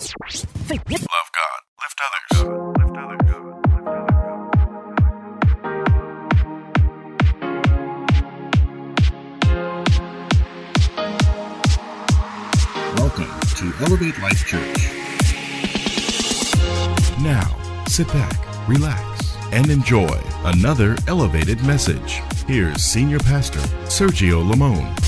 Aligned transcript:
Love 0.00 1.28
God. 1.36 1.60
Lift 1.82 2.00
others. 2.06 2.30
Lift 2.78 2.96
others. 2.96 3.20
Welcome 12.96 13.32
to 13.56 13.66
Elevate 13.84 14.18
Life 14.22 14.46
Church. 14.46 14.78
Now, 17.20 17.54
sit 17.86 18.08
back, 18.08 18.38
relax, 18.66 19.36
and 19.52 19.68
enjoy 19.68 20.18
another 20.44 20.96
elevated 21.08 21.62
message. 21.66 22.22
Here's 22.46 22.82
Senior 22.82 23.18
Pastor 23.18 23.60
Sergio 23.84 24.42
Lamone. 24.50 24.99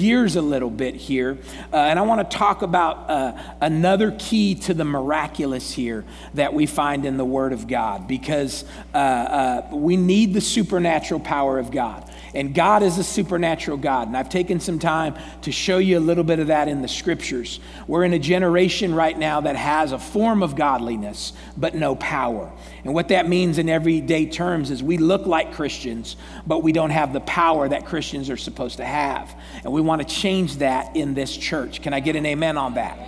Gears 0.00 0.34
a 0.34 0.42
little 0.42 0.70
bit 0.70 0.94
here, 0.96 1.36
uh, 1.72 1.76
and 1.76 1.98
I 1.98 2.02
want 2.02 2.28
to 2.28 2.36
talk 2.36 2.62
about 2.62 3.10
uh, 3.10 3.32
another 3.60 4.16
key 4.18 4.54
to 4.54 4.72
the 4.72 4.84
miraculous 4.84 5.70
here 5.70 6.06
that 6.34 6.54
we 6.54 6.64
find 6.64 7.04
in 7.04 7.18
the 7.18 7.24
Word 7.24 7.52
of 7.52 7.68
God, 7.68 8.08
because 8.08 8.64
uh, 8.94 8.96
uh, 8.96 9.68
we 9.72 9.96
need 9.96 10.32
the 10.32 10.40
supernatural 10.40 11.20
power 11.20 11.58
of 11.58 11.70
God. 11.70 12.09
And 12.34 12.54
God 12.54 12.82
is 12.82 12.98
a 12.98 13.04
supernatural 13.04 13.76
God. 13.76 14.08
And 14.08 14.16
I've 14.16 14.28
taken 14.28 14.60
some 14.60 14.78
time 14.78 15.16
to 15.42 15.52
show 15.52 15.78
you 15.78 15.98
a 15.98 16.00
little 16.00 16.24
bit 16.24 16.38
of 16.38 16.46
that 16.48 16.68
in 16.68 16.82
the 16.82 16.88
scriptures. 16.88 17.60
We're 17.86 18.04
in 18.04 18.12
a 18.12 18.18
generation 18.18 18.94
right 18.94 19.18
now 19.18 19.40
that 19.40 19.56
has 19.56 19.92
a 19.92 19.98
form 19.98 20.42
of 20.42 20.54
godliness, 20.54 21.32
but 21.56 21.74
no 21.74 21.96
power. 21.96 22.52
And 22.84 22.94
what 22.94 23.08
that 23.08 23.28
means 23.28 23.58
in 23.58 23.68
everyday 23.68 24.26
terms 24.26 24.70
is 24.70 24.82
we 24.82 24.96
look 24.96 25.26
like 25.26 25.54
Christians, 25.54 26.16
but 26.46 26.62
we 26.62 26.72
don't 26.72 26.90
have 26.90 27.12
the 27.12 27.20
power 27.20 27.68
that 27.68 27.86
Christians 27.86 28.30
are 28.30 28.36
supposed 28.36 28.76
to 28.76 28.84
have. 28.84 29.34
And 29.64 29.72
we 29.72 29.80
want 29.80 30.06
to 30.06 30.14
change 30.14 30.56
that 30.58 30.96
in 30.96 31.14
this 31.14 31.36
church. 31.36 31.82
Can 31.82 31.92
I 31.92 32.00
get 32.00 32.16
an 32.16 32.26
amen 32.26 32.56
on 32.56 32.74
that? 32.74 32.98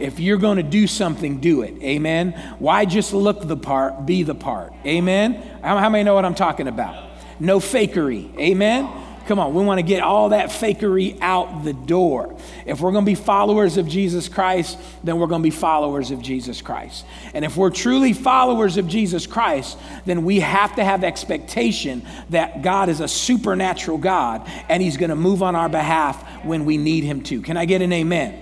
If 0.00 0.18
you're 0.18 0.38
going 0.38 0.56
to 0.56 0.62
do 0.62 0.86
something, 0.86 1.38
do 1.38 1.62
it. 1.62 1.80
Amen. 1.82 2.32
Why 2.58 2.86
just 2.86 3.12
look 3.12 3.46
the 3.46 3.56
part, 3.56 4.06
be 4.06 4.22
the 4.22 4.34
part? 4.34 4.72
Amen. 4.84 5.34
How, 5.62 5.88
many 5.88 6.02
know 6.02 6.14
what 6.14 6.24
I'm 6.24 6.34
talking 6.34 6.66
about? 6.66 7.11
No 7.42 7.58
fakery. 7.58 8.38
Amen. 8.38 8.88
Come 9.26 9.40
on, 9.40 9.52
we 9.52 9.64
want 9.64 9.78
to 9.78 9.82
get 9.82 10.00
all 10.00 10.28
that 10.28 10.50
fakery 10.50 11.18
out 11.20 11.64
the 11.64 11.72
door. 11.72 12.36
If 12.66 12.80
we're 12.80 12.92
going 12.92 13.04
to 13.04 13.10
be 13.10 13.16
followers 13.16 13.78
of 13.78 13.88
Jesus 13.88 14.28
Christ, 14.28 14.78
then 15.02 15.18
we're 15.18 15.26
going 15.26 15.42
to 15.42 15.46
be 15.46 15.50
followers 15.50 16.12
of 16.12 16.22
Jesus 16.22 16.62
Christ. 16.62 17.04
And 17.34 17.44
if 17.44 17.56
we're 17.56 17.70
truly 17.70 18.12
followers 18.12 18.76
of 18.76 18.86
Jesus 18.86 19.26
Christ, 19.26 19.76
then 20.06 20.24
we 20.24 20.38
have 20.38 20.76
to 20.76 20.84
have 20.84 21.02
expectation 21.02 22.06
that 22.30 22.62
God 22.62 22.88
is 22.88 23.00
a 23.00 23.08
supernatural 23.08 23.98
God 23.98 24.48
and 24.68 24.80
He's 24.80 24.96
going 24.96 25.10
to 25.10 25.16
move 25.16 25.42
on 25.42 25.56
our 25.56 25.68
behalf 25.68 26.44
when 26.44 26.64
we 26.64 26.76
need 26.76 27.02
Him 27.02 27.24
to. 27.24 27.42
Can 27.42 27.56
I 27.56 27.64
get 27.64 27.82
an 27.82 27.92
amen? 27.92 28.40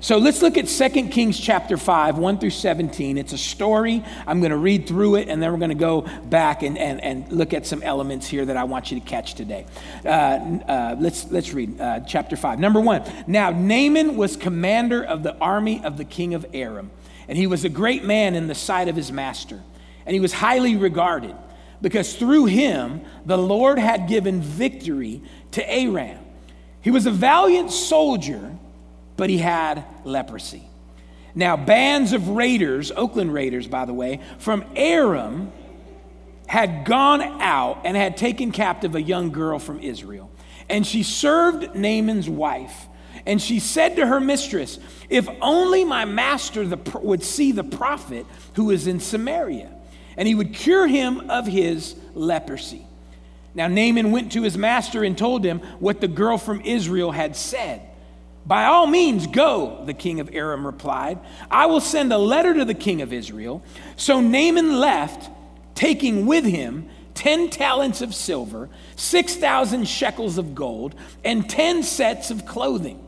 So 0.00 0.18
let's 0.18 0.42
look 0.42 0.58
at 0.58 0.68
2 0.68 1.08
Kings 1.08 1.40
chapter 1.40 1.78
5, 1.78 2.18
1 2.18 2.38
through 2.38 2.50
17. 2.50 3.16
It's 3.16 3.32
a 3.32 3.38
story. 3.38 4.04
I'm 4.26 4.40
going 4.40 4.50
to 4.50 4.58
read 4.58 4.86
through 4.86 5.16
it, 5.16 5.28
and 5.28 5.42
then 5.42 5.50
we're 5.50 5.58
going 5.58 5.70
to 5.70 5.74
go 5.74 6.02
back 6.02 6.62
and, 6.62 6.76
and, 6.76 7.02
and 7.02 7.32
look 7.32 7.54
at 7.54 7.66
some 7.66 7.82
elements 7.82 8.26
here 8.26 8.44
that 8.44 8.58
I 8.58 8.64
want 8.64 8.90
you 8.90 9.00
to 9.00 9.06
catch 9.06 9.34
today. 9.34 9.64
Uh, 10.04 10.08
uh, 10.08 10.96
let's, 10.98 11.30
let's 11.30 11.54
read 11.54 11.80
uh, 11.80 12.00
chapter 12.00 12.36
5. 12.36 12.58
Number 12.58 12.78
1. 12.78 13.24
Now, 13.26 13.50
Naaman 13.50 14.16
was 14.16 14.36
commander 14.36 15.02
of 15.02 15.22
the 15.22 15.34
army 15.38 15.82
of 15.82 15.96
the 15.96 16.04
king 16.04 16.34
of 16.34 16.44
Aram, 16.52 16.90
and 17.26 17.38
he 17.38 17.46
was 17.46 17.64
a 17.64 17.70
great 17.70 18.04
man 18.04 18.34
in 18.34 18.48
the 18.48 18.54
sight 18.54 18.88
of 18.88 18.96
his 18.96 19.10
master, 19.10 19.62
and 20.04 20.12
he 20.12 20.20
was 20.20 20.34
highly 20.34 20.76
regarded, 20.76 21.34
because 21.80 22.14
through 22.14 22.44
him 22.44 23.00
the 23.24 23.38
Lord 23.38 23.78
had 23.78 24.08
given 24.08 24.42
victory 24.42 25.22
to 25.52 25.72
Aram. 25.72 26.18
He 26.82 26.90
was 26.90 27.06
a 27.06 27.10
valiant 27.10 27.72
soldier 27.72 28.56
but 29.16 29.30
he 29.30 29.38
had 29.38 29.84
leprosy. 30.04 30.68
Now, 31.34 31.56
bands 31.56 32.12
of 32.12 32.28
raiders, 32.30 32.90
Oakland 32.90 33.32
Raiders, 33.32 33.66
by 33.66 33.84
the 33.84 33.92
way, 33.92 34.20
from 34.38 34.64
Aram 34.74 35.52
had 36.46 36.84
gone 36.86 37.20
out 37.42 37.82
and 37.84 37.96
had 37.96 38.16
taken 38.16 38.52
captive 38.52 38.94
a 38.94 39.02
young 39.02 39.30
girl 39.30 39.58
from 39.58 39.80
Israel. 39.80 40.30
And 40.68 40.86
she 40.86 41.02
served 41.02 41.74
Naaman's 41.74 42.28
wife. 42.28 42.88
And 43.26 43.42
she 43.42 43.58
said 43.58 43.96
to 43.96 44.06
her 44.06 44.20
mistress, 44.20 44.78
If 45.10 45.28
only 45.42 45.84
my 45.84 46.04
master 46.04 46.66
the, 46.66 46.78
would 47.00 47.22
see 47.22 47.52
the 47.52 47.64
prophet 47.64 48.24
who 48.54 48.70
is 48.70 48.86
in 48.86 49.00
Samaria, 49.00 49.70
and 50.16 50.26
he 50.26 50.34
would 50.34 50.54
cure 50.54 50.86
him 50.86 51.28
of 51.28 51.46
his 51.46 51.96
leprosy. 52.14 52.86
Now, 53.54 53.68
Naaman 53.68 54.12
went 54.12 54.32
to 54.32 54.42
his 54.42 54.56
master 54.56 55.02
and 55.02 55.16
told 55.16 55.44
him 55.44 55.60
what 55.80 56.00
the 56.00 56.08
girl 56.08 56.38
from 56.38 56.60
Israel 56.60 57.10
had 57.10 57.36
said. 57.36 57.82
By 58.46 58.66
all 58.66 58.86
means, 58.86 59.26
go, 59.26 59.82
the 59.84 59.94
king 59.94 60.20
of 60.20 60.30
Aram 60.32 60.64
replied. 60.64 61.18
I 61.50 61.66
will 61.66 61.80
send 61.80 62.12
a 62.12 62.18
letter 62.18 62.54
to 62.54 62.64
the 62.64 62.74
king 62.74 63.02
of 63.02 63.12
Israel. 63.12 63.62
So 63.96 64.20
Naaman 64.20 64.78
left, 64.78 65.30
taking 65.74 66.26
with 66.26 66.44
him 66.44 66.88
10 67.14 67.50
talents 67.50 68.02
of 68.02 68.14
silver, 68.14 68.68
6,000 68.94 69.88
shekels 69.88 70.38
of 70.38 70.54
gold, 70.54 70.94
and 71.24 71.50
10 71.50 71.82
sets 71.82 72.30
of 72.30 72.46
clothing. 72.46 73.02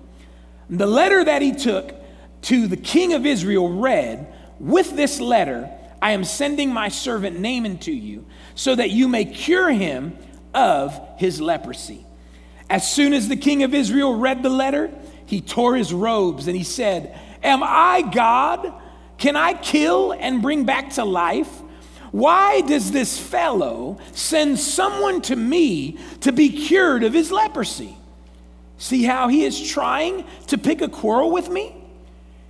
The 0.69 0.87
letter 0.87 1.25
that 1.25 1.41
he 1.41 1.53
took 1.53 1.95
to 2.43 2.67
the 2.67 2.77
king 2.77 3.15
of 3.15 3.25
Israel 3.25 3.69
read, 3.69 4.33
With 4.59 4.97
this 4.97 5.21
letter, 5.21 5.71
I 6.03 6.13
am 6.13 6.25
sending 6.25 6.73
my 6.73 6.89
servant 6.89 7.39
Naaman 7.39 7.79
to 7.79 7.93
you, 7.93 8.27
so 8.57 8.75
that 8.75 8.91
you 8.91 9.07
may 9.07 9.25
cure 9.25 9.71
him 9.71 10.17
of 10.53 11.01
his 11.17 11.41
leprosy. 11.41 12.05
As 12.71 12.91
soon 12.91 13.13
as 13.13 13.29
the 13.29 13.37
king 13.37 13.63
of 13.63 13.73
Israel 13.73 14.19
read 14.19 14.43
the 14.43 14.51
letter, 14.51 14.91
he 15.29 15.43
tore 15.43 15.77
his 15.77 15.93
robes 15.93 16.47
and 16.49 16.57
he 16.57 16.65
said, 16.65 17.17
Am 17.43 17.63
I 17.63 18.01
God? 18.01 18.73
Can 19.19 19.37
I 19.37 19.53
kill 19.53 20.13
and 20.13 20.41
bring 20.41 20.65
back 20.65 20.95
to 20.95 21.05
life? 21.05 21.51
Why 22.13 22.63
does 22.63 22.93
this 22.93 23.19
fellow 23.19 23.99
send 24.13 24.59
someone 24.59 25.21
to 25.23 25.37
me 25.37 25.99
to 26.23 26.33
be 26.33 26.49
cured 26.49 27.05
of 27.05 27.13
his 27.13 27.31
leprosy? 27.31 27.95
See 28.79 29.03
how 29.03 29.29
he 29.29 29.45
is 29.45 29.71
trying 29.71 30.25
to 30.47 30.57
pick 30.57 30.81
a 30.81 30.89
quarrel 30.89 31.31
with 31.31 31.51
me? 31.51 31.77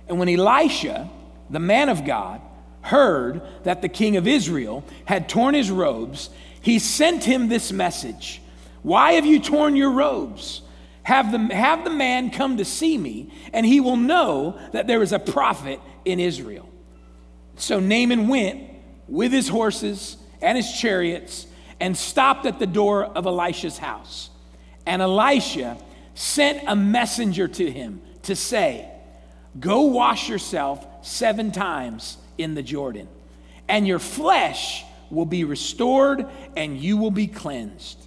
And 0.07 0.17
when 0.17 0.29
Elisha, 0.29 1.09
the 1.49 1.59
man 1.59 1.89
of 1.89 2.05
God, 2.05 2.39
heard 2.81 3.41
that 3.63 3.81
the 3.81 3.89
king 3.89 4.15
of 4.15 4.25
Israel 4.25 4.85
had 5.03 5.27
torn 5.27 5.53
his 5.53 5.69
robes, 5.69 6.29
he 6.61 6.79
sent 6.79 7.25
him 7.25 7.49
this 7.49 7.73
message 7.73 8.41
Why 8.83 9.13
have 9.13 9.25
you 9.25 9.41
torn 9.41 9.75
your 9.75 9.91
robes? 9.91 10.61
Have 11.09 11.31
the, 11.31 11.55
have 11.55 11.83
the 11.85 11.89
man 11.89 12.29
come 12.29 12.57
to 12.57 12.65
see 12.65 12.95
me, 12.95 13.31
and 13.51 13.65
he 13.65 13.79
will 13.79 13.97
know 13.97 14.59
that 14.73 14.85
there 14.85 15.01
is 15.01 15.11
a 15.11 15.17
prophet 15.17 15.79
in 16.05 16.19
Israel. 16.19 16.69
So 17.55 17.79
Naaman 17.79 18.27
went 18.27 18.69
with 19.07 19.31
his 19.31 19.47
horses 19.47 20.17
and 20.39 20.55
his 20.55 20.71
chariots 20.71 21.47
and 21.79 21.97
stopped 21.97 22.45
at 22.45 22.59
the 22.59 22.67
door 22.67 23.05
of 23.05 23.25
Elisha's 23.25 23.79
house. 23.79 24.29
And 24.85 25.01
Elisha 25.01 25.79
sent 26.13 26.61
a 26.67 26.75
messenger 26.75 27.47
to 27.47 27.71
him 27.71 28.03
to 28.21 28.35
say, 28.35 28.87
Go 29.59 29.81
wash 29.85 30.29
yourself 30.29 30.85
seven 31.01 31.51
times 31.51 32.19
in 32.37 32.53
the 32.53 32.61
Jordan, 32.61 33.07
and 33.67 33.87
your 33.87 33.97
flesh 33.97 34.85
will 35.09 35.25
be 35.25 35.43
restored 35.43 36.27
and 36.55 36.77
you 36.77 36.97
will 36.97 37.09
be 37.09 37.25
cleansed. 37.25 37.97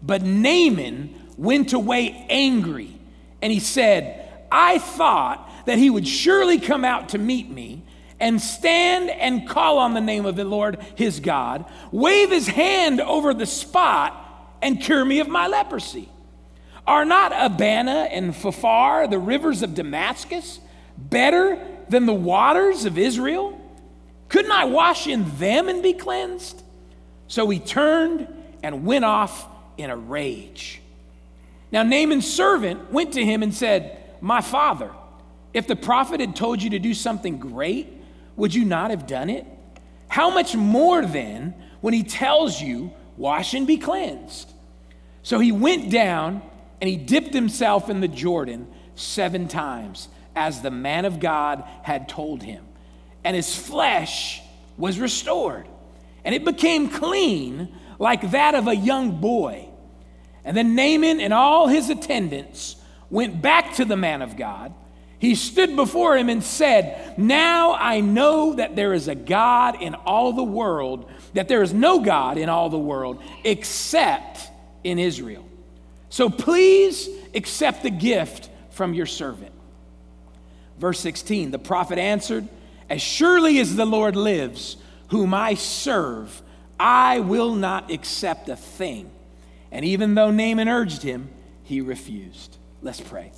But 0.00 0.22
Naaman 0.22 1.19
went 1.36 1.72
away 1.72 2.26
angry, 2.28 2.98
and 3.42 3.52
he 3.52 3.60
said, 3.60 4.28
I 4.50 4.78
thought 4.78 5.48
that 5.66 5.78
he 5.78 5.90
would 5.90 6.06
surely 6.06 6.58
come 6.58 6.84
out 6.84 7.10
to 7.10 7.18
meet 7.18 7.48
me 7.48 7.82
and 8.18 8.40
stand 8.40 9.10
and 9.10 9.48
call 9.48 9.78
on 9.78 9.94
the 9.94 10.00
name 10.00 10.26
of 10.26 10.36
the 10.36 10.44
Lord 10.44 10.78
his 10.94 11.20
God, 11.20 11.64
wave 11.90 12.30
his 12.30 12.48
hand 12.48 13.00
over 13.00 13.32
the 13.32 13.46
spot, 13.46 14.16
and 14.60 14.80
cure 14.80 15.04
me 15.04 15.20
of 15.20 15.28
my 15.28 15.46
leprosy. 15.46 16.08
Are 16.86 17.04
not 17.04 17.32
Abana 17.34 18.08
and 18.10 18.34
Pharpar, 18.34 19.08
the 19.08 19.18
rivers 19.18 19.62
of 19.62 19.74
Damascus, 19.74 20.60
better 20.98 21.58
than 21.88 22.04
the 22.04 22.12
waters 22.12 22.84
of 22.84 22.98
Israel? 22.98 23.58
Couldn't 24.28 24.52
I 24.52 24.64
wash 24.64 25.06
in 25.06 25.24
them 25.38 25.68
and 25.68 25.82
be 25.82 25.92
cleansed? 25.92 26.62
So 27.26 27.48
he 27.48 27.58
turned 27.58 28.28
and 28.62 28.84
went 28.84 29.04
off 29.04 29.46
in 29.78 29.88
a 29.88 29.96
rage. 29.96 30.79
Now, 31.72 31.82
Naaman's 31.82 32.30
servant 32.30 32.92
went 32.92 33.12
to 33.14 33.24
him 33.24 33.42
and 33.42 33.54
said, 33.54 33.98
My 34.20 34.40
father, 34.40 34.90
if 35.54 35.66
the 35.66 35.76
prophet 35.76 36.20
had 36.20 36.34
told 36.34 36.62
you 36.62 36.70
to 36.70 36.78
do 36.78 36.94
something 36.94 37.38
great, 37.38 37.88
would 38.36 38.54
you 38.54 38.64
not 38.64 38.90
have 38.90 39.06
done 39.06 39.30
it? 39.30 39.46
How 40.08 40.30
much 40.30 40.56
more 40.56 41.04
then 41.04 41.54
when 41.80 41.94
he 41.94 42.02
tells 42.02 42.60
you, 42.60 42.92
Wash 43.16 43.54
and 43.54 43.66
be 43.66 43.76
cleansed? 43.76 44.52
So 45.22 45.38
he 45.38 45.52
went 45.52 45.90
down 45.90 46.42
and 46.80 46.88
he 46.88 46.96
dipped 46.96 47.34
himself 47.34 47.90
in 47.90 48.00
the 48.00 48.08
Jordan 48.08 48.66
seven 48.94 49.48
times, 49.48 50.08
as 50.34 50.62
the 50.62 50.70
man 50.70 51.04
of 51.04 51.20
God 51.20 51.64
had 51.82 52.08
told 52.08 52.42
him. 52.42 52.64
And 53.24 53.36
his 53.36 53.54
flesh 53.54 54.40
was 54.78 54.98
restored, 54.98 55.68
and 56.24 56.34
it 56.34 56.44
became 56.44 56.88
clean 56.88 57.74
like 57.98 58.30
that 58.30 58.54
of 58.54 58.66
a 58.66 58.74
young 58.74 59.20
boy. 59.20 59.69
And 60.50 60.56
then 60.56 60.74
Naaman 60.74 61.20
and 61.20 61.32
all 61.32 61.68
his 61.68 61.90
attendants 61.90 62.74
went 63.08 63.40
back 63.40 63.74
to 63.74 63.84
the 63.84 63.96
man 63.96 64.20
of 64.20 64.36
God. 64.36 64.74
He 65.20 65.36
stood 65.36 65.76
before 65.76 66.16
him 66.16 66.28
and 66.28 66.42
said, 66.42 67.16
Now 67.16 67.74
I 67.74 68.00
know 68.00 68.54
that 68.54 68.74
there 68.74 68.92
is 68.92 69.06
a 69.06 69.14
God 69.14 69.80
in 69.80 69.94
all 69.94 70.32
the 70.32 70.42
world, 70.42 71.08
that 71.34 71.46
there 71.46 71.62
is 71.62 71.72
no 71.72 72.00
God 72.00 72.36
in 72.36 72.48
all 72.48 72.68
the 72.68 72.80
world 72.80 73.22
except 73.44 74.50
in 74.82 74.98
Israel. 74.98 75.46
So 76.08 76.28
please 76.28 77.08
accept 77.32 77.84
the 77.84 77.90
gift 77.90 78.50
from 78.70 78.92
your 78.92 79.06
servant. 79.06 79.52
Verse 80.80 80.98
16 80.98 81.52
The 81.52 81.60
prophet 81.60 81.96
answered, 82.00 82.48
As 82.88 83.00
surely 83.00 83.60
as 83.60 83.76
the 83.76 83.86
Lord 83.86 84.16
lives, 84.16 84.76
whom 85.10 85.32
I 85.32 85.54
serve, 85.54 86.42
I 86.80 87.20
will 87.20 87.54
not 87.54 87.92
accept 87.92 88.48
a 88.48 88.56
thing. 88.56 89.12
And 89.72 89.84
even 89.84 90.14
though 90.14 90.30
Naaman 90.30 90.68
urged 90.68 91.02
him, 91.02 91.28
he 91.62 91.80
refused. 91.80 92.56
Let's 92.82 93.00
pray. 93.00 93.32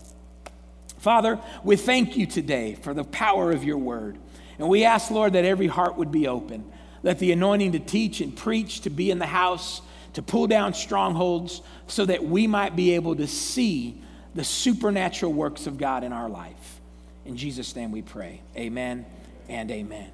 Father, 0.99 1.39
we 1.65 1.77
thank 1.77 2.17
you 2.17 2.27
today 2.27 2.77
for 2.77 2.95
the 2.95 3.05
power 3.05 3.51
of 3.51 3.65
your 3.65 3.79
word. 3.79 4.19
And 4.59 4.69
we 4.69 4.85
ask, 4.85 5.11
Lord, 5.11 5.33
that 5.33 5.45
every 5.45 5.67
heart 5.67 5.97
would 5.97 6.13
be 6.13 6.29
open. 6.29 6.71
Let 7.03 7.19
the 7.19 7.33
anointing 7.33 7.73
to 7.73 7.81
teach 7.81 8.21
and 8.21 8.37
preach, 8.37 8.83
to 8.83 8.91
be 8.91 9.11
in 9.11 9.19
the 9.19 9.27
house, 9.27 9.83
to 10.13 10.23
pull 10.23 10.47
down 10.47 10.75
strongholds, 10.75 11.61
so 11.89 12.07
that 12.07 12.23
we 12.25 12.47
might 12.47 12.77
be 12.77 12.95
able 12.95 13.17
to 13.17 13.27
see 13.27 14.01
the 14.35 14.45
supernatural 14.45 15.33
works 15.33 15.67
of 15.67 15.77
God 15.77 16.05
in 16.05 16.13
our 16.13 16.29
life. 16.29 16.81
In 17.25 17.37
Jesus' 17.37 17.75
name 17.75 17.91
we 17.91 18.03
pray. 18.03 18.41
Amen 18.57 19.05
and 19.49 19.71
amen. 19.71 20.11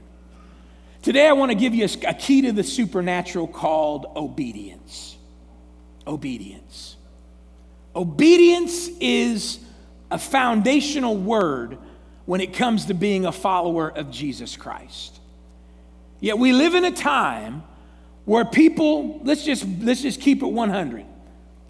Today, 1.03 1.29
I 1.29 1.32
want 1.32 1.53
to 1.53 1.55
give 1.55 1.75
you 1.75 1.87
a, 2.06 2.14
key 2.14 2.43
to 2.43 2.53
the 2.53 2.64
supernatural 2.64 3.47
called 3.47 4.06
obedience. 4.17 5.18
Obedience. 6.08 6.96
Obedience 7.94 8.88
is 9.00 9.60
a 10.10 10.19
foundational 10.19 11.16
word 11.16 11.78
when 12.25 12.40
it 12.40 12.55
comes 12.55 12.87
to 12.87 12.94
being 12.94 13.26
a 13.26 13.32
follower 13.32 13.88
of 13.88 14.10
Jesus 14.10 14.56
Christ. 14.56 15.20
Yet 16.20 16.38
we 16.38 16.52
live 16.52 16.75
in 16.75 16.84
a 16.84 16.90
time 16.90 17.62
where 18.25 18.44
people, 18.44 19.20
let's 19.25 19.44
just, 19.44 19.66
let's 19.81 20.02
just 20.02 20.20
keep 20.20 20.43
it 20.43 20.46
100. 20.46 21.06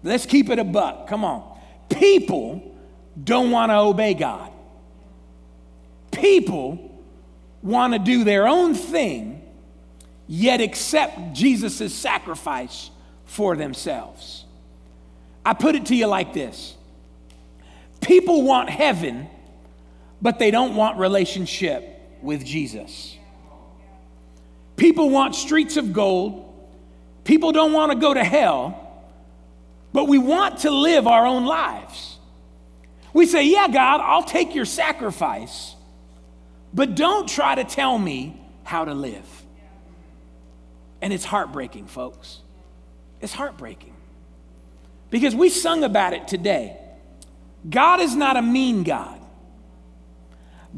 Let's 0.03 0.25
keep 0.25 0.49
it 0.49 0.59
a 0.59 0.63
buck. 0.63 1.07
Come 1.07 1.23
on. 1.23 1.59
People 1.89 2.75
don't 3.21 3.51
want 3.51 3.71
to 3.71 3.75
obey 3.75 4.13
God. 4.13 4.51
People 6.11 7.01
want 7.61 7.93
to 7.93 7.99
do 7.99 8.23
their 8.23 8.47
own 8.47 8.73
thing, 8.73 9.41
yet 10.27 10.61
accept 10.61 11.33
Jesus' 11.33 11.93
sacrifice 11.93 12.89
for 13.29 13.55
themselves. 13.55 14.43
I 15.45 15.53
put 15.53 15.75
it 15.75 15.85
to 15.87 15.95
you 15.95 16.07
like 16.07 16.33
this 16.33 16.75
People 18.01 18.41
want 18.41 18.69
heaven, 18.69 19.29
but 20.21 20.39
they 20.39 20.51
don't 20.51 20.75
want 20.75 20.97
relationship 20.97 22.17
with 22.21 22.43
Jesus. 22.43 23.15
People 24.75 25.09
want 25.09 25.35
streets 25.35 25.77
of 25.77 25.93
gold. 25.93 26.45
People 27.23 27.51
don't 27.51 27.73
want 27.73 27.91
to 27.91 27.97
go 27.97 28.13
to 28.13 28.23
hell, 28.23 29.03
but 29.93 30.07
we 30.07 30.17
want 30.17 30.59
to 30.59 30.71
live 30.71 31.05
our 31.05 31.25
own 31.27 31.45
lives. 31.45 32.17
We 33.13 33.27
say, 33.27 33.45
Yeah, 33.45 33.67
God, 33.67 34.01
I'll 34.01 34.23
take 34.23 34.55
your 34.55 34.65
sacrifice, 34.65 35.75
but 36.73 36.95
don't 36.95 37.29
try 37.29 37.55
to 37.55 37.63
tell 37.63 37.97
me 37.97 38.41
how 38.63 38.85
to 38.85 38.95
live. 38.95 39.27
And 41.01 41.13
it's 41.13 41.25
heartbreaking, 41.25 41.85
folks. 41.85 42.41
It's 43.21 43.33
heartbreaking. 43.33 43.93
Because 45.09 45.35
we 45.35 45.49
sung 45.49 45.83
about 45.83 46.13
it 46.13 46.27
today. 46.27 46.77
God 47.69 47.99
is 47.99 48.15
not 48.15 48.37
a 48.37 48.41
mean 48.41 48.83
God. 48.83 49.19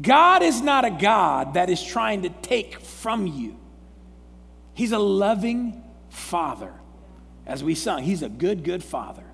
God 0.00 0.42
is 0.42 0.60
not 0.60 0.84
a 0.84 0.90
God 0.90 1.54
that 1.54 1.68
is 1.68 1.82
trying 1.82 2.22
to 2.22 2.30
take 2.30 2.80
from 2.80 3.26
you. 3.26 3.56
He's 4.74 4.92
a 4.92 4.98
loving 4.98 5.82
father. 6.08 6.72
As 7.46 7.62
we 7.62 7.74
sung, 7.74 8.02
he's 8.02 8.22
a 8.22 8.28
good, 8.28 8.64
good 8.64 8.82
father. 8.82 9.24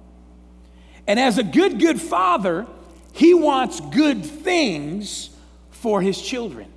And 1.06 1.20
as 1.20 1.38
a 1.38 1.42
good, 1.42 1.78
good 1.78 2.00
father, 2.00 2.66
he 3.12 3.34
wants 3.34 3.80
good 3.80 4.24
things 4.24 5.30
for 5.70 6.02
his 6.02 6.20
children, 6.20 6.70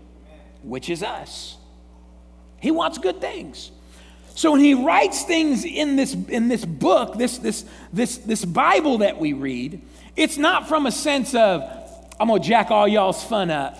which 0.63 0.89
is 0.89 1.01
us. 1.01 1.57
He 2.59 2.69
wants 2.69 2.97
good 2.97 3.19
things. 3.19 3.71
So 4.35 4.51
when 4.51 4.61
he 4.61 4.73
writes 4.73 5.23
things 5.23 5.65
in 5.65 5.95
this, 5.95 6.13
in 6.13 6.47
this 6.47 6.63
book, 6.65 7.17
this, 7.17 7.37
this, 7.37 7.65
this, 7.91 8.17
this 8.17 8.45
Bible 8.45 8.99
that 8.99 9.19
we 9.19 9.33
read, 9.33 9.81
it's 10.15 10.37
not 10.37 10.67
from 10.67 10.85
a 10.85 10.91
sense 10.91 11.35
of, 11.35 11.63
I'm 12.19 12.27
gonna 12.27 12.39
jack 12.39 12.71
all 12.71 12.87
y'all's 12.87 13.23
fun 13.23 13.49
up. 13.49 13.77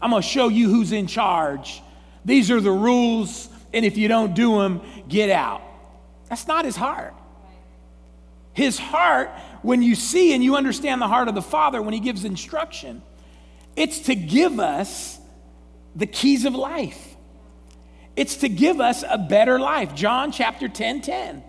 I'm 0.00 0.10
gonna 0.10 0.22
show 0.22 0.48
you 0.48 0.68
who's 0.70 0.92
in 0.92 1.06
charge. 1.06 1.82
These 2.24 2.50
are 2.50 2.60
the 2.60 2.70
rules, 2.70 3.48
and 3.72 3.84
if 3.84 3.96
you 3.96 4.08
don't 4.08 4.34
do 4.34 4.58
them, 4.58 4.80
get 5.08 5.30
out. 5.30 5.62
That's 6.28 6.46
not 6.46 6.64
his 6.64 6.76
heart. 6.76 7.14
His 8.52 8.78
heart, 8.78 9.30
when 9.62 9.82
you 9.82 9.94
see 9.94 10.34
and 10.34 10.42
you 10.42 10.56
understand 10.56 11.00
the 11.00 11.08
heart 11.08 11.28
of 11.28 11.34
the 11.34 11.42
Father 11.42 11.80
when 11.80 11.94
he 11.94 12.00
gives 12.00 12.24
instruction, 12.24 13.02
it's 13.76 14.00
to 14.00 14.14
give 14.14 14.58
us 14.58 15.18
the 15.94 16.06
keys 16.06 16.44
of 16.44 16.54
life. 16.54 17.16
It's 18.18 18.38
to 18.38 18.48
give 18.48 18.80
us 18.80 19.04
a 19.08 19.16
better 19.16 19.60
life. 19.60 19.94
John 19.94 20.32
chapter 20.32 20.68
10 20.68 21.02
10. 21.02 21.44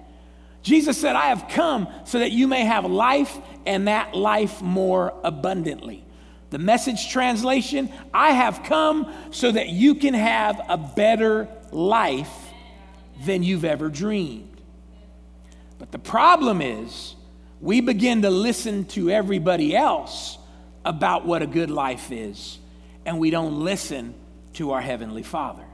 Jesus 0.62 1.02
said, 1.02 1.16
I 1.16 1.30
have 1.30 1.48
come 1.50 1.88
so 2.06 2.20
that 2.20 2.32
you 2.32 2.46
may 2.48 2.64
have 2.64 2.86
life 2.86 3.36
and 3.66 3.88
that 3.88 4.16
life 4.16 4.62
more 4.62 5.16
abundantly. 5.24 6.06
The 6.52 6.60
message 6.60 7.10
translation 7.10 7.92
I 8.14 8.34
have 8.34 8.62
come 8.64 9.12
so 9.32 9.52
that 9.52 9.70
you 9.70 9.96
can 9.96 10.14
have 10.14 10.62
a 10.70 10.78
better 10.78 11.48
life 11.72 12.32
than 13.26 13.42
you've 13.42 13.66
ever 13.66 13.90
dreamed. 13.90 14.62
But 15.80 15.92
the 15.92 15.98
problem 15.98 16.62
is, 16.62 17.16
we 17.62 17.82
begin 17.82 18.22
to 18.22 18.30
listen 18.30 18.86
to 18.90 19.10
everybody 19.10 19.76
else 19.76 20.38
about 20.86 21.26
what 21.26 21.42
a 21.42 21.48
good 21.48 21.72
life 21.72 22.12
is, 22.12 22.60
and 23.08 23.18
we 23.18 23.32
don't 23.32 23.60
listen 23.60 24.14
to 24.54 24.72
our 24.72 24.82
Heavenly 24.82 25.24
Father. 25.24 25.66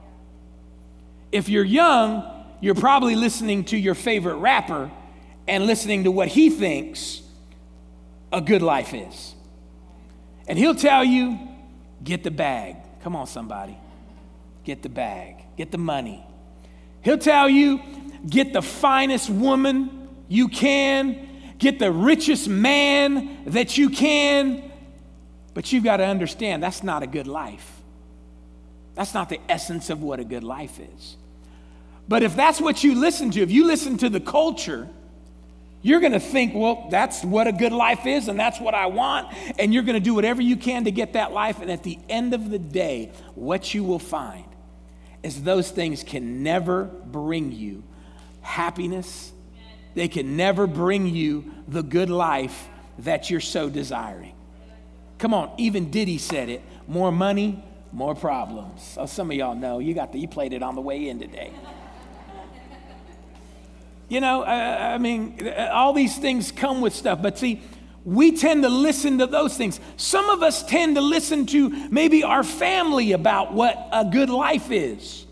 If 1.35 1.49
you're 1.49 1.65
young, 1.65 2.23
you're 2.61 2.75
probably 2.75 3.13
listening 3.13 3.65
to 3.65 3.77
your 3.77 3.93
favorite 3.93 4.37
rapper 4.37 4.89
and 5.49 5.65
listening 5.67 6.05
to 6.05 6.11
what 6.11 6.29
he 6.29 6.49
thinks 6.49 7.21
a 8.31 8.39
good 8.39 8.61
life 8.61 8.93
is. 8.93 9.35
And 10.47 10.57
he'll 10.57 10.75
tell 10.75 11.03
you, 11.03 11.37
get 12.01 12.23
the 12.23 12.31
bag. 12.31 12.77
Come 13.03 13.17
on, 13.17 13.27
somebody. 13.27 13.77
Get 14.63 14.81
the 14.81 14.87
bag, 14.87 15.43
get 15.57 15.71
the 15.71 15.77
money. 15.77 16.25
He'll 17.01 17.17
tell 17.17 17.49
you, 17.49 17.81
get 18.29 18.53
the 18.53 18.61
finest 18.61 19.29
woman 19.29 20.07
you 20.29 20.47
can, 20.47 21.27
get 21.57 21.79
the 21.79 21.91
richest 21.91 22.47
man 22.47 23.43
that 23.47 23.77
you 23.77 23.89
can. 23.89 24.71
But 25.53 25.73
you've 25.73 25.83
got 25.83 25.97
to 25.97 26.05
understand 26.05 26.63
that's 26.63 26.81
not 26.81 27.03
a 27.03 27.07
good 27.07 27.27
life. 27.27 27.81
That's 28.93 29.13
not 29.13 29.27
the 29.27 29.41
essence 29.49 29.89
of 29.89 30.01
what 30.01 30.21
a 30.21 30.23
good 30.23 30.45
life 30.45 30.79
is. 30.79 31.17
But 32.07 32.23
if 32.23 32.35
that's 32.35 32.61
what 32.61 32.83
you 32.83 32.95
listen 32.95 33.31
to, 33.31 33.41
if 33.41 33.51
you 33.51 33.65
listen 33.65 33.97
to 33.97 34.09
the 34.09 34.19
culture, 34.19 34.87
you're 35.81 35.99
going 35.99 36.13
to 36.13 36.19
think, 36.19 36.53
well, 36.55 36.87
that's 36.89 37.23
what 37.23 37.47
a 37.47 37.51
good 37.51 37.71
life 37.71 38.05
is, 38.05 38.27
and 38.27 38.39
that's 38.39 38.59
what 38.59 38.73
I 38.73 38.87
want. 38.87 39.35
And 39.59 39.73
you're 39.73 39.83
going 39.83 39.95
to 39.95 40.03
do 40.03 40.13
whatever 40.13 40.41
you 40.41 40.57
can 40.57 40.85
to 40.85 40.91
get 40.91 41.13
that 41.13 41.31
life. 41.31 41.61
And 41.61 41.71
at 41.71 41.83
the 41.83 41.99
end 42.09 42.33
of 42.33 42.49
the 42.49 42.59
day, 42.59 43.11
what 43.35 43.73
you 43.73 43.83
will 43.83 43.99
find 43.99 44.45
is 45.21 45.43
those 45.43 45.71
things 45.71 46.03
can 46.03 46.43
never 46.43 46.85
bring 46.85 47.51
you 47.51 47.83
happiness. 48.41 49.31
They 49.95 50.07
can 50.07 50.35
never 50.35 50.67
bring 50.67 51.07
you 51.07 51.53
the 51.67 51.83
good 51.83 52.09
life 52.09 52.67
that 52.99 53.29
you're 53.29 53.39
so 53.39 53.69
desiring. 53.69 54.33
Come 55.17 55.33
on, 55.33 55.51
even 55.57 55.91
Diddy 55.91 56.17
said 56.17 56.49
it 56.49 56.61
more 56.87 57.11
money, 57.11 57.63
more 57.91 58.13
problems. 58.15 58.97
Oh, 58.99 59.05
some 59.05 59.31
of 59.31 59.37
y'all 59.37 59.55
know 59.55 59.79
you 59.79 59.93
got 59.93 60.11
the, 60.11 60.19
you 60.19 60.27
played 60.27 60.53
it 60.53 60.61
on 60.61 60.75
the 60.75 60.81
way 60.81 61.07
in 61.07 61.19
today. 61.19 61.53
You 64.07 64.21
know, 64.21 64.43
I, 64.43 64.93
I 64.93 64.97
mean, 64.97 65.51
all 65.71 65.93
these 65.93 66.17
things 66.17 66.51
come 66.51 66.81
with 66.81 66.93
stuff. 66.93 67.21
But 67.21 67.37
see, 67.37 67.61
we 68.03 68.37
tend 68.37 68.63
to 68.63 68.69
listen 68.69 69.17
to 69.17 69.27
those 69.27 69.57
things. 69.57 69.79
Some 69.97 70.29
of 70.29 70.43
us 70.43 70.63
tend 70.63 70.95
to 70.95 71.01
listen 71.01 71.47
to 71.47 71.69
maybe 71.89 72.23
our 72.23 72.43
family 72.43 73.13
about 73.13 73.53
what 73.53 73.89
a 73.91 74.05
good 74.05 74.29
life 74.29 74.71
is. 74.71 75.25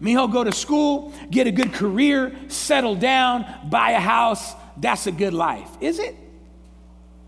Mijo, 0.00 0.32
go 0.32 0.44
to 0.44 0.52
school, 0.52 1.12
get 1.30 1.46
a 1.46 1.50
good 1.50 1.72
career, 1.72 2.34
settle 2.48 2.94
down, 2.94 3.44
buy 3.68 3.90
a 3.90 4.00
house. 4.00 4.54
That's 4.76 5.06
a 5.06 5.12
good 5.12 5.34
life. 5.34 5.68
Is 5.80 5.98
it? 5.98 6.14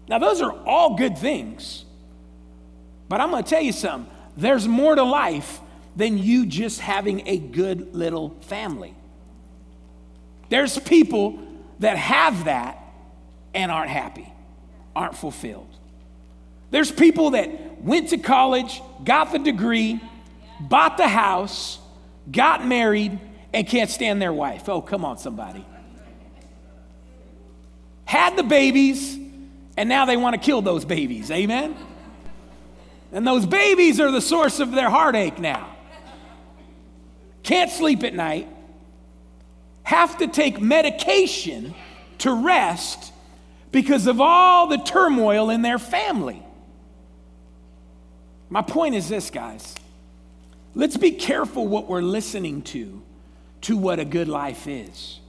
Now, 0.09 0.19
those 0.19 0.41
are 0.41 0.53
all 0.67 0.97
good 0.97 1.19
things. 1.19 1.85
But 3.09 3.21
I'm 3.21 3.31
going 3.31 3.43
to 3.45 3.51
tell 3.51 3.63
you 3.63 3.73
something 3.73 4.11
there's 4.37 4.67
more 4.67 4.95
to 4.95 5.03
life 5.03 5.61
than 5.97 6.17
you 6.17 6.47
just 6.47 6.81
having 6.81 7.27
a 7.27 7.37
good 7.37 7.95
little 7.95 8.31
family. 8.43 8.95
There's 10.51 10.79
people 10.79 11.39
that 11.79 11.97
have 11.97 12.45
that 12.45 12.77
and 13.55 13.73
aren't 13.73 13.91
happy, 13.91 14.31
aren't 14.95 15.17
fulfilled. 15.17 15.69
There's 16.71 16.93
people 16.93 17.31
that 17.31 17.83
went 17.83 18.11
to 18.11 18.19
college, 18.19 18.83
got 19.03 19.33
the 19.33 19.39
degree, 19.39 20.01
bought 20.61 20.99
the 20.99 21.09
house, 21.09 21.79
got 22.31 22.67
married, 22.67 23.19
and 23.53 23.67
can't 23.67 23.91
stand 23.91 24.21
their 24.21 24.33
wife. 24.33 24.69
Oh, 24.69 24.83
come 24.83 25.05
on, 25.05 25.19
somebody. 25.19 25.65
Had 28.05 28.37
the 28.37 28.43
babies, 28.43 29.17
and 29.77 29.89
now 29.89 30.05
they 30.05 30.17
want 30.17 30.35
to 30.35 30.41
kill 30.41 30.63
those 30.63 30.85
babies. 30.85 31.31
Amen? 31.31 31.77
And 33.13 33.27
those 33.27 33.47
babies 33.47 33.99
are 33.99 34.11
the 34.11 34.21
source 34.21 34.61
of 34.61 34.73
their 34.73 34.91
heartache 34.91 35.39
now. 35.39 35.77
Can't 37.43 37.71
sleep 37.71 38.05
at 38.05 38.15
night, 38.15 38.49
have 39.83 40.19
to 40.19 40.27
take 40.27 40.61
medication 40.61 41.75
to 42.19 42.33
rest 42.33 43.13
because 43.73 44.07
of 44.07 44.21
all 44.21 44.67
the 44.67 44.79
turmoil 44.79 45.51
in 45.51 45.63
their 45.63 45.79
family. 45.79 46.43
My 48.49 48.63
point 48.63 48.95
is 48.95 49.09
this, 49.09 49.31
guys. 49.31 49.75
Let's 50.75 50.97
be 50.97 51.13
careful 51.13 51.67
what 51.67 51.89
we're 51.89 52.03
listening 52.03 52.63
to, 52.63 53.03
to 53.63 53.77
what 53.77 53.99
a 53.99 54.05
good 54.05 54.29
life 54.29 54.67
is. 54.67 55.21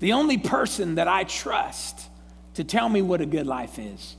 The 0.00 0.12
only 0.14 0.38
person 0.38 0.94
that 0.96 1.08
I 1.08 1.24
trust 1.24 2.08
to 2.54 2.64
tell 2.64 2.88
me 2.88 3.02
what 3.02 3.20
a 3.20 3.26
good 3.26 3.46
life 3.46 3.78
is 3.78 4.16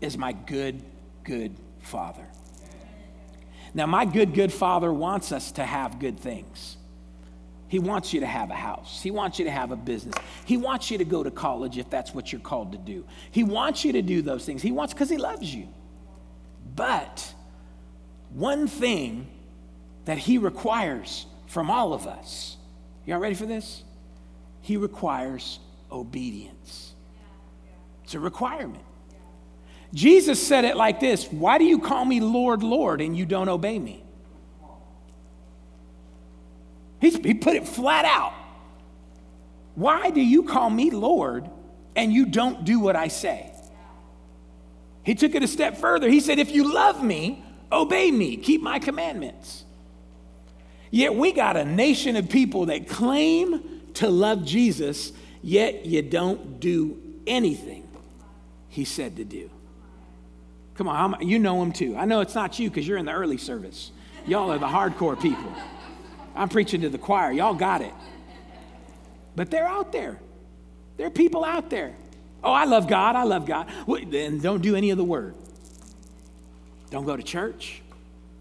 is 0.00 0.18
my 0.18 0.32
good, 0.32 0.82
good 1.24 1.56
father. 1.80 2.26
Now, 3.74 3.86
my 3.86 4.04
good, 4.04 4.34
good 4.34 4.52
father 4.52 4.92
wants 4.92 5.32
us 5.32 5.52
to 5.52 5.64
have 5.64 5.98
good 5.98 6.20
things. 6.20 6.76
He 7.72 7.78
wants 7.78 8.12
you 8.12 8.20
to 8.20 8.26
have 8.26 8.50
a 8.50 8.54
house. 8.54 9.00
He 9.00 9.10
wants 9.10 9.38
you 9.38 9.46
to 9.46 9.50
have 9.50 9.70
a 9.70 9.76
business. 9.76 10.14
He 10.44 10.58
wants 10.58 10.90
you 10.90 10.98
to 10.98 11.06
go 11.06 11.22
to 11.22 11.30
college 11.30 11.78
if 11.78 11.88
that's 11.88 12.14
what 12.14 12.30
you're 12.30 12.42
called 12.42 12.72
to 12.72 12.76
do. 12.76 13.06
He 13.30 13.44
wants 13.44 13.82
you 13.82 13.92
to 13.94 14.02
do 14.02 14.20
those 14.20 14.44
things. 14.44 14.60
He 14.60 14.70
wants 14.70 14.92
because 14.92 15.08
he 15.08 15.16
loves 15.16 15.54
you. 15.54 15.68
But 16.76 17.32
one 18.28 18.68
thing 18.68 19.26
that 20.04 20.18
he 20.18 20.36
requires 20.36 21.24
from 21.46 21.70
all 21.70 21.94
of 21.94 22.06
us, 22.06 22.58
y'all 23.06 23.18
ready 23.20 23.34
for 23.34 23.46
this? 23.46 23.84
He 24.60 24.76
requires 24.76 25.58
obedience. 25.90 26.92
It's 28.04 28.12
a 28.12 28.20
requirement. 28.20 28.84
Jesus 29.94 30.46
said 30.46 30.66
it 30.66 30.76
like 30.76 31.00
this 31.00 31.32
Why 31.32 31.56
do 31.56 31.64
you 31.64 31.78
call 31.78 32.04
me 32.04 32.20
Lord, 32.20 32.62
Lord, 32.62 33.00
and 33.00 33.16
you 33.16 33.24
don't 33.24 33.48
obey 33.48 33.78
me? 33.78 34.01
He's, 37.02 37.16
he 37.16 37.34
put 37.34 37.56
it 37.56 37.66
flat 37.66 38.04
out. 38.04 38.32
Why 39.74 40.10
do 40.10 40.20
you 40.20 40.44
call 40.44 40.70
me 40.70 40.90
Lord 40.90 41.50
and 41.96 42.12
you 42.12 42.26
don't 42.26 42.64
do 42.64 42.78
what 42.78 42.94
I 42.94 43.08
say? 43.08 43.52
He 45.02 45.16
took 45.16 45.34
it 45.34 45.42
a 45.42 45.48
step 45.48 45.78
further. 45.78 46.08
He 46.08 46.20
said, 46.20 46.38
If 46.38 46.52
you 46.52 46.72
love 46.72 47.02
me, 47.02 47.44
obey 47.72 48.12
me, 48.12 48.36
keep 48.36 48.62
my 48.62 48.78
commandments. 48.78 49.64
Yet 50.92 51.16
we 51.16 51.32
got 51.32 51.56
a 51.56 51.64
nation 51.64 52.14
of 52.14 52.28
people 52.28 52.66
that 52.66 52.88
claim 52.88 53.80
to 53.94 54.08
love 54.08 54.44
Jesus, 54.44 55.12
yet 55.42 55.84
you 55.84 56.02
don't 56.02 56.60
do 56.60 57.02
anything 57.26 57.88
he 58.68 58.84
said 58.84 59.16
to 59.16 59.24
do. 59.24 59.50
Come 60.76 60.86
on, 60.86 61.26
you 61.26 61.40
know 61.40 61.60
him 61.62 61.72
too. 61.72 61.96
I 61.96 62.04
know 62.04 62.20
it's 62.20 62.36
not 62.36 62.60
you 62.60 62.70
because 62.70 62.86
you're 62.86 62.98
in 62.98 63.06
the 63.06 63.12
early 63.12 63.38
service. 63.38 63.90
Y'all 64.24 64.52
are 64.52 64.58
the 64.58 64.66
hardcore 64.66 65.20
people. 65.20 65.52
I'm 66.34 66.48
preaching 66.48 66.80
to 66.82 66.88
the 66.88 66.98
choir. 66.98 67.32
Y'all 67.32 67.54
got 67.54 67.82
it. 67.82 67.92
But 69.36 69.50
they're 69.50 69.66
out 69.66 69.92
there. 69.92 70.18
There 70.96 71.06
are 71.06 71.10
people 71.10 71.44
out 71.44 71.70
there. 71.70 71.94
Oh, 72.44 72.52
I 72.52 72.64
love 72.64 72.88
God. 72.88 73.16
I 73.16 73.22
love 73.24 73.46
God. 73.46 73.68
Well, 73.86 74.02
then 74.06 74.38
don't 74.38 74.62
do 74.62 74.76
any 74.76 74.90
of 74.90 74.98
the 74.98 75.04
word. 75.04 75.34
Don't 76.90 77.06
go 77.06 77.16
to 77.16 77.22
church. 77.22 77.80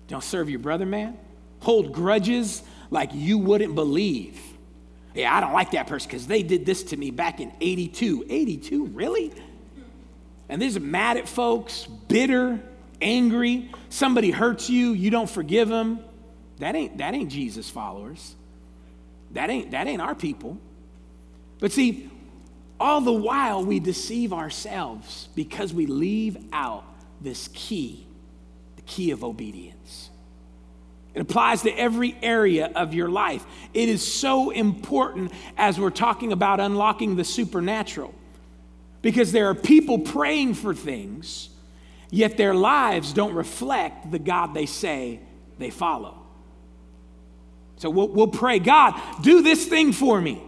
Don't 0.07 0.23
serve 0.23 0.49
your 0.49 0.59
brother, 0.59 0.85
man. 0.85 1.17
Hold 1.61 1.93
grudges 1.93 2.63
like 2.89 3.11
you 3.13 3.37
wouldn't 3.37 3.75
believe. 3.75 4.41
Yeah, 5.13 5.35
I 5.35 5.39
don't 5.39 5.53
like 5.53 5.71
that 5.71 5.87
person 5.87 6.07
because 6.09 6.27
they 6.27 6.43
did 6.43 6.65
this 6.65 6.83
to 6.83 6.97
me 6.97 7.11
back 7.11 7.39
in 7.39 7.51
82. 7.61 8.25
82? 8.29 8.87
Really? 8.87 9.31
And 10.49 10.61
these 10.61 10.75
are 10.75 10.81
mad 10.81 11.17
at 11.17 11.29
folks, 11.29 11.85
bitter, 11.85 12.59
angry. 13.01 13.71
Somebody 13.89 14.31
hurts 14.31 14.69
you, 14.69 14.91
you 14.91 15.09
don't 15.09 15.29
forgive 15.29 15.69
them. 15.69 15.99
That 16.61 16.75
ain't, 16.75 16.99
that 16.99 17.15
ain't 17.15 17.31
Jesus 17.31 17.71
followers. 17.71 18.35
That 19.31 19.49
ain't, 19.49 19.71
that 19.71 19.87
ain't 19.87 20.01
our 20.01 20.13
people. 20.13 20.59
But 21.59 21.71
see, 21.71 22.07
all 22.79 23.01
the 23.01 23.11
while 23.11 23.65
we 23.65 23.79
deceive 23.79 24.31
ourselves 24.31 25.27
because 25.33 25.73
we 25.73 25.87
leave 25.87 26.37
out 26.53 26.83
this 27.19 27.49
key, 27.53 28.05
the 28.75 28.83
key 28.83 29.09
of 29.09 29.23
obedience. 29.23 30.11
It 31.15 31.21
applies 31.21 31.63
to 31.63 31.71
every 31.71 32.15
area 32.21 32.71
of 32.75 32.93
your 32.93 33.09
life. 33.09 33.43
It 33.73 33.89
is 33.89 34.13
so 34.13 34.51
important 34.51 35.31
as 35.57 35.79
we're 35.79 35.89
talking 35.89 36.31
about 36.31 36.59
unlocking 36.59 37.15
the 37.15 37.23
supernatural. 37.23 38.13
Because 39.01 39.31
there 39.31 39.47
are 39.47 39.55
people 39.55 39.97
praying 39.97 40.53
for 40.53 40.75
things, 40.75 41.49
yet 42.11 42.37
their 42.37 42.53
lives 42.53 43.13
don't 43.13 43.33
reflect 43.33 44.11
the 44.11 44.19
God 44.19 44.53
they 44.53 44.67
say 44.67 45.21
they 45.57 45.71
follow. 45.71 46.20
So 47.81 47.89
we'll, 47.89 48.09
we'll 48.09 48.27
pray, 48.27 48.59
God, 48.59 48.99
do 49.23 49.41
this 49.41 49.65
thing 49.65 49.91
for 49.91 50.21
me, 50.21 50.41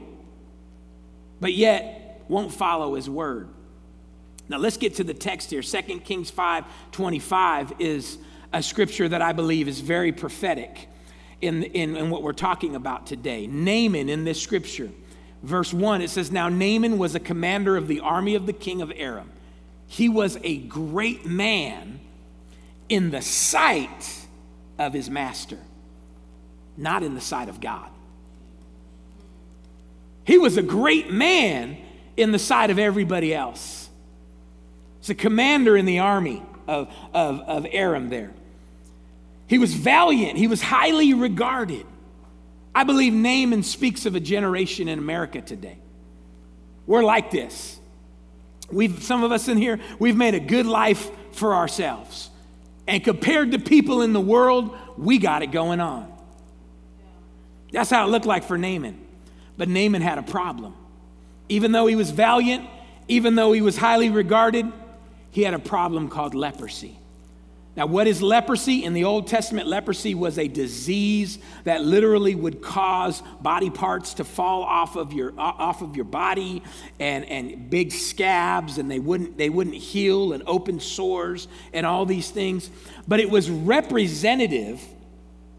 but 1.41 1.53
yet 1.53 2.23
won't 2.27 2.53
follow 2.53 2.93
his 2.93 3.09
word. 3.09 3.49
Now 4.47 4.57
let's 4.57 4.77
get 4.77 4.95
to 4.95 5.03
the 5.03 5.15
text 5.15 5.49
here. 5.49 5.63
2 5.63 5.99
Kings 6.01 6.29
5 6.29 6.63
25 6.91 7.73
is 7.79 8.19
a 8.51 8.61
scripture 8.61 9.09
that 9.09 9.23
I 9.23 9.33
believe 9.33 9.67
is 9.67 9.79
very 9.79 10.11
prophetic 10.11 10.87
in, 11.41 11.63
in, 11.63 11.95
in 11.95 12.11
what 12.11 12.21
we're 12.21 12.33
talking 12.33 12.75
about 12.75 13.07
today. 13.07 13.47
Naaman 13.47 14.09
in 14.09 14.25
this 14.25 14.39
scripture 14.39 14.91
verse 15.41 15.73
1, 15.73 16.03
it 16.03 16.11
says, 16.11 16.31
Now 16.31 16.49
Naaman 16.49 16.99
was 16.99 17.15
a 17.15 17.19
commander 17.19 17.77
of 17.77 17.87
the 17.87 17.99
army 17.99 18.35
of 18.35 18.45
the 18.45 18.53
king 18.53 18.81
of 18.81 18.91
Aram. 18.95 19.31
He 19.87 20.07
was 20.07 20.37
a 20.43 20.57
great 20.57 21.25
man 21.25 21.99
in 22.89 23.09
the 23.11 23.21
sight 23.21 24.27
of 24.79 24.93
his 24.93 25.09
master, 25.09 25.57
not 26.77 27.03
in 27.03 27.15
the 27.15 27.21
sight 27.21 27.49
of 27.49 27.59
God. 27.61 27.89
He 30.25 30.37
was 30.37 30.57
a 30.57 30.61
great 30.61 31.11
man 31.11 31.77
in 32.15 32.31
the 32.31 32.39
sight 32.39 32.69
of 32.69 32.79
everybody 32.79 33.33
else. 33.33 33.89
He's 34.99 35.09
a 35.09 35.15
commander 35.15 35.75
in 35.75 35.85
the 35.85 35.99
army 35.99 36.43
of, 36.67 36.93
of, 37.13 37.41
of 37.41 37.67
Aram 37.69 38.09
there. 38.09 38.31
He 39.47 39.57
was 39.57 39.73
valiant, 39.73 40.37
he 40.37 40.47
was 40.47 40.61
highly 40.61 41.13
regarded. 41.13 41.85
I 42.75 42.85
believe 42.85 43.13
Naaman 43.13 43.63
speaks 43.63 44.05
of 44.05 44.15
a 44.15 44.19
generation 44.19 44.87
in 44.87 44.97
America 44.97 45.41
today. 45.41 45.77
We're 46.87 47.03
like 47.03 47.29
this. 47.29 47.79
We've, 48.71 49.03
some 49.03 49.23
of 49.23 49.31
us 49.31 49.47
in 49.47 49.57
here, 49.57 49.79
we've 49.99 50.17
made 50.17 50.33
a 50.33 50.39
good 50.39 50.65
life 50.65 51.11
for 51.33 51.53
ourselves. 51.53 52.29
And 52.87 53.03
compared 53.03 53.51
to 53.51 53.59
people 53.59 54.01
in 54.01 54.13
the 54.13 54.21
world, 54.21 54.75
we 54.97 55.19
got 55.19 55.43
it 55.43 55.51
going 55.51 55.79
on. 55.79 56.12
That's 57.73 57.89
how 57.89 58.07
it 58.07 58.11
looked 58.11 58.27
like 58.27 58.43
for 58.45 58.57
Naaman. 58.57 58.97
But 59.57 59.67
Naaman 59.67 60.01
had 60.01 60.19
a 60.19 60.23
problem. 60.23 60.75
Even 61.49 61.73
though 61.73 61.87
he 61.87 61.95
was 61.95 62.11
valiant, 62.11 62.69
even 63.07 63.35
though 63.35 63.51
he 63.51 63.61
was 63.61 63.75
highly 63.75 64.09
regarded, 64.09 64.71
he 65.31 65.41
had 65.41 65.53
a 65.53 65.59
problem 65.59 66.07
called 66.07 66.35
leprosy. 66.35 66.99
Now, 67.75 67.87
what 67.87 68.05
is 68.05 68.21
leprosy? 68.21 68.83
In 68.83 68.93
the 68.93 69.05
Old 69.05 69.25
Testament, 69.25 69.67
leprosy 69.67 70.13
was 70.13 70.37
a 70.37 70.47
disease 70.47 71.39
that 71.63 71.83
literally 71.83 72.35
would 72.35 72.61
cause 72.61 73.23
body 73.41 73.71
parts 73.71 74.13
to 74.15 74.23
fall 74.23 74.61
off 74.61 74.95
of 74.95 75.11
your, 75.11 75.33
off 75.39 75.81
of 75.81 75.95
your 75.95 76.05
body 76.05 76.61
and, 76.99 77.25
and 77.25 77.71
big 77.71 77.91
scabs, 77.91 78.77
and 78.77 78.91
they 78.91 78.99
wouldn't, 78.99 79.39
they 79.39 79.49
wouldn't 79.49 79.75
heal, 79.75 80.33
and 80.33 80.43
open 80.45 80.79
sores, 80.79 81.47
and 81.73 81.83
all 81.83 82.05
these 82.05 82.29
things. 82.29 82.69
But 83.07 83.19
it 83.19 83.31
was 83.31 83.49
representative 83.49 84.79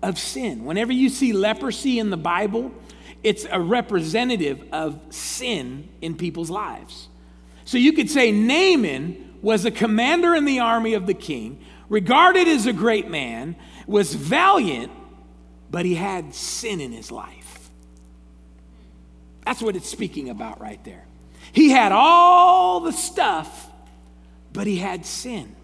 of 0.05 0.19
sin. 0.19 0.65
Whenever 0.65 0.93
you 0.93 1.09
see 1.09 1.33
leprosy 1.33 1.99
in 1.99 2.11
the 2.11 2.17
Bible, 2.17 2.71
it's 3.23 3.47
a 3.51 3.59
representative 3.59 4.63
of 4.71 5.01
sin 5.09 5.89
in 6.03 6.15
people's 6.15 6.51
lives. 6.51 7.09
So 7.65 7.79
you 7.79 7.95
could 7.95 8.11
say 8.11 8.31
Naaman 8.31 9.39
was 9.41 9.65
a 9.65 9.71
commander 9.71 10.35
in 10.35 10.45
the 10.45 10.61
army 10.61 10.93
of 10.93 11.07
the 11.07 11.15
king, 11.15 11.59
regarded 11.89 12.47
as 12.47 12.67
a 12.67 12.73
great 12.73 13.09
man, 13.09 13.57
was 13.87 14.15
valiant, 14.15 14.93
but 15.71 15.87
he 15.87 15.95
had 15.95 16.35
sin 16.35 16.81
in 16.81 16.93
his 16.93 17.11
life. 17.11 17.71
That's 19.47 19.63
what 19.63 19.75
it's 19.75 19.89
speaking 19.89 20.29
about 20.29 20.61
right 20.61 20.83
there. 20.85 21.07
He 21.53 21.71
had 21.71 21.93
all 21.93 22.81
the 22.81 22.93
stuff, 22.93 23.71
but 24.53 24.67
he 24.67 24.77
had 24.77 25.07
sin. 25.07 25.55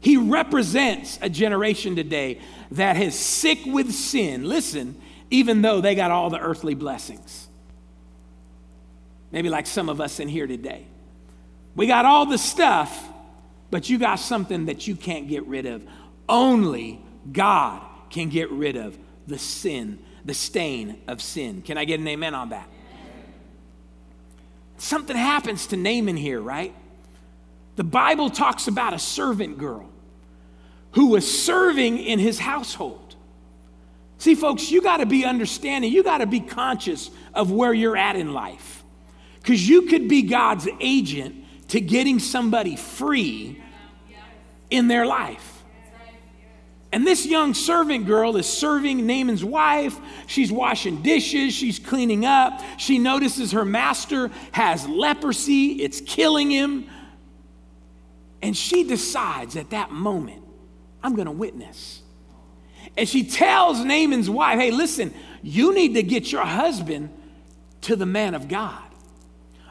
He 0.00 0.16
represents 0.16 1.18
a 1.20 1.28
generation 1.28 1.96
today 1.96 2.40
that 2.72 2.96
is 2.96 3.18
sick 3.18 3.58
with 3.66 3.92
sin. 3.92 4.44
Listen, 4.44 5.00
even 5.30 5.62
though 5.62 5.80
they 5.80 5.94
got 5.94 6.10
all 6.10 6.30
the 6.30 6.38
earthly 6.38 6.74
blessings. 6.74 7.48
Maybe 9.30 9.48
like 9.48 9.66
some 9.66 9.88
of 9.88 10.00
us 10.00 10.20
in 10.20 10.28
here 10.28 10.46
today. 10.46 10.86
We 11.74 11.86
got 11.86 12.06
all 12.06 12.26
the 12.26 12.38
stuff, 12.38 13.08
but 13.70 13.90
you 13.90 13.98
got 13.98 14.16
something 14.16 14.66
that 14.66 14.86
you 14.86 14.96
can't 14.96 15.28
get 15.28 15.46
rid 15.46 15.66
of. 15.66 15.82
Only 16.28 17.00
God 17.30 17.82
can 18.10 18.28
get 18.28 18.50
rid 18.50 18.76
of 18.76 18.96
the 19.26 19.38
sin, 19.38 19.98
the 20.24 20.34
stain 20.34 21.00
of 21.06 21.20
sin. 21.20 21.62
Can 21.62 21.76
I 21.76 21.84
get 21.84 22.00
an 22.00 22.08
amen 22.08 22.34
on 22.34 22.50
that? 22.50 22.68
Something 24.78 25.16
happens 25.16 25.66
to 25.68 25.76
Naaman 25.76 26.16
here, 26.16 26.40
right? 26.40 26.74
The 27.78 27.84
Bible 27.84 28.28
talks 28.28 28.66
about 28.66 28.92
a 28.92 28.98
servant 28.98 29.56
girl 29.56 29.88
who 30.94 31.10
was 31.10 31.44
serving 31.44 31.98
in 31.98 32.18
his 32.18 32.36
household. 32.36 33.14
See, 34.18 34.34
folks, 34.34 34.68
you 34.68 34.82
got 34.82 34.96
to 34.96 35.06
be 35.06 35.24
understanding, 35.24 35.92
you 35.92 36.02
got 36.02 36.18
to 36.18 36.26
be 36.26 36.40
conscious 36.40 37.08
of 37.32 37.52
where 37.52 37.72
you're 37.72 37.96
at 37.96 38.16
in 38.16 38.32
life. 38.34 38.82
Because 39.40 39.68
you 39.68 39.82
could 39.82 40.08
be 40.08 40.22
God's 40.22 40.68
agent 40.80 41.36
to 41.68 41.80
getting 41.80 42.18
somebody 42.18 42.74
free 42.74 43.62
in 44.70 44.88
their 44.88 45.06
life. 45.06 45.62
And 46.90 47.06
this 47.06 47.26
young 47.26 47.54
servant 47.54 48.06
girl 48.06 48.36
is 48.36 48.46
serving 48.46 49.06
Naaman's 49.06 49.44
wife. 49.44 49.96
She's 50.26 50.50
washing 50.50 51.00
dishes, 51.02 51.54
she's 51.54 51.78
cleaning 51.78 52.24
up. 52.24 52.60
She 52.76 52.98
notices 52.98 53.52
her 53.52 53.64
master 53.64 54.32
has 54.50 54.88
leprosy, 54.88 55.80
it's 55.80 56.00
killing 56.00 56.50
him. 56.50 56.88
And 58.42 58.56
she 58.56 58.84
decides 58.84 59.56
at 59.56 59.70
that 59.70 59.90
moment, 59.90 60.42
I'm 61.02 61.14
going 61.14 61.26
to 61.26 61.32
witness. 61.32 62.02
And 62.96 63.08
she 63.08 63.24
tells 63.24 63.84
Naaman's 63.84 64.30
wife, 64.30 64.58
hey, 64.58 64.70
listen, 64.70 65.12
you 65.42 65.74
need 65.74 65.94
to 65.94 66.02
get 66.02 66.32
your 66.32 66.44
husband 66.44 67.10
to 67.82 67.96
the 67.96 68.06
man 68.06 68.34
of 68.34 68.48
God. 68.48 68.82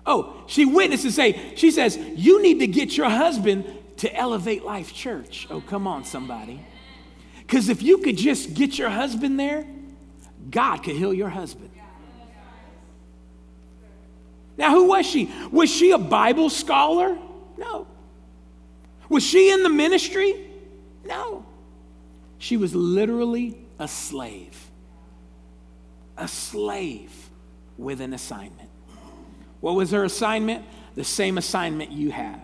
Oh, 0.06 0.44
she 0.48 0.66
witnesses 0.66 1.16
say, 1.16 1.54
she 1.56 1.72
says, 1.72 1.98
you 1.98 2.42
need 2.42 2.60
to 2.60 2.68
get 2.68 2.96
your 2.96 3.10
husband 3.10 3.66
to 3.98 4.14
Elevate 4.16 4.64
Life 4.64 4.94
Church. 4.94 5.48
Oh, 5.50 5.60
come 5.60 5.88
on, 5.88 6.06
somebody. 6.06 6.66
Because 7.40 7.70
if 7.70 7.82
you 7.82 7.98
could 8.00 8.18
just 8.18 8.54
get 8.54 8.78
your 8.78 8.90
husband 8.90 9.40
there, 9.40 9.66
God 10.50 10.78
could 10.78 10.96
heal 10.96 11.14
your 11.14 11.30
husband. 11.30 11.72
Now, 14.58 14.72
who 14.72 14.86
was 14.86 15.06
she? 15.06 15.32
Was 15.52 15.70
she 15.70 15.92
a 15.92 15.98
Bible 15.98 16.50
scholar? 16.50 17.18
No. 17.58 17.88
Was 19.10 19.24
she 19.24 19.52
in 19.52 19.64
the 19.64 19.70
ministry? 19.70 20.34
No. 21.06 21.46
She 22.38 22.58
was 22.58 22.76
literally 22.76 23.58
a 23.80 23.88
slave. 23.88 24.70
A 26.18 26.28
slave 26.28 27.12
with 27.78 28.02
an 28.02 28.14
assignment. 28.14 28.70
What 29.60 29.76
was 29.76 29.92
her 29.92 30.04
assignment? 30.04 30.66
The 30.96 31.04
same 31.04 31.38
assignment 31.38 31.92
you 31.92 32.12
have 32.12 32.42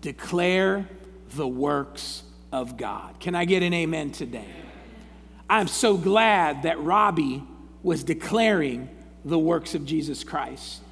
declare 0.00 0.88
the 1.30 1.46
works 1.46 2.22
of 2.52 2.76
God. 2.76 3.18
Can 3.20 3.34
I 3.34 3.44
get 3.44 3.62
an 3.62 3.74
amen 3.74 4.12
today? 4.12 4.46
I'm 5.50 5.68
so 5.68 5.96
glad 5.96 6.62
that 6.62 6.80
Robbie 6.80 7.42
was 7.82 8.04
declaring 8.04 8.88
the 9.24 9.38
works 9.38 9.74
of 9.74 9.84
Jesus 9.84 10.24
Christ 10.24 10.82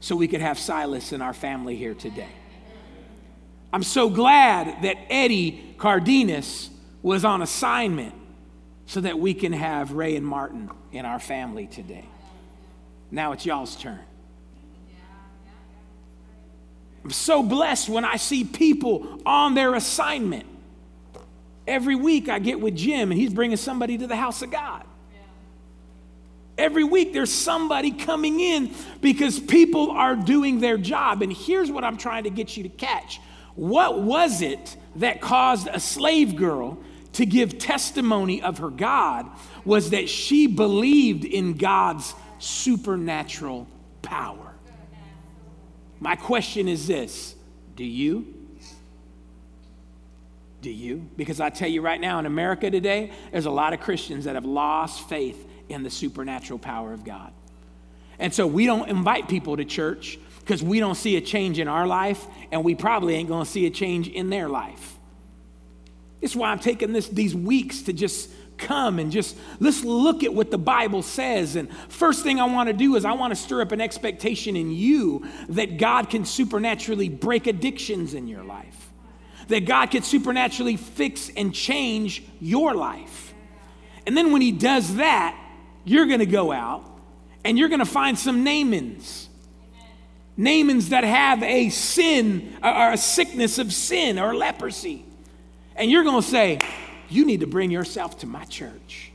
so 0.00 0.14
we 0.14 0.28
could 0.28 0.40
have 0.40 0.58
Silas 0.58 1.12
in 1.12 1.22
our 1.22 1.34
family 1.34 1.76
here 1.76 1.94
today. 1.94 2.28
I'm 3.76 3.82
so 3.82 4.08
glad 4.08 4.84
that 4.84 4.96
Eddie 5.10 5.74
Cardenas 5.76 6.70
was 7.02 7.26
on 7.26 7.42
assignment 7.42 8.14
so 8.86 9.02
that 9.02 9.18
we 9.18 9.34
can 9.34 9.52
have 9.52 9.92
Ray 9.92 10.16
and 10.16 10.26
Martin 10.26 10.70
in 10.92 11.04
our 11.04 11.18
family 11.18 11.66
today. 11.66 12.06
Now 13.10 13.32
it's 13.32 13.44
y'all's 13.44 13.76
turn. 13.76 14.00
I'm 17.04 17.10
so 17.10 17.42
blessed 17.42 17.90
when 17.90 18.06
I 18.06 18.16
see 18.16 18.44
people 18.44 19.20
on 19.26 19.52
their 19.52 19.74
assignment. 19.74 20.46
Every 21.66 21.96
week 21.96 22.30
I 22.30 22.38
get 22.38 22.58
with 22.58 22.76
Jim 22.76 23.10
and 23.10 23.20
he's 23.20 23.34
bringing 23.34 23.58
somebody 23.58 23.98
to 23.98 24.06
the 24.06 24.16
house 24.16 24.40
of 24.40 24.50
God. 24.50 24.84
Every 26.56 26.84
week 26.84 27.12
there's 27.12 27.30
somebody 27.30 27.90
coming 27.90 28.40
in 28.40 28.70
because 29.02 29.38
people 29.38 29.90
are 29.90 30.16
doing 30.16 30.60
their 30.60 30.78
job. 30.78 31.20
And 31.20 31.30
here's 31.30 31.70
what 31.70 31.84
I'm 31.84 31.98
trying 31.98 32.24
to 32.24 32.30
get 32.30 32.56
you 32.56 32.62
to 32.62 32.70
catch 32.70 33.20
what 33.56 34.00
was 34.00 34.42
it 34.42 34.76
that 34.96 35.20
caused 35.20 35.68
a 35.72 35.80
slave 35.80 36.36
girl 36.36 36.78
to 37.14 37.26
give 37.26 37.58
testimony 37.58 38.42
of 38.42 38.58
her 38.58 38.70
God? 38.70 39.26
Was 39.64 39.90
that 39.90 40.08
she 40.08 40.46
believed 40.46 41.24
in 41.24 41.54
God's 41.54 42.14
supernatural 42.38 43.66
power. 44.02 44.54
My 46.00 46.16
question 46.16 46.68
is 46.68 46.86
this 46.86 47.34
Do 47.74 47.84
you? 47.84 48.32
Do 50.62 50.70
you? 50.70 51.06
Because 51.16 51.40
I 51.40 51.50
tell 51.50 51.68
you 51.68 51.80
right 51.80 52.00
now, 52.00 52.18
in 52.18 52.26
America 52.26 52.70
today, 52.70 53.12
there's 53.30 53.46
a 53.46 53.50
lot 53.50 53.72
of 53.72 53.80
Christians 53.80 54.24
that 54.24 54.34
have 54.34 54.44
lost 54.44 55.08
faith 55.08 55.46
in 55.68 55.82
the 55.82 55.90
supernatural 55.90 56.58
power 56.58 56.92
of 56.92 57.04
God. 57.04 57.32
And 58.18 58.32
so 58.32 58.46
we 58.46 58.66
don't 58.66 58.88
invite 58.88 59.28
people 59.28 59.58
to 59.58 59.64
church 59.64 60.18
because 60.46 60.62
we 60.62 60.80
don't 60.80 60.94
see 60.94 61.16
a 61.16 61.20
change 61.20 61.58
in 61.58 61.66
our 61.66 61.86
life, 61.86 62.24
and 62.50 62.64
we 62.64 62.74
probably 62.74 63.16
ain't 63.16 63.28
gonna 63.28 63.44
see 63.44 63.66
a 63.66 63.70
change 63.70 64.08
in 64.08 64.30
their 64.30 64.48
life. 64.48 64.96
It's 66.22 66.34
why 66.34 66.50
I'm 66.50 66.60
taking 66.60 66.92
this, 66.92 67.08
these 67.08 67.34
weeks 67.34 67.82
to 67.82 67.92
just 67.92 68.30
come 68.56 68.98
and 68.98 69.12
just 69.12 69.36
let's 69.60 69.84
look 69.84 70.24
at 70.24 70.32
what 70.32 70.50
the 70.50 70.58
Bible 70.58 71.02
says. 71.02 71.56
And 71.56 71.70
first 71.90 72.22
thing 72.22 72.40
I 72.40 72.46
want 72.46 72.68
to 72.68 72.72
do 72.72 72.96
is 72.96 73.04
I 73.04 73.12
want 73.12 73.32
to 73.32 73.36
stir 73.36 73.60
up 73.60 73.72
an 73.72 73.82
expectation 73.82 74.56
in 74.56 74.70
you 74.70 75.26
that 75.50 75.76
God 75.76 76.08
can 76.08 76.24
supernaturally 76.24 77.10
break 77.10 77.46
addictions 77.46 78.14
in 78.14 78.28
your 78.28 78.44
life 78.44 78.86
that 79.48 79.64
God 79.64 79.90
can 79.90 80.02
supernaturally 80.02 80.76
fix 80.76 81.30
and 81.36 81.54
change 81.54 82.22
your 82.40 82.74
life. 82.74 83.34
And 84.06 84.16
then 84.16 84.32
when 84.32 84.42
He 84.42 84.52
does 84.52 84.96
that, 84.96 85.38
you're 85.84 86.06
going 86.06 86.20
to 86.20 86.26
go 86.26 86.52
out 86.52 86.84
and 87.44 87.58
you're 87.58 87.68
going 87.68 87.80
to 87.80 87.84
find 87.84 88.18
some 88.18 88.44
Naamans. 88.44 89.28
Naamans 90.38 90.90
that 90.90 91.04
have 91.04 91.42
a 91.42 91.70
sin 91.70 92.56
or 92.62 92.92
a 92.92 92.96
sickness 92.96 93.58
of 93.58 93.72
sin 93.72 94.18
or 94.18 94.34
leprosy. 94.34 95.04
And 95.74 95.90
you're 95.90 96.04
going 96.04 96.22
to 96.22 96.28
say, 96.28 96.60
You 97.08 97.24
need 97.24 97.40
to 97.40 97.46
bring 97.46 97.70
yourself 97.70 98.18
to 98.20 98.26
my 98.26 98.44
church 98.44 99.12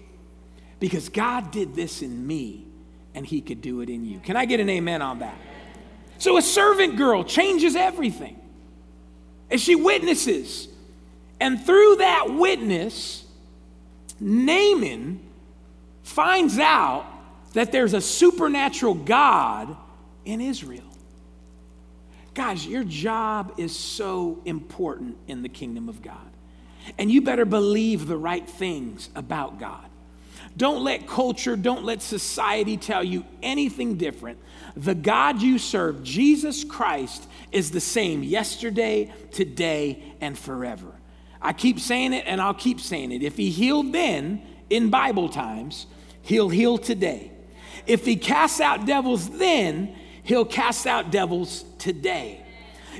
because 0.79 1.09
God 1.09 1.51
did 1.51 1.75
this 1.75 2.01
in 2.01 2.25
me 2.25 2.65
and 3.13 3.25
He 3.25 3.41
could 3.41 3.61
do 3.61 3.81
it 3.81 3.89
in 3.89 4.05
you. 4.05 4.19
Can 4.19 4.35
I 4.35 4.45
get 4.45 4.59
an 4.59 4.69
amen 4.69 5.01
on 5.01 5.19
that? 5.19 5.35
So 6.17 6.37
a 6.37 6.41
servant 6.41 6.97
girl 6.97 7.23
changes 7.23 7.75
everything. 7.75 8.39
And 9.49 9.59
she 9.59 9.75
witnesses. 9.75 10.67
And 11.39 11.63
through 11.65 11.97
that 11.97 12.33
witness, 12.33 13.25
Naaman 14.19 15.19
finds 16.03 16.57
out 16.59 17.05
that 17.53 17.71
there's 17.71 17.93
a 17.93 18.01
supernatural 18.01 18.93
God 18.93 19.75
in 20.23 20.41
Israel. 20.41 20.90
Guys, 22.33 22.65
your 22.65 22.83
job 22.83 23.53
is 23.57 23.77
so 23.77 24.41
important 24.45 25.17
in 25.27 25.41
the 25.41 25.49
kingdom 25.49 25.89
of 25.89 26.01
God. 26.01 26.17
And 26.97 27.11
you 27.11 27.21
better 27.21 27.45
believe 27.45 28.07
the 28.07 28.17
right 28.17 28.47
things 28.47 29.09
about 29.15 29.59
God. 29.59 29.85
Don't 30.57 30.83
let 30.83 31.07
culture, 31.07 31.55
don't 31.55 31.83
let 31.83 32.01
society 32.01 32.75
tell 32.75 33.03
you 33.03 33.25
anything 33.43 33.95
different. 33.95 34.39
The 34.75 34.95
God 34.95 35.41
you 35.41 35.57
serve, 35.57 36.03
Jesus 36.03 36.63
Christ, 36.63 37.27
is 37.51 37.71
the 37.71 37.79
same 37.79 38.23
yesterday, 38.23 39.13
today, 39.31 40.01
and 40.19 40.37
forever. 40.37 40.91
I 41.41 41.53
keep 41.53 41.79
saying 41.79 42.13
it 42.13 42.25
and 42.27 42.41
I'll 42.41 42.53
keep 42.53 42.79
saying 42.79 43.11
it. 43.11 43.23
If 43.23 43.37
he 43.37 43.49
healed 43.49 43.93
then 43.93 44.41
in 44.69 44.89
Bible 44.89 45.29
times, 45.29 45.87
he'll 46.21 46.49
heal 46.49 46.77
today. 46.77 47.31
If 47.87 48.05
he 48.05 48.15
casts 48.15 48.59
out 48.59 48.85
devils 48.85 49.29
then, 49.29 49.95
he'll 50.23 50.45
cast 50.45 50.87
out 50.87 51.11
devils 51.11 51.65
today. 51.77 52.45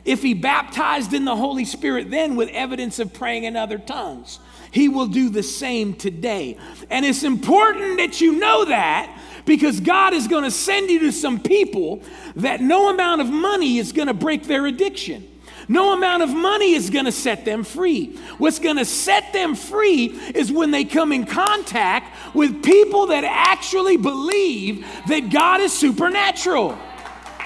If 0.06 0.22
he 0.22 0.34
baptized 0.34 1.14
in 1.14 1.26
the 1.26 1.36
Holy 1.36 1.66
Spirit 1.66 2.10
then 2.10 2.36
with 2.36 2.50
evidence 2.50 3.00
of 3.00 3.14
praying 3.14 3.44
in 3.44 3.56
other 3.56 3.78
tongues, 3.78 4.40
he 4.72 4.88
will 4.88 5.08
do 5.08 5.30
the 5.30 5.44
same 5.44 5.94
today. 5.94 6.58
And 6.90 7.06
it's 7.06 7.24
important 7.24 7.98
that 7.98 8.22
you 8.22 8.40
know 8.40 8.66
that 8.66 9.18
because 9.46 9.80
God 9.80 10.14
is 10.14 10.28
going 10.28 10.46
to 10.46 10.52
send 10.52 10.90
you 10.90 11.00
to 11.02 11.12
some 11.12 11.40
people 11.40 12.02
that 12.38 12.62
no 12.62 12.90
amount 12.90 13.22
of 13.22 13.30
money 13.30 13.78
is 13.78 13.92
going 13.92 14.08
to 14.08 14.14
break 14.14 14.44
their 14.44 14.66
addiction. 14.66 15.28
No 15.68 15.94
amount 15.94 16.24
of 16.24 16.30
money 16.30 16.74
is 16.74 16.90
going 16.90 17.06
to 17.06 17.12
set 17.12 17.46
them 17.46 17.64
free. 17.64 18.18
What's 18.38 18.60
going 18.60 18.78
to 18.78 18.86
set 18.86 19.32
them 19.32 19.56
free 19.56 20.06
is 20.34 20.52
when 20.52 20.72
they 20.72 20.84
come 20.84 21.12
in 21.12 21.26
contact 21.26 22.36
with 22.36 22.64
people 22.64 23.08
that 23.08 23.24
actually 23.24 23.98
believe 23.98 24.86
that 25.08 25.30
God 25.30 25.62
is 25.62 25.72
supernatural. 25.72 26.78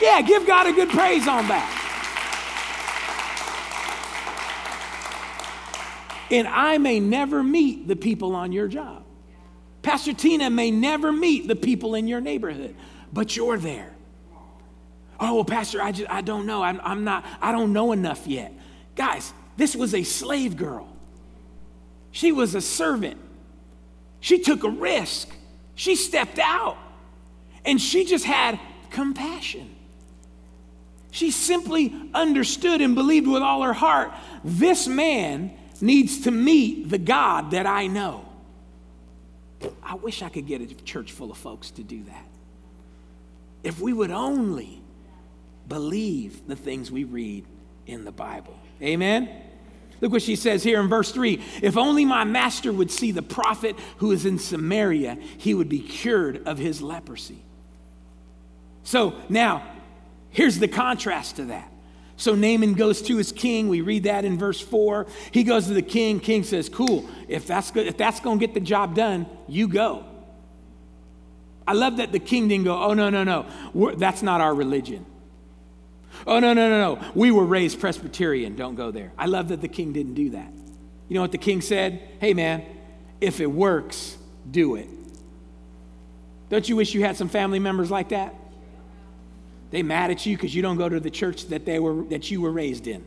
Yeah, 0.02 0.22
give 0.22 0.46
God 0.46 0.68
a 0.68 0.74
good 0.74 0.90
praise 0.90 1.28
on 1.28 1.48
that. 1.48 1.82
And 6.32 6.48
I 6.48 6.78
may 6.78 7.00
never 7.00 7.44
meet 7.44 7.88
the 7.88 7.96
people 7.96 8.36
on 8.36 8.52
your 8.52 8.68
job. 8.68 9.04
Pastor 9.82 10.14
Tina 10.14 10.50
may 10.50 10.72
never 10.72 11.12
meet 11.12 11.48
the 11.48 11.56
people 11.56 11.94
in 11.94 12.08
your 12.08 12.20
neighborhood, 12.20 12.76
but 13.14 13.36
you're 13.36 13.58
there. 13.58 13.96
Oh, 15.20 15.36
well, 15.36 15.46
Pastor, 15.46 15.82
I, 15.82 15.92
just, 15.92 16.10
I 16.10 16.22
don't 16.22 16.46
know. 16.46 16.64
I'm, 16.64 16.82
I'm 16.84 17.04
not, 17.04 17.24
I 17.42 17.52
don't 17.52 17.72
know 17.72 17.92
enough 17.92 18.26
yet. 18.28 18.52
Guys, 18.96 19.32
this 19.56 19.76
was 19.76 19.94
a 19.94 20.04
slave 20.04 20.58
girl. 20.58 20.92
She 22.12 22.32
was 22.32 22.56
a 22.56 22.62
servant. 22.62 23.20
She 24.20 24.40
took 24.40 24.64
a 24.64 24.70
risk. 24.70 25.30
She 25.76 25.96
stepped 25.96 26.40
out. 26.40 26.78
And 27.64 27.80
she 27.80 28.06
just 28.06 28.26
had 28.26 28.60
compassion. 28.90 29.75
She 31.16 31.32
simply 31.32 31.96
understood 32.14 32.82
and 32.82 32.94
believed 32.94 33.26
with 33.26 33.42
all 33.42 33.62
her 33.62 33.72
heart 33.72 34.12
this 34.44 34.86
man 34.86 35.54
needs 35.80 36.24
to 36.24 36.32
meet 36.32 36.90
the 36.90 36.98
God 36.98 37.52
that 37.52 37.66
I 37.66 37.88
know. 37.88 38.28
I 39.82 39.96
wish 39.96 40.22
I 40.22 40.28
could 40.28 40.46
get 40.46 40.60
a 40.60 40.66
church 40.84 41.14
full 41.14 41.32
of 41.32 41.38
folks 41.38 41.72
to 41.72 41.84
do 41.84 42.04
that. 42.04 42.26
If 43.64 43.80
we 43.80 43.94
would 43.94 44.12
only 44.12 44.82
believe 45.70 46.46
the 46.48 46.56
things 46.58 46.92
we 46.92 47.06
read 47.06 47.46
in 47.88 48.04
the 48.04 48.12
Bible. 48.12 48.60
Amen? 48.82 49.30
Look 50.02 50.12
what 50.12 50.22
she 50.22 50.36
says 50.36 50.64
here 50.64 50.82
in 50.82 50.90
verse 50.90 51.14
3 51.14 51.42
If 51.62 51.78
only 51.78 52.04
my 52.04 52.26
master 52.26 52.74
would 52.74 52.92
see 52.92 53.12
the 53.12 53.22
prophet 53.22 53.80
who 54.00 54.12
is 54.12 54.26
in 54.26 54.38
Samaria, 54.38 55.18
he 55.38 55.54
would 55.54 55.70
be 55.70 55.80
cured 55.80 56.46
of 56.46 56.58
his 56.58 56.82
leprosy. 56.82 57.42
So 58.84 59.16
now, 59.30 59.75
here's 60.36 60.60
the 60.60 60.68
contrast 60.68 61.38
to 61.38 61.46
that. 61.46 61.72
So 62.18 62.36
Naaman 62.36 62.74
goes 62.74 63.02
to 63.04 63.18
his 63.18 63.32
king. 63.32 63.68
We 63.68 63.82
read 63.82 64.04
that 64.04 64.26
in 64.26 64.38
verse 64.38 64.60
4. 64.62 65.08
He 65.32 65.44
goes 65.44 65.68
to 65.68 65.74
the 65.74 65.82
king. 65.82 66.20
King 66.20 66.44
says, 66.44 66.70
Cool, 66.70 67.10
if 67.28 67.48
that's, 67.48 67.72
good, 67.72 67.88
if 67.88 67.98
that's 67.98 68.20
going 68.20 68.40
to 68.40 68.46
get 68.46 68.54
the 68.54 68.60
job 68.60 68.96
done, 68.96 69.26
you 69.48 69.68
go. 69.68 70.06
I 71.68 71.74
love 71.74 71.98
that 71.98 72.12
the 72.12 72.20
king 72.20 72.48
didn't 72.48 72.66
go, 72.66 72.78
Oh, 72.78 72.94
no, 72.94 73.10
no, 73.10 73.24
no. 73.24 73.46
We're, 73.74 73.96
that's 73.96 74.22
not 74.22 74.42
our 74.42 74.54
religion. 74.54 75.06
Oh, 76.28 76.40
no, 76.40 76.54
no, 76.54 76.70
no, 76.70 76.96
no. 76.96 77.12
We 77.16 77.32
were 77.32 77.44
raised 77.44 77.80
Presbyterian. 77.80 78.56
Don't 78.56 78.76
go 78.76 78.92
there. 78.92 79.12
I 79.18 79.26
love 79.26 79.50
that 79.50 79.62
the 79.62 79.68
king 79.68 79.92
didn't 79.94 80.14
do 80.14 80.32
that. 80.32 80.52
You 81.10 81.16
know 81.16 81.22
what 81.22 81.32
the 81.32 81.38
king 81.38 81.62
said? 81.62 82.02
Hey, 82.20 82.34
man, 82.34 82.64
if 83.20 83.40
it 83.40 83.48
works, 83.48 84.18
do 84.50 84.76
it. 84.76 84.88
Don't 86.50 86.68
you 86.68 86.76
wish 86.76 86.94
you 86.94 87.04
had 87.04 87.18
some 87.18 87.30
family 87.30 87.60
members 87.60 87.92
like 87.92 88.10
that? 88.10 88.34
They 89.76 89.84
mad 89.84 90.10
at 90.10 90.26
you 90.26 90.38
because 90.38 90.56
you 90.56 90.62
don't 90.62 90.78
go 90.78 90.88
to 90.88 91.02
the 91.02 91.10
church 91.10 91.48
that 91.48 91.66
they 91.66 91.80
were 91.80 92.04
that 92.06 92.32
you 92.32 92.40
were 92.40 92.54
raised 92.54 92.88
in. 92.88 93.04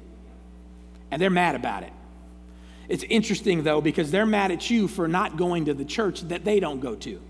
And 1.11 1.19
they're 1.19 1.31
mad 1.31 1.55
about 1.55 1.83
it. 1.83 1.93
It's 2.91 3.05
interesting 3.05 3.63
though 3.63 3.81
because 3.81 4.11
they're 4.11 4.27
mad 4.27 4.51
at 4.51 4.69
you 4.69 4.87
for 4.87 5.09
not 5.09 5.39
going 5.39 5.65
to 5.65 5.73
the 5.73 5.87
church 5.87 6.21
that 6.29 6.45
they 6.45 6.61
don't 6.61 6.81
go 6.81 6.95
to. 6.95 7.23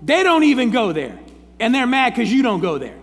They 0.00 0.22
don't 0.22 0.44
even 0.44 0.70
go 0.70 0.94
there. 0.94 1.20
And 1.60 1.74
they're 1.74 1.86
mad 1.86 2.14
because 2.14 2.32
you 2.32 2.42
don't 2.42 2.60
go 2.60 2.78
there. 2.78 2.98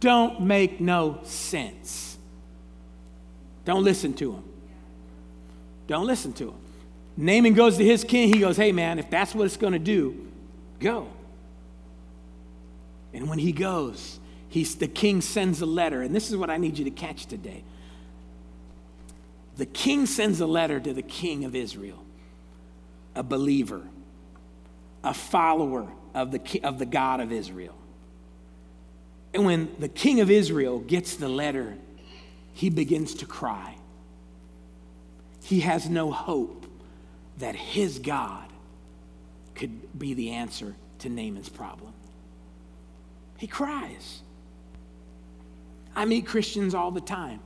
Don't 0.00 0.42
make 0.42 0.78
no 0.78 1.20
sense. 1.22 2.18
Don't 3.64 3.82
listen 3.82 4.12
to 4.12 4.32
them. 4.32 4.44
Don't 5.86 6.06
listen 6.06 6.34
to 6.34 6.44
them. 6.44 6.61
Naaman 7.16 7.54
goes 7.54 7.76
to 7.76 7.84
his 7.84 8.04
king. 8.04 8.32
He 8.32 8.40
goes, 8.40 8.56
Hey, 8.56 8.72
man, 8.72 8.98
if 8.98 9.10
that's 9.10 9.34
what 9.34 9.44
it's 9.44 9.56
going 9.56 9.74
to 9.74 9.78
do, 9.78 10.28
go. 10.80 11.08
And 13.12 13.28
when 13.28 13.38
he 13.38 13.52
goes, 13.52 14.18
he's, 14.48 14.74
the 14.76 14.88
king 14.88 15.20
sends 15.20 15.60
a 15.60 15.66
letter. 15.66 16.00
And 16.00 16.14
this 16.14 16.30
is 16.30 16.36
what 16.36 16.48
I 16.48 16.56
need 16.56 16.78
you 16.78 16.84
to 16.84 16.90
catch 16.90 17.26
today. 17.26 17.62
The 19.56 19.66
king 19.66 20.06
sends 20.06 20.40
a 20.40 20.46
letter 20.46 20.80
to 20.80 20.94
the 20.94 21.02
king 21.02 21.44
of 21.44 21.54
Israel, 21.54 22.02
a 23.14 23.22
believer 23.22 23.82
a 25.04 25.14
follower 25.14 25.88
of 26.14 26.30
the, 26.30 26.60
of 26.62 26.78
the 26.78 26.86
God 26.86 27.20
of 27.20 27.32
Israel. 27.32 27.74
And 29.34 29.44
when 29.44 29.74
the 29.78 29.88
king 29.88 30.20
of 30.20 30.30
Israel 30.30 30.78
gets 30.78 31.16
the 31.16 31.28
letter, 31.28 31.76
he 32.52 32.70
begins 32.70 33.14
to 33.14 33.26
cry. 33.26 33.76
He 35.42 35.60
has 35.60 35.88
no 35.88 36.10
hope 36.10 36.66
that 37.42 37.56
his 37.56 37.98
God 37.98 38.48
could 39.56 39.98
be 39.98 40.14
the 40.14 40.30
answer 40.30 40.76
to 41.00 41.08
Naaman's 41.08 41.48
problem. 41.48 41.92
He 43.36 43.48
cries. 43.48 44.22
I 45.96 46.04
meet 46.04 46.24
Christians 46.24 46.72
all 46.72 46.92
the 46.92 47.00
time, 47.00 47.40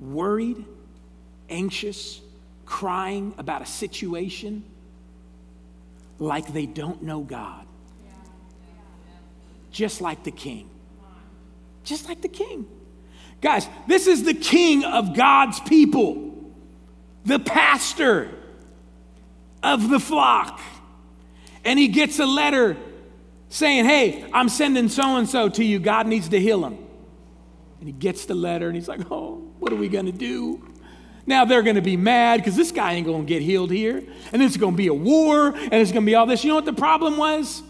worried, 0.00 0.64
anxious, 1.48 2.20
crying 2.66 3.32
about 3.38 3.62
a 3.62 3.66
situation 3.66 4.64
like 6.18 6.52
they 6.52 6.66
don't 6.66 7.04
know 7.04 7.20
God. 7.20 7.64
Just 9.70 10.00
like 10.00 10.24
the 10.24 10.32
king. 10.32 10.68
Just 11.84 12.08
like 12.08 12.22
the 12.22 12.28
king. 12.28 12.66
Guys, 13.40 13.68
this 13.86 14.08
is 14.08 14.24
the 14.24 14.34
king 14.34 14.82
of 14.84 15.16
God's 15.16 15.60
people, 15.60 16.29
the 17.24 17.38
pastor 17.38 18.30
of 19.62 19.88
the 19.88 20.00
flock. 20.00 20.60
And 21.64 21.78
he 21.78 21.88
gets 21.88 22.18
a 22.18 22.26
letter 22.26 22.76
saying, 23.48 23.84
Hey, 23.84 24.28
I'm 24.32 24.48
sending 24.48 24.88
so 24.88 25.16
and 25.16 25.28
so 25.28 25.48
to 25.50 25.64
you. 25.64 25.78
God 25.78 26.06
needs 26.06 26.28
to 26.30 26.40
heal 26.40 26.64
him. 26.64 26.78
And 27.80 27.88
he 27.88 27.92
gets 27.92 28.26
the 28.26 28.34
letter 28.34 28.66
and 28.66 28.76
he's 28.76 28.88
like, 28.88 29.10
Oh, 29.10 29.36
what 29.58 29.72
are 29.72 29.76
we 29.76 29.88
going 29.88 30.06
to 30.06 30.12
do? 30.12 30.66
Now 31.26 31.44
they're 31.44 31.62
going 31.62 31.76
to 31.76 31.82
be 31.82 31.96
mad 31.96 32.38
because 32.38 32.56
this 32.56 32.72
guy 32.72 32.94
ain't 32.94 33.06
going 33.06 33.26
to 33.26 33.28
get 33.28 33.42
healed 33.42 33.70
here. 33.70 34.02
And 34.32 34.42
it's 34.42 34.56
going 34.56 34.72
to 34.72 34.78
be 34.78 34.88
a 34.88 34.94
war 34.94 35.48
and 35.54 35.74
it's 35.74 35.92
going 35.92 36.04
to 36.04 36.10
be 36.10 36.14
all 36.14 36.26
this. 36.26 36.42
You 36.44 36.48
know 36.48 36.56
what 36.56 36.64
the 36.64 36.72
problem 36.72 37.16
was? 37.16 37.62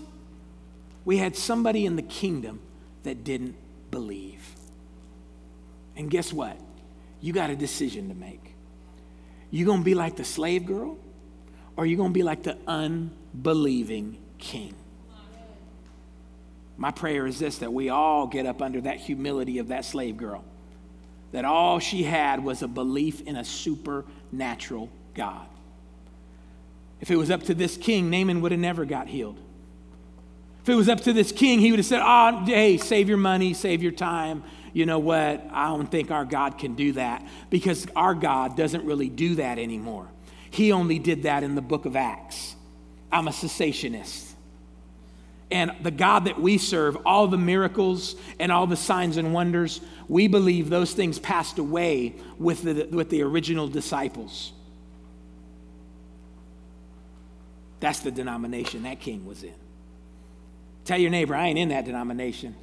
We 1.05 1.17
had 1.17 1.37
somebody 1.37 1.87
in 1.87 1.97
the 1.97 2.03
kingdom 2.03 2.61
that 3.03 3.25
didn't 3.25 3.57
believe. 3.91 4.55
And 5.97 6.11
guess 6.11 6.33
what? 6.33 6.57
You 7.21 7.33
got 7.33 7.51
a 7.51 7.57
decision 7.57 8.09
to 8.09 8.15
make. 8.15 8.50
You 9.51 9.67
going 9.67 9.81
to 9.81 9.85
be 9.85 9.95
like 9.95 10.17
the 10.17 10.25
slave 10.25 10.67
girl 10.67 10.99
or 11.77 11.87
you 11.87 11.97
going 11.97 12.11
to 12.11 12.15
be 12.15 12.23
like 12.23 12.43
the 12.43 12.57
unbelieving 12.67 14.19
king? 14.39 14.75
My 16.77 16.91
prayer 16.91 17.27
is 17.27 17.39
this 17.39 17.59
that 17.59 17.73
we 17.73 17.91
all 17.91 18.27
get 18.27 18.47
up 18.47 18.63
under 18.63 18.81
that 18.83 18.97
humility 18.97 19.59
of 19.59 19.69
that 19.69 19.85
slave 19.85 20.17
girl 20.17 20.45
that 21.33 21.45
all 21.45 21.79
she 21.79 22.03
had 22.03 22.43
was 22.43 22.63
a 22.63 22.69
belief 22.69 23.21
in 23.23 23.37
a 23.37 23.45
supernatural 23.45 24.91
God. 25.15 25.47
If 27.01 27.11
it 27.11 27.17
was 27.17 27.31
up 27.31 27.45
to 27.45 27.55
this 27.55 27.77
king, 27.77 28.11
Naaman 28.11 28.41
would 28.41 28.53
have 28.53 28.61
never 28.61 28.85
got 28.85 29.09
healed. 29.09 29.39
If 30.63 30.69
it 30.69 30.75
was 30.75 30.89
up 30.89 31.01
to 31.03 31.13
this 31.13 31.33
king, 31.33 31.61
he 31.61 31.71
would 31.71 31.79
have 31.79 31.87
said, 31.87 32.03
Oh, 32.05 32.45
hey, 32.45 32.77
save 32.77 33.09
your 33.09 33.19
money, 33.19 33.55
save 33.55 33.83
your 33.83 33.93
time. 33.93 34.43
You 34.73 34.87
know 34.87 34.99
what? 34.99 35.45
I 35.51 35.67
don't 35.67 35.91
think 35.91 36.11
our 36.11 36.25
God 36.25 36.59
can 36.59 36.75
do 36.75 36.93
that 36.93 37.27
because 37.51 37.87
our 37.97 38.15
God 38.15 38.57
doesn't 38.57 38.85
really 38.85 39.09
do 39.09 39.37
that 39.37 39.59
anymore. 39.59 40.09
He 40.51 40.73
only 40.73 40.99
did 40.99 41.25
that 41.25 41.43
in 41.43 41.55
the 41.55 41.63
book 41.63 41.87
of 41.87 41.97
Acts. 41.97 42.55
I'm 43.11 43.29
a 43.29 43.33
cessationist. 43.33 44.31
And 45.51 45.73
the 45.83 45.91
God 45.91 46.27
that 46.27 46.41
we 46.41 46.59
serve, 46.59 46.97
all 47.05 47.27
the 47.27 47.39
miracles 47.39 48.15
and 48.39 48.53
all 48.53 48.69
the 48.69 48.77
signs 48.77 49.17
and 49.17 49.35
wonders, 49.35 49.81
we 50.09 50.29
believe 50.29 50.71
those 50.71 50.93
things 50.93 51.19
passed 51.19 51.59
away 51.59 52.15
with 52.39 52.63
the, 52.63 52.85
with 52.85 53.11
the 53.11 53.23
original 53.23 53.67
disciples. 53.67 54.53
That's 57.81 58.01
the 58.01 58.11
denomination 58.11 58.85
that 58.85 59.01
king 59.01 59.27
was 59.27 59.43
in. 59.43 59.55
Tell 60.85 60.99
your 60.99 61.11
neighbor, 61.11 61.35
I 61.35 61.49
ain't 61.49 61.59
in 61.59 61.71
that 61.71 61.85
denomination. 61.85 62.55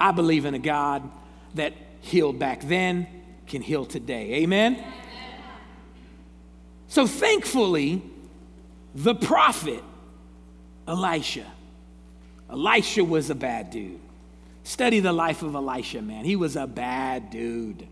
I 0.00 0.12
believe 0.12 0.46
in 0.46 0.54
a 0.54 0.58
God 0.58 1.08
that 1.54 1.74
healed 2.00 2.38
back 2.38 2.62
then, 2.62 3.06
can 3.46 3.60
heal 3.60 3.84
today. 3.84 4.42
Amen? 4.42 4.82
So 6.88 7.06
thankfully, 7.06 8.02
the 8.94 9.14
prophet 9.14 9.84
Elisha. 10.88 11.46
Elisha 12.50 13.04
was 13.04 13.30
a 13.30 13.34
bad 13.34 13.70
dude. 13.70 14.00
Study 14.64 15.00
the 15.00 15.12
life 15.12 15.42
of 15.42 15.54
Elisha, 15.54 16.02
man. 16.02 16.24
He 16.24 16.34
was 16.36 16.56
a 16.56 16.66
bad 16.66 17.30
dude. 17.30 17.86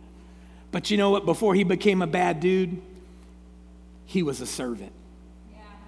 But 0.72 0.90
you 0.90 0.96
know 0.96 1.10
what? 1.10 1.24
Before 1.24 1.54
he 1.54 1.64
became 1.64 2.02
a 2.02 2.06
bad 2.06 2.40
dude, 2.40 2.80
he 4.04 4.22
was 4.22 4.40
a 4.40 4.46
servant. 4.46 4.92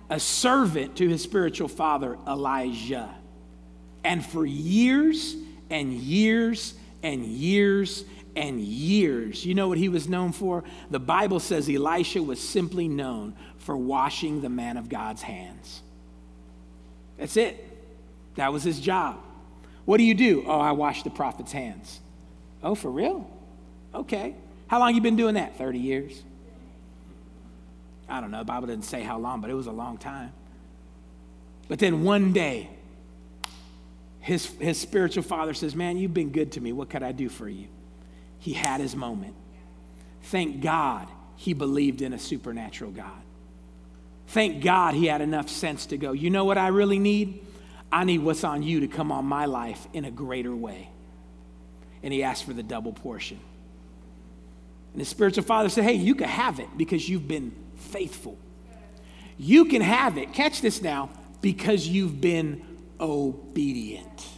A 0.09 0.21
servant 0.21 0.97
to 0.97 1.09
his 1.09 1.23
spiritual 1.23 1.69
father, 1.69 2.17
Elijah. 2.27 3.09
And 4.05 4.25
for 4.25 4.47
years 4.47 5.37
and 5.71 5.93
years 5.95 6.75
and 7.03 7.25
years 7.25 8.05
and 8.37 8.61
years, 8.61 9.45
you 9.45 9.55
know 9.55 9.69
what 9.69 9.79
he 9.79 9.89
was 9.89 10.09
known 10.09 10.33
for? 10.33 10.65
The 10.91 11.01
Bible 11.01 11.41
says 11.41 11.69
Elisha 11.69 12.23
was 12.23 12.41
simply 12.41 12.89
known 12.89 13.35
for 13.59 13.77
washing 13.77 14.41
the 14.41 14.49
man 14.49 14.77
of 14.77 14.89
God's 14.89 15.23
hands. 15.23 15.83
That's 17.19 17.37
it. 17.37 17.67
That 18.37 18.53
was 18.53 18.63
his 18.63 18.81
job. 18.81 19.19
What 19.85 19.99
do 19.99 20.05
you 20.05 20.15
do? 20.15 20.45
Oh, 20.47 20.61
I 20.61 20.73
wash 20.73 21.03
the 21.03 21.11
prophet's 21.11 21.53
hands. 21.53 22.01
Oh, 22.63 22.75
for 22.75 22.91
real? 22.91 23.29
Okay. 23.95 24.35
How 24.69 24.79
long 24.79 24.95
you 24.95 25.01
been 25.01 25.17
doing 25.17 25.35
that? 25.35 25.59
30 25.59 25.79
years. 25.79 26.23
I 28.09 28.21
don't 28.21 28.31
know. 28.31 28.39
The 28.39 28.45
Bible 28.45 28.67
doesn't 28.67 28.83
say 28.83 29.03
how 29.03 29.19
long, 29.19 29.41
but 29.41 29.51
it 29.51 29.55
was 29.55 29.67
a 29.67 29.73
long 29.73 29.99
time. 29.99 30.33
But 31.69 31.79
then 31.79 32.03
one 32.03 32.33
day, 32.33 32.69
his, 34.21 34.47
his 34.59 34.79
spiritual 34.79 35.23
father 35.23 35.55
says, 35.55 35.75
Man, 35.75 35.97
you've 35.97 36.15
been 36.15 36.31
good 36.31 36.53
to 36.53 36.61
me. 36.61 36.73
What 36.73 36.91
could 36.91 37.03
I 37.03 37.13
do 37.13 37.29
for 37.29 37.49
you? 37.49 37.69
He 38.39 38.53
had 38.53 38.81
his 38.81 38.95
moment. 38.95 39.35
Thank 40.25 40.61
God 40.61 41.09
he 41.37 41.55
believed 41.55 42.03
in 42.03 42.13
a 42.13 42.19
supernatural 42.19 42.91
God. 42.91 43.23
Thank 44.29 44.63
God 44.63 44.95
he 44.95 45.07
had 45.07 45.23
enough 45.23 45.49
sense 45.49 45.87
to 45.87 45.97
go, 45.97 46.13
You 46.13 46.31
know 46.31 46.45
what 46.45 46.59
I 46.59 46.69
really 46.69 46.99
need? 46.99 47.47
I 47.91 48.05
need 48.05 48.19
what's 48.19 48.45
on 48.45 48.63
you 48.63 48.81
to 48.81 48.89
come 48.89 49.11
on 49.11 49.25
my 49.25 49.47
life 49.47 49.89
in 49.93 50.05
a 50.05 50.11
greater 50.11 50.55
way. 50.55 50.91
And 52.03 52.13
he 52.13 52.23
asked 52.23 52.45
for 52.45 52.53
the 52.53 52.63
double 52.63 52.93
portion. 52.93 53.41
And 54.93 55.01
his 55.01 55.09
spiritual 55.09 55.45
father 55.45 55.69
said, 55.69 55.85
Hey, 55.85 55.95
you 55.95 56.15
can 56.15 56.29
have 56.29 56.61
it 56.61 56.69
because 56.77 57.09
you've 57.09 57.27
been 57.27 57.53
faithful. 57.77 58.39
You 59.39 59.65
can 59.65 59.81
have 59.81 60.19
it, 60.19 60.35
catch 60.35 60.61
this 60.61 60.83
now, 60.83 61.09
because 61.41 61.89
you've 61.89 62.21
been 62.21 62.70
obedient. 63.01 64.29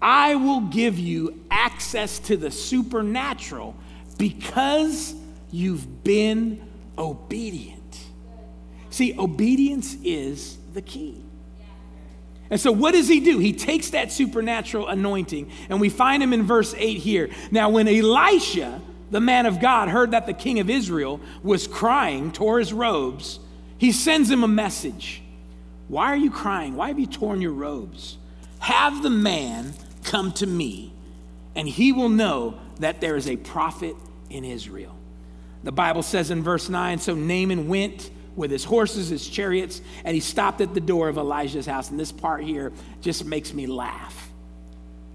I 0.00 0.34
will 0.34 0.62
give 0.62 0.98
you 0.98 1.44
access 1.50 2.18
to 2.20 2.36
the 2.36 2.50
supernatural 2.50 3.76
because 4.18 5.14
you've 5.50 6.02
been 6.02 6.68
obedient. 6.98 7.78
See, 8.90 9.16
obedience 9.18 9.96
is 10.02 10.58
the 10.74 10.82
key. 10.82 11.22
And 12.50 12.60
so, 12.60 12.70
what 12.70 12.92
does 12.92 13.08
he 13.08 13.20
do? 13.20 13.38
He 13.38 13.54
takes 13.54 13.90
that 13.90 14.12
supernatural 14.12 14.86
anointing, 14.88 15.50
and 15.70 15.80
we 15.80 15.88
find 15.88 16.22
him 16.22 16.34
in 16.34 16.42
verse 16.42 16.74
8 16.76 16.98
here. 16.98 17.30
Now, 17.50 17.70
when 17.70 17.88
Elisha, 17.88 18.82
the 19.10 19.20
man 19.20 19.46
of 19.46 19.58
God, 19.58 19.88
heard 19.88 20.10
that 20.10 20.26
the 20.26 20.34
king 20.34 20.60
of 20.60 20.68
Israel 20.68 21.20
was 21.42 21.66
crying, 21.66 22.30
tore 22.30 22.58
his 22.58 22.72
robes, 22.72 23.40
he 23.78 23.90
sends 23.90 24.30
him 24.30 24.44
a 24.44 24.48
message. 24.48 25.21
Why 25.88 26.06
are 26.06 26.16
you 26.16 26.30
crying? 26.30 26.76
Why 26.76 26.88
have 26.88 26.98
you 26.98 27.06
torn 27.06 27.40
your 27.40 27.52
robes? 27.52 28.18
Have 28.60 29.02
the 29.02 29.10
man 29.10 29.74
come 30.04 30.32
to 30.32 30.46
me, 30.46 30.92
and 31.54 31.68
he 31.68 31.92
will 31.92 32.08
know 32.08 32.58
that 32.80 33.00
there 33.00 33.16
is 33.16 33.28
a 33.28 33.36
prophet 33.36 33.96
in 34.30 34.44
Israel. 34.44 34.96
The 35.64 35.72
Bible 35.72 36.02
says 36.02 36.30
in 36.30 36.42
verse 36.42 36.68
9 36.68 36.98
So 36.98 37.14
Naaman 37.14 37.68
went 37.68 38.10
with 38.34 38.50
his 38.50 38.64
horses, 38.64 39.08
his 39.08 39.28
chariots, 39.28 39.80
and 40.04 40.14
he 40.14 40.20
stopped 40.20 40.60
at 40.60 40.74
the 40.74 40.80
door 40.80 41.08
of 41.08 41.18
Elijah's 41.18 41.66
house. 41.66 41.90
And 41.90 42.00
this 42.00 42.12
part 42.12 42.44
here 42.44 42.72
just 43.00 43.24
makes 43.24 43.52
me 43.52 43.66
laugh 43.66 44.30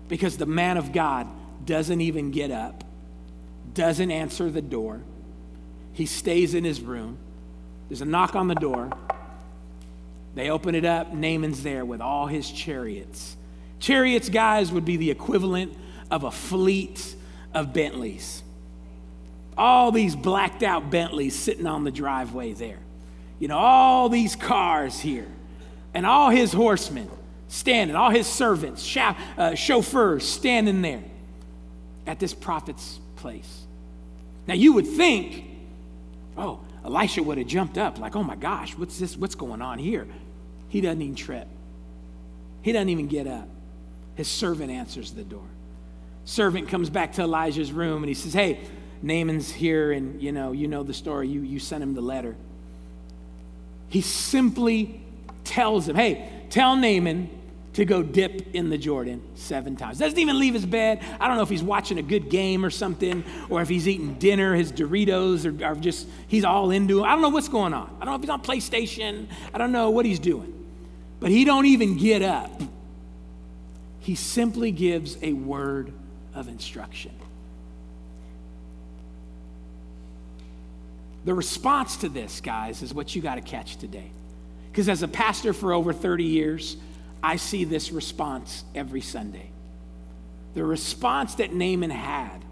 because 0.08 0.38
the 0.38 0.46
man 0.46 0.78
of 0.78 0.92
God 0.92 1.28
doesn't 1.66 2.02
even 2.02 2.32
get 2.32 2.52
up, 2.52 2.84
doesn't 3.74 4.12
answer 4.12 4.50
the 4.50 4.62
door. 4.62 5.02
He 5.94 6.06
stays 6.06 6.54
in 6.54 6.64
his 6.64 6.80
room. 6.80 7.18
There's 7.90 8.02
a 8.02 8.06
knock 8.06 8.36
on 8.36 8.48
the 8.48 8.56
door. 8.56 8.92
They 10.38 10.50
open 10.50 10.76
it 10.76 10.86
up. 10.86 11.14
Naaman's 11.14 11.64
there 11.64 11.84
with 11.84 12.02
all 12.02 12.28
his 12.28 12.50
chariots. 12.50 13.36
Chariots, 13.80 14.30
guys, 14.30 14.72
would 14.72 14.86
be 14.86 14.98
the 14.98 15.12
equivalent 15.12 15.76
of 16.10 16.24
a 16.24 16.32
fleet 16.32 17.16
of 17.54 17.74
Bentleys. 17.74 18.44
All 19.58 19.92
these 19.92 20.16
blacked 20.16 20.64
out 20.64 20.90
Bentleys 20.90 21.36
sitting 21.36 21.68
on 21.68 21.84
the 21.84 21.92
driveway 21.92 22.54
there 22.54 22.80
you 23.40 23.48
know, 23.48 23.58
all 23.58 24.10
these 24.10 24.36
cars 24.36 25.00
here, 25.00 25.28
and 25.94 26.06
all 26.06 26.30
his 26.30 26.54
horsemen 26.54 27.10
standing, 27.48 27.96
all 27.96 28.10
his 28.10 28.28
servants, 28.28 28.96
uh, 28.98 29.56
chauffeurs 29.56 30.28
standing 30.28 30.82
there 30.82 31.04
at 32.06 32.20
this 32.20 32.34
prophet's 32.34 33.00
place. 33.16 33.66
Now, 34.48 34.56
you 34.56 34.74
would 34.74 34.88
think, 34.88 35.46
oh, 36.38 36.60
Elisha 36.84 37.22
would 37.22 37.38
have 37.38 37.48
jumped 37.48 37.78
up, 37.78 38.00
like, 38.00 38.16
oh 38.16 38.24
my 38.24 38.36
gosh, 38.36 38.76
what's 38.78 38.98
this? 38.98 39.16
What's 39.16 39.36
going 39.36 39.62
on 39.62 39.78
here? 39.78 40.08
He 40.70 40.82
doesn't 40.82 41.02
even 41.02 41.16
trip. 41.16 41.48
He 42.62 42.72
doesn't 42.72 42.90
even 42.90 43.08
get 43.08 43.28
up. 43.28 43.48
His 44.16 44.28
servant 44.28 44.72
answers 44.72 45.12
the 45.12 45.24
door. 45.24 45.48
Servant 46.26 46.68
comes 46.68 46.90
back 46.90 47.14
to 47.14 47.22
Elijah's 47.22 47.72
room 47.72 48.04
and 48.04 48.10
he 48.10 48.14
says, 48.14 48.34
Hey, 48.34 48.60
Naaman's 49.02 49.52
here, 49.52 49.92
and 49.92 50.22
you 50.22 50.32
know, 50.32 50.52
you 50.52 50.68
know 50.68 50.84
the 50.84 50.94
story. 50.94 51.28
You, 51.28 51.42
you 51.42 51.60
sent 51.60 51.84
him 51.84 51.94
the 51.94 52.02
letter. 52.02 52.36
He 53.90 54.02
simply 54.02 55.02
tells 55.44 55.88
him, 55.88 55.96
hey, 55.96 56.30
tell 56.50 56.76
Naaman 56.76 57.30
to 57.74 57.86
go 57.86 58.02
dip 58.02 58.56
in 58.56 58.70
the 58.70 58.78
Jordan 58.78 59.22
seven 59.36 59.76
times. 59.76 60.00
Doesn't 60.00 60.18
even 60.18 60.40
leave 60.40 60.56
his 60.56 60.66
bed. 60.66 61.04
I 61.20 61.28
don't 61.28 61.38
know 61.38 61.44
if 61.44 61.50
he's 61.50 61.64
watching 61.64 62.00
a 62.00 62.02
good 62.02 62.30
game 62.30 62.66
or 62.66 62.70
something, 62.70 63.24
or 63.50 63.62
if 63.62 63.70
he's 63.70 63.88
eating 63.88 64.16
dinner, 64.16 64.56
his 64.56 64.72
Doritos, 64.72 65.46
or, 65.46 65.76
just 65.76 66.08
he's 66.28 66.44
all 66.44 66.72
into 66.72 67.00
it. 67.00 67.04
I 67.04 67.12
don't 67.12 67.22
know 67.22 67.30
what's 67.30 67.50
going 67.50 67.74
on. 67.74 67.96
I 68.02 68.06
don't 68.06 68.14
know 68.14 68.16
if 68.16 68.22
he's 68.22 68.30
on 68.30 68.42
PlayStation. 68.42 69.28
I 69.54 69.58
don't 69.58 69.72
know 69.72 69.92
what 69.92 70.06
he's 70.06 70.20
doing. 70.20 70.54
But 71.20 71.32
he 71.32 71.46
don't 71.46 71.66
even 71.66 71.98
get 71.98 72.22
up. 72.22 72.62
He 74.00 74.16
simply 74.16 74.72
gives 74.72 75.18
a 75.22 75.34
word 75.34 75.92
of 76.34 76.48
instruction. 76.48 77.12
The 81.26 81.34
response 81.34 81.98
to 81.98 82.10
this, 82.10 82.40
guys, 82.40 82.82
is 82.82 82.94
what 82.94 83.16
you 83.16 83.22
got 83.22 83.36
to 83.36 83.42
catch 83.42 83.78
today. 83.78 84.12
Because 84.72 84.88
as 84.88 85.04
a 85.04 85.08
pastor 85.08 85.52
for 85.52 85.74
over 85.74 85.92
30 85.92 86.24
years, 86.24 86.78
I 87.22 87.36
see 87.36 87.64
this 87.64 87.92
response 87.92 88.64
every 88.76 89.02
Sunday. 89.02 89.50
The 90.54 90.64
response 90.64 91.36
that 91.36 91.54
Naaman 91.54 91.90
had 91.90 92.44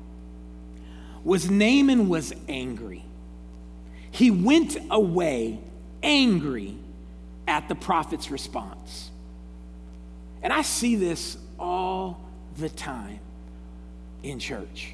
was 1.23 1.49
Naaman 1.49 2.09
was 2.09 2.33
angry. 2.49 3.05
He 4.11 4.31
went 4.31 4.77
away 4.91 5.59
angry 6.03 6.77
at 7.47 7.67
the 7.67 7.75
prophet's 7.75 8.31
response. 8.31 9.11
And 10.41 10.53
I 10.53 10.61
see 10.61 10.95
this 10.95 11.37
all 11.57 12.21
the 12.57 12.69
time 12.69 13.19
in 14.23 14.39
church. 14.39 14.93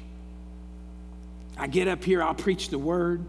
I 1.56 1.66
get 1.66 1.88
up 1.88 2.02
here, 2.02 2.22
I'll 2.22 2.34
preach 2.34 2.68
the 2.70 2.78
word. 2.78 3.24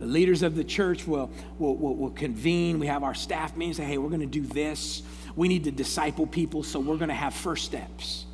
The 0.00 0.06
leaders 0.06 0.42
of 0.42 0.56
the 0.56 0.64
church 0.64 1.06
will, 1.06 1.30
will, 1.58 1.76
will, 1.76 1.94
will 1.94 2.10
convene. 2.10 2.80
We 2.80 2.88
have 2.88 3.04
our 3.04 3.14
staff 3.14 3.56
meetings, 3.56 3.76
say, 3.76 3.84
hey, 3.84 3.98
we're 3.98 4.08
going 4.08 4.20
to 4.20 4.26
do 4.26 4.42
this. 4.42 5.02
We 5.36 5.48
need 5.48 5.64
to 5.64 5.70
disciple 5.70 6.26
people, 6.26 6.62
so 6.62 6.80
we're 6.80 6.96
going 6.96 7.08
to 7.08 7.14
have 7.14 7.32
first 7.32 7.64
steps. 7.64 8.26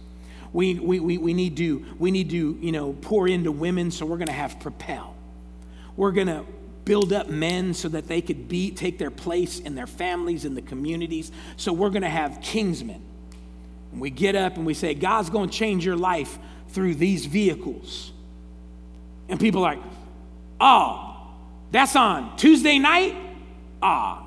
We, 0.52 0.74
we, 0.74 1.00
we, 1.00 1.18
we, 1.18 1.34
need 1.34 1.56
to, 1.58 1.84
we 1.98 2.10
need 2.10 2.30
to, 2.30 2.58
you 2.60 2.72
know, 2.72 2.94
pour 3.02 3.28
into 3.28 3.52
women, 3.52 3.90
so 3.90 4.06
we're 4.06 4.16
going 4.16 4.28
to 4.28 4.32
have 4.32 4.58
propel. 4.58 5.14
We're 5.96 6.12
going 6.12 6.26
to 6.28 6.44
build 6.84 7.12
up 7.12 7.28
men 7.28 7.74
so 7.74 7.88
that 7.88 8.08
they 8.08 8.20
could 8.20 8.48
be, 8.48 8.70
take 8.70 8.98
their 8.98 9.10
place 9.10 9.60
in 9.60 9.74
their 9.74 9.86
families, 9.86 10.44
in 10.44 10.54
the 10.54 10.62
communities. 10.62 11.30
So 11.56 11.72
we're 11.72 11.90
going 11.90 12.02
to 12.02 12.08
have 12.08 12.40
kingsmen. 12.40 13.00
And 13.92 14.00
we 14.00 14.10
get 14.10 14.36
up 14.36 14.56
and 14.56 14.66
we 14.66 14.74
say, 14.74 14.94
God's 14.94 15.30
going 15.30 15.50
to 15.50 15.56
change 15.56 15.84
your 15.84 15.96
life 15.96 16.38
through 16.68 16.94
these 16.94 17.26
vehicles. 17.26 18.12
And 19.28 19.38
people 19.38 19.64
are 19.64 19.74
like, 19.74 19.84
oh, 20.60 21.28
that's 21.70 21.96
on 21.96 22.36
Tuesday 22.36 22.78
night? 22.78 23.16
Ah, 23.82 24.26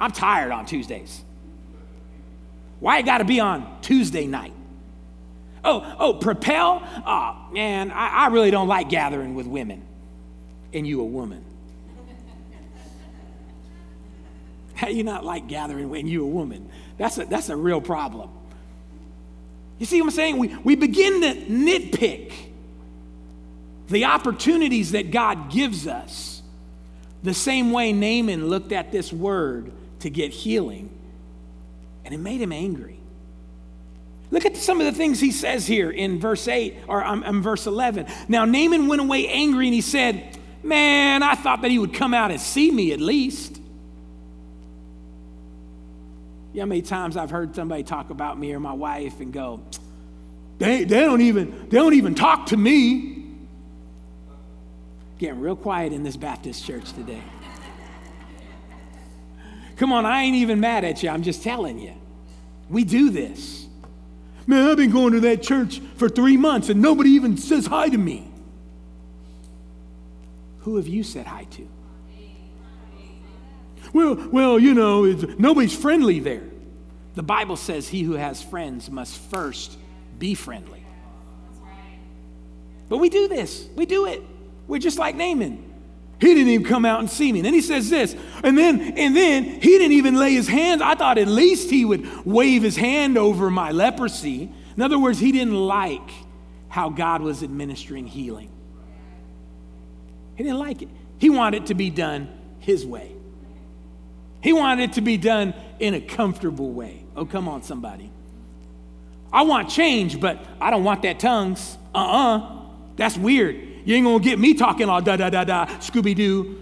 I'm 0.00 0.12
tired 0.12 0.52
on 0.52 0.66
Tuesdays. 0.66 1.24
Why 2.80 2.98
it 2.98 3.06
got 3.06 3.18
to 3.18 3.24
be 3.24 3.40
on 3.40 3.80
Tuesday 3.82 4.26
night? 4.26 4.52
Oh, 5.64 5.96
oh, 5.98 6.14
propel? 6.14 6.82
Oh, 7.04 7.48
man, 7.52 7.90
I, 7.90 8.08
I 8.08 8.26
really 8.28 8.52
don't 8.52 8.68
like 8.68 8.88
gathering 8.88 9.34
with 9.34 9.46
women. 9.46 9.87
And 10.72 10.86
you 10.86 11.00
a 11.00 11.04
woman. 11.04 11.44
How 14.74 14.88
you 14.88 15.02
not 15.02 15.24
like 15.24 15.48
gathering 15.48 15.90
when 15.90 16.06
you 16.06 16.22
a 16.22 16.28
woman? 16.28 16.68
That's 16.98 17.18
a, 17.18 17.24
that's 17.24 17.48
a 17.48 17.56
real 17.56 17.80
problem. 17.80 18.30
You 19.78 19.86
see 19.86 20.00
what 20.00 20.08
I'm 20.08 20.10
saying? 20.12 20.38
We, 20.38 20.54
we 20.62 20.76
begin 20.76 21.20
to 21.22 21.34
nitpick 21.34 22.32
the 23.88 24.04
opportunities 24.04 24.92
that 24.92 25.10
God 25.10 25.50
gives 25.50 25.86
us, 25.86 26.42
the 27.22 27.34
same 27.34 27.72
way 27.72 27.92
Naaman 27.92 28.48
looked 28.48 28.72
at 28.72 28.92
this 28.92 29.12
word 29.12 29.72
to 30.00 30.10
get 30.10 30.30
healing, 30.30 30.90
and 32.04 32.14
it 32.14 32.18
made 32.18 32.40
him 32.40 32.52
angry. 32.52 33.00
Look 34.30 34.44
at 34.44 34.56
some 34.56 34.78
of 34.80 34.86
the 34.86 34.92
things 34.92 35.20
he 35.20 35.32
says 35.32 35.66
here 35.66 35.90
in 35.90 36.20
verse 36.20 36.46
8 36.46 36.76
or 36.86 37.02
um, 37.02 37.24
in 37.24 37.40
verse 37.40 37.66
11. 37.66 38.06
Now, 38.28 38.44
Naaman 38.44 38.86
went 38.86 39.00
away 39.00 39.26
angry 39.26 39.66
and 39.66 39.74
he 39.74 39.80
said, 39.80 40.37
Man, 40.62 41.22
I 41.22 41.34
thought 41.34 41.62
that 41.62 41.70
he 41.70 41.78
would 41.78 41.94
come 41.94 42.12
out 42.12 42.30
and 42.30 42.40
see 42.40 42.70
me 42.70 42.92
at 42.92 43.00
least. 43.00 43.56
You 46.52 46.60
know 46.60 46.62
how 46.62 46.66
many 46.66 46.82
times 46.82 47.16
I've 47.16 47.30
heard 47.30 47.54
somebody 47.54 47.82
talk 47.82 48.10
about 48.10 48.38
me 48.38 48.52
or 48.52 48.60
my 48.60 48.72
wife 48.72 49.20
and 49.20 49.32
go, 49.32 49.60
they, 50.58 50.84
they 50.84 51.00
don't 51.00 51.20
even 51.20 51.68
they 51.68 51.76
don't 51.76 51.94
even 51.94 52.14
talk 52.14 52.46
to 52.46 52.56
me. 52.56 53.24
Getting 55.18 55.40
real 55.40 55.56
quiet 55.56 55.92
in 55.92 56.02
this 56.02 56.16
Baptist 56.16 56.64
church 56.64 56.92
today. 56.92 57.22
Come 59.76 59.92
on, 59.92 60.04
I 60.04 60.22
ain't 60.22 60.36
even 60.36 60.58
mad 60.58 60.84
at 60.84 61.02
you. 61.02 61.08
I'm 61.08 61.22
just 61.22 61.42
telling 61.42 61.78
you. 61.78 61.94
We 62.68 62.84
do 62.84 63.10
this. 63.10 63.66
Man, 64.46 64.68
I've 64.68 64.76
been 64.76 64.90
going 64.90 65.12
to 65.12 65.20
that 65.20 65.42
church 65.42 65.80
for 65.96 66.08
three 66.08 66.36
months 66.36 66.68
and 66.68 66.82
nobody 66.82 67.10
even 67.10 67.36
says 67.36 67.66
hi 67.66 67.88
to 67.88 67.98
me. 67.98 68.27
Who 70.68 70.76
have 70.76 70.86
you 70.86 71.02
said 71.02 71.24
hi 71.24 71.44
to? 71.44 71.66
Well, 73.94 74.28
well, 74.30 74.58
you 74.58 74.74
know, 74.74 75.06
nobody's 75.38 75.74
friendly 75.74 76.20
there. 76.20 76.42
The 77.14 77.22
Bible 77.22 77.56
says 77.56 77.88
he 77.88 78.02
who 78.02 78.12
has 78.12 78.42
friends 78.42 78.90
must 78.90 79.16
first 79.16 79.78
be 80.18 80.34
friendly. 80.34 80.84
But 82.90 82.98
we 82.98 83.08
do 83.08 83.28
this. 83.28 83.66
We 83.76 83.86
do 83.86 84.04
it. 84.04 84.22
We're 84.66 84.78
just 84.78 84.98
like 84.98 85.16
Naaman. 85.16 85.64
He 86.20 86.34
didn't 86.34 86.48
even 86.48 86.66
come 86.66 86.84
out 86.84 87.00
and 87.00 87.08
see 87.08 87.32
me. 87.32 87.38
And 87.38 87.46
then 87.46 87.54
he 87.54 87.62
says 87.62 87.88
this, 87.88 88.14
and 88.44 88.58
then 88.58 88.92
and 88.98 89.16
then 89.16 89.44
he 89.44 89.78
didn't 89.78 89.92
even 89.92 90.16
lay 90.16 90.34
his 90.34 90.48
hands. 90.48 90.82
I 90.82 90.96
thought 90.96 91.16
at 91.16 91.28
least 91.28 91.70
he 91.70 91.86
would 91.86 92.26
wave 92.26 92.62
his 92.62 92.76
hand 92.76 93.16
over 93.16 93.48
my 93.48 93.70
leprosy. 93.70 94.52
In 94.76 94.82
other 94.82 94.98
words, 94.98 95.18
he 95.18 95.32
didn't 95.32 95.56
like 95.56 96.10
how 96.68 96.90
God 96.90 97.22
was 97.22 97.42
administering 97.42 98.06
healing. 98.06 98.50
He 100.38 100.44
didn't 100.44 100.60
like 100.60 100.82
it. 100.82 100.88
He 101.18 101.30
wanted 101.30 101.64
it 101.64 101.66
to 101.66 101.74
be 101.74 101.90
done 101.90 102.28
his 102.60 102.86
way. 102.86 103.12
He 104.40 104.52
wanted 104.52 104.84
it 104.84 104.92
to 104.92 105.00
be 105.00 105.16
done 105.16 105.52
in 105.80 105.94
a 105.94 106.00
comfortable 106.00 106.70
way. 106.70 107.04
Oh, 107.16 107.26
come 107.26 107.48
on, 107.48 107.64
somebody. 107.64 108.12
I 109.32 109.42
want 109.42 109.68
change, 109.68 110.20
but 110.20 110.38
I 110.60 110.70
don't 110.70 110.84
want 110.84 111.02
that 111.02 111.18
tongues. 111.18 111.76
Uh 111.92 111.98
uh-uh. 111.98 112.38
uh. 112.38 112.60
That's 112.94 113.18
weird. 113.18 113.56
You 113.84 113.96
ain't 113.96 114.06
gonna 114.06 114.20
get 114.20 114.38
me 114.38 114.54
talking 114.54 114.88
all 114.88 115.02
da 115.02 115.16
da 115.16 115.28
da 115.28 115.42
da, 115.42 115.66
Scooby 115.80 116.14
Doo. 116.14 116.56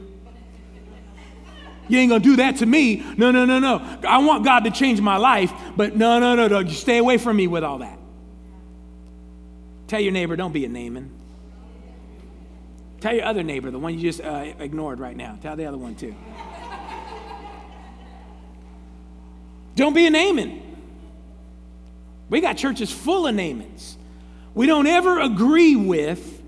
You 1.88 1.98
ain't 1.98 2.08
gonna 2.08 2.24
do 2.24 2.36
that 2.36 2.56
to 2.56 2.66
me. 2.66 3.04
No, 3.18 3.30
no, 3.30 3.44
no, 3.44 3.58
no. 3.58 3.98
I 4.08 4.24
want 4.24 4.42
God 4.42 4.64
to 4.64 4.70
change 4.70 5.02
my 5.02 5.18
life, 5.18 5.52
but 5.76 5.94
no, 5.94 6.18
no, 6.18 6.34
no, 6.34 6.48
no. 6.48 6.62
Just 6.62 6.80
stay 6.80 6.96
away 6.96 7.18
from 7.18 7.36
me 7.36 7.46
with 7.46 7.62
all 7.62 7.78
that. 7.78 7.98
Tell 9.86 10.00
your 10.00 10.12
neighbor, 10.12 10.34
don't 10.34 10.52
be 10.52 10.64
a 10.64 10.68
Naaman. 10.68 11.25
Tell 13.06 13.14
your 13.14 13.24
other 13.24 13.44
neighbor, 13.44 13.70
the 13.70 13.78
one 13.78 13.94
you 13.94 14.00
just 14.00 14.20
uh, 14.20 14.52
ignored 14.58 14.98
right 14.98 15.16
now. 15.16 15.38
Tell 15.40 15.54
the 15.54 15.64
other 15.64 15.78
one 15.78 15.94
too. 15.94 16.12
don't 19.76 19.94
be 19.94 20.08
a 20.08 20.10
Naaman. 20.10 20.60
We 22.28 22.40
got 22.40 22.56
churches 22.56 22.90
full 22.90 23.28
of 23.28 23.36
Naamans. 23.36 23.94
We 24.54 24.66
don't 24.66 24.88
ever 24.88 25.20
agree 25.20 25.76
with 25.76 26.42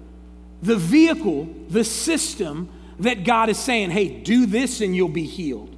the 0.61 0.75
vehicle, 0.75 1.49
the 1.69 1.85
system 1.85 2.69
that 2.99 3.23
God 3.23 3.51
is 3.51 3.59
saying, 3.61 3.91
hey, 3.91 4.09
do 4.09 4.45
this 4.45 4.81
and 4.81 4.97
you'll 4.97 5.09
be 5.09 5.27
healed. 5.27 5.77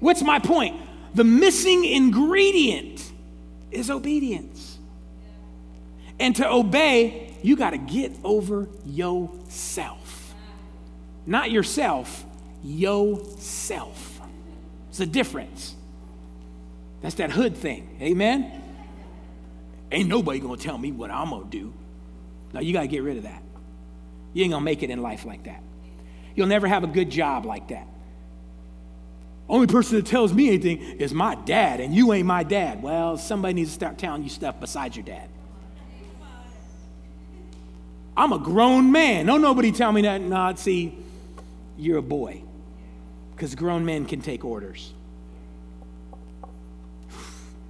What's 0.00 0.20
my 0.20 0.38
point? 0.38 0.78
The 1.14 1.24
missing 1.24 1.86
ingredient 1.86 3.10
is 3.70 3.90
obedience. 3.90 4.76
And 6.20 6.36
to 6.36 6.46
obey, 6.46 7.27
you 7.42 7.56
got 7.56 7.70
to 7.70 7.78
get 7.78 8.12
over 8.24 8.68
yourself. 8.84 10.34
Not 11.26 11.50
yourself, 11.50 12.24
yourself. 12.62 14.20
It's 14.88 15.00
a 15.00 15.06
difference. 15.06 15.76
That's 17.02 17.16
that 17.16 17.30
hood 17.30 17.56
thing. 17.56 17.98
Amen? 18.00 18.62
Ain't 19.90 20.08
nobody 20.08 20.38
gonna 20.38 20.56
tell 20.56 20.76
me 20.76 20.92
what 20.92 21.10
I'm 21.10 21.30
gonna 21.30 21.44
do. 21.44 21.72
Now 22.52 22.60
you 22.60 22.72
gotta 22.72 22.88
get 22.88 23.02
rid 23.02 23.16
of 23.16 23.22
that. 23.22 23.42
You 24.32 24.44
ain't 24.44 24.52
gonna 24.52 24.64
make 24.64 24.82
it 24.82 24.90
in 24.90 25.00
life 25.00 25.24
like 25.24 25.44
that. 25.44 25.62
You'll 26.34 26.46
never 26.46 26.66
have 26.66 26.84
a 26.84 26.86
good 26.86 27.10
job 27.10 27.46
like 27.46 27.68
that. 27.68 27.86
Only 29.48 29.66
person 29.66 29.96
that 29.96 30.06
tells 30.06 30.32
me 30.32 30.48
anything 30.48 30.78
is 30.98 31.14
my 31.14 31.34
dad, 31.34 31.80
and 31.80 31.94
you 31.94 32.12
ain't 32.12 32.26
my 32.26 32.42
dad. 32.42 32.82
Well, 32.82 33.16
somebody 33.16 33.54
needs 33.54 33.70
to 33.70 33.74
start 33.74 33.96
telling 33.96 34.22
you 34.22 34.28
stuff 34.28 34.60
besides 34.60 34.94
your 34.94 35.06
dad. 35.06 35.30
I'm 38.18 38.32
a 38.32 38.38
grown 38.38 38.90
man. 38.90 39.26
Don't 39.26 39.40
nobody 39.40 39.70
tell 39.70 39.92
me 39.92 40.02
that. 40.02 40.20
No, 40.20 40.52
see, 40.56 40.98
you're 41.78 41.98
a 41.98 42.02
boy. 42.02 42.42
Because 43.30 43.54
grown 43.54 43.84
men 43.84 44.06
can 44.06 44.20
take 44.20 44.44
orders. 44.44 44.92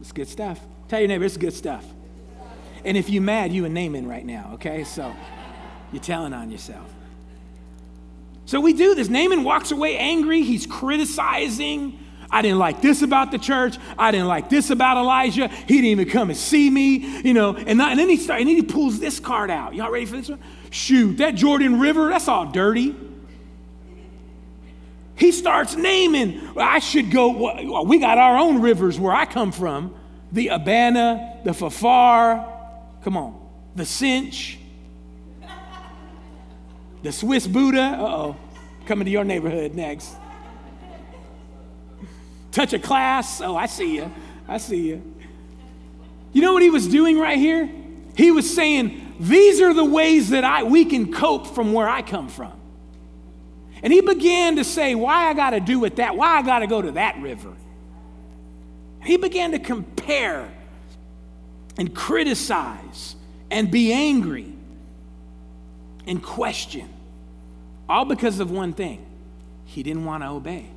It's 0.01 0.11
good 0.11 0.27
stuff. 0.27 0.59
Tell 0.89 1.01
your 1.01 1.09
neighbor, 1.09 1.27
it's 1.27 1.37
good 1.37 1.53
stuff. 1.53 1.85
And 2.83 2.97
if 2.97 3.11
you're 3.11 3.23
mad, 3.23 3.53
you 3.53 3.67
and 3.67 3.75
Naaman 3.75 4.09
right 4.09 4.25
now, 4.25 4.53
okay? 4.55 4.85
So 4.85 5.15
you're 5.93 6.03
telling 6.03 6.33
on 6.33 6.51
yourself. 6.51 6.91
So 8.47 8.59
we 8.59 8.73
do 8.73 8.95
this. 8.95 9.11
Naaman 9.11 9.45
walks 9.45 9.71
away 9.71 9.99
angry. 9.99 10.45
He's 10.45 10.65
criticizing. 10.65 11.99
I 12.31 12.43
didn't 12.43 12.59
like 12.59 12.83
this 12.83 13.03
about 13.03 13.31
the 13.31 13.39
church. 13.39 13.77
I 13.99 14.11
didn't 14.11 14.29
like 14.29 14.51
this 14.51 14.71
about 14.71 14.97
Elijah. 14.99 15.49
He 15.49 15.77
didn't 15.77 15.87
even 15.87 16.11
come 16.11 16.29
and 16.29 16.39
see 16.39 16.69
me, 16.69 17.23
you 17.23 17.33
know. 17.33 17.55
And, 17.55 17.79
not, 17.79 17.93
and 17.93 17.99
then 17.99 18.09
he 18.09 18.17
starts, 18.17 18.41
and 18.41 18.49
then 18.49 18.57
he 18.57 18.63
pulls 18.63 19.01
this 19.01 19.19
card 19.19 19.51
out. 19.51 19.75
Y'all 19.75 19.91
ready 19.91 20.05
for 20.05 20.17
this 20.17 20.29
one? 20.29 20.41
Shoot, 20.71 21.19
that 21.19 21.35
Jordan 21.35 21.81
River, 21.81 22.11
that's 22.11 22.29
all 22.29 22.47
dirty. 22.47 22.95
He 25.17 25.33
starts 25.33 25.75
naming. 25.75 26.41
I 26.57 26.79
should 26.79 27.11
go. 27.11 27.83
We 27.83 27.99
got 27.99 28.19
our 28.19 28.39
own 28.39 28.63
rivers 28.63 29.01
where 29.01 29.13
I 29.13 29.25
come 29.25 29.51
from 29.51 29.95
the 30.31 30.49
Abana, 30.49 31.41
the 31.45 31.51
Pharpar. 31.51 32.47
Come 33.03 33.17
on. 33.17 33.49
The 33.75 33.85
cinch. 33.85 34.59
The 37.03 37.11
Swiss 37.11 37.47
Buddha. 37.47 37.97
Uh 37.99 38.03
oh. 38.03 38.37
Coming 38.87 39.07
to 39.07 39.11
your 39.11 39.25
neighborhood 39.25 39.75
next. 39.75 40.15
Touch 42.59 42.73
a 42.73 42.79
class. 42.81 43.41
Oh, 43.41 43.55
I 43.55 43.67
see 43.67 43.95
you. 43.95 44.13
I 44.49 44.59
see 44.59 44.89
you. 44.89 45.15
You 46.33 46.43
know 46.43 46.53
what 46.55 46.61
he 46.61 46.71
was 46.71 46.89
doing 46.89 47.17
right 47.17 47.39
here? 47.39 47.71
He 48.17 48.33
was 48.33 48.53
saying, 48.53 49.15
These 49.21 49.61
are 49.61 49.73
the 49.73 49.85
ways 49.85 50.31
that 50.31 50.43
I, 50.43 50.65
we 50.65 50.85
can 50.85 51.13
cope 51.13 51.47
from 51.47 51.73
where 51.73 51.89
I 51.89 52.03
come 52.03 52.29
from. 52.29 52.53
And 53.81 53.93
he 53.93 54.01
began 54.01 54.57
to 54.57 54.65
say, 54.65 54.97
Why 54.97 55.29
I 55.29 55.35
got 55.35 55.51
to 55.51 55.61
do 55.61 55.79
with 55.79 55.97
that? 55.97 56.17
Why 56.17 56.37
I 56.37 56.43
got 56.43 56.59
to 56.59 56.67
go 56.67 56.83
to 56.83 56.91
that 56.91 57.21
river? 57.21 57.55
He 59.05 59.19
began 59.19 59.53
to 59.53 59.61
compare 59.61 60.53
and 61.79 61.95
criticize 61.95 63.15
and 63.53 63.71
be 63.71 63.93
angry 63.93 64.53
and 66.09 66.21
question, 66.21 66.89
all 67.89 68.05
because 68.05 68.41
of 68.41 68.51
one 68.51 68.73
thing 68.73 69.07
he 69.65 69.85
didn't 69.85 70.05
want 70.05 70.25
to 70.25 70.31
obey. 70.31 70.71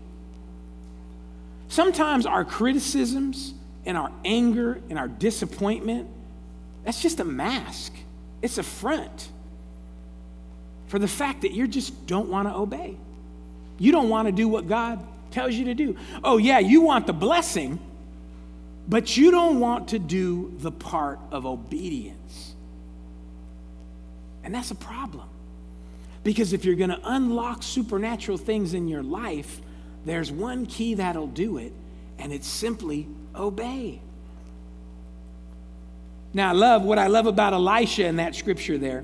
Sometimes 1.71 2.25
our 2.25 2.43
criticisms 2.43 3.53
and 3.85 3.97
our 3.97 4.11
anger 4.23 4.81
and 4.89 4.99
our 4.99 5.07
disappointment, 5.07 6.07
that's 6.83 7.01
just 7.01 7.19
a 7.19 7.25
mask, 7.25 7.93
it's 8.41 8.57
a 8.57 8.63
front 8.63 9.29
for 10.87 10.99
the 10.99 11.07
fact 11.07 11.41
that 11.41 11.53
you 11.53 11.67
just 11.67 12.05
don't 12.05 12.29
want 12.29 12.47
to 12.47 12.53
obey. 12.53 12.97
You 13.79 13.91
don't 13.91 14.09
want 14.09 14.27
to 14.27 14.31
do 14.31 14.47
what 14.47 14.67
God 14.67 15.03
tells 15.31 15.55
you 15.55 15.65
to 15.65 15.73
do. 15.73 15.95
Oh, 16.23 16.37
yeah, 16.37 16.59
you 16.59 16.81
want 16.81 17.07
the 17.07 17.13
blessing 17.13 17.79
but 18.87 19.15
you 19.15 19.31
don't 19.31 19.59
want 19.59 19.89
to 19.89 19.99
do 19.99 20.53
the 20.57 20.71
part 20.71 21.19
of 21.31 21.45
obedience. 21.45 22.55
And 24.43 24.53
that's 24.53 24.71
a 24.71 24.75
problem. 24.75 25.29
Because 26.23 26.53
if 26.53 26.65
you're 26.65 26.75
going 26.75 26.89
to 26.89 26.99
unlock 27.03 27.63
supernatural 27.63 28.37
things 28.37 28.73
in 28.73 28.87
your 28.87 29.03
life, 29.03 29.61
there's 30.05 30.31
one 30.31 30.65
key 30.65 30.95
that'll 30.95 31.27
do 31.27 31.57
it, 31.57 31.73
and 32.17 32.33
it's 32.33 32.47
simply 32.47 33.07
obey. 33.35 34.01
Now, 36.33 36.49
I 36.49 36.53
love 36.53 36.83
what 36.83 36.97
I 36.97 37.07
love 37.07 37.27
about 37.27 37.53
Elisha 37.53 38.05
in 38.05 38.15
that 38.17 38.35
scripture 38.35 38.77
there. 38.77 39.03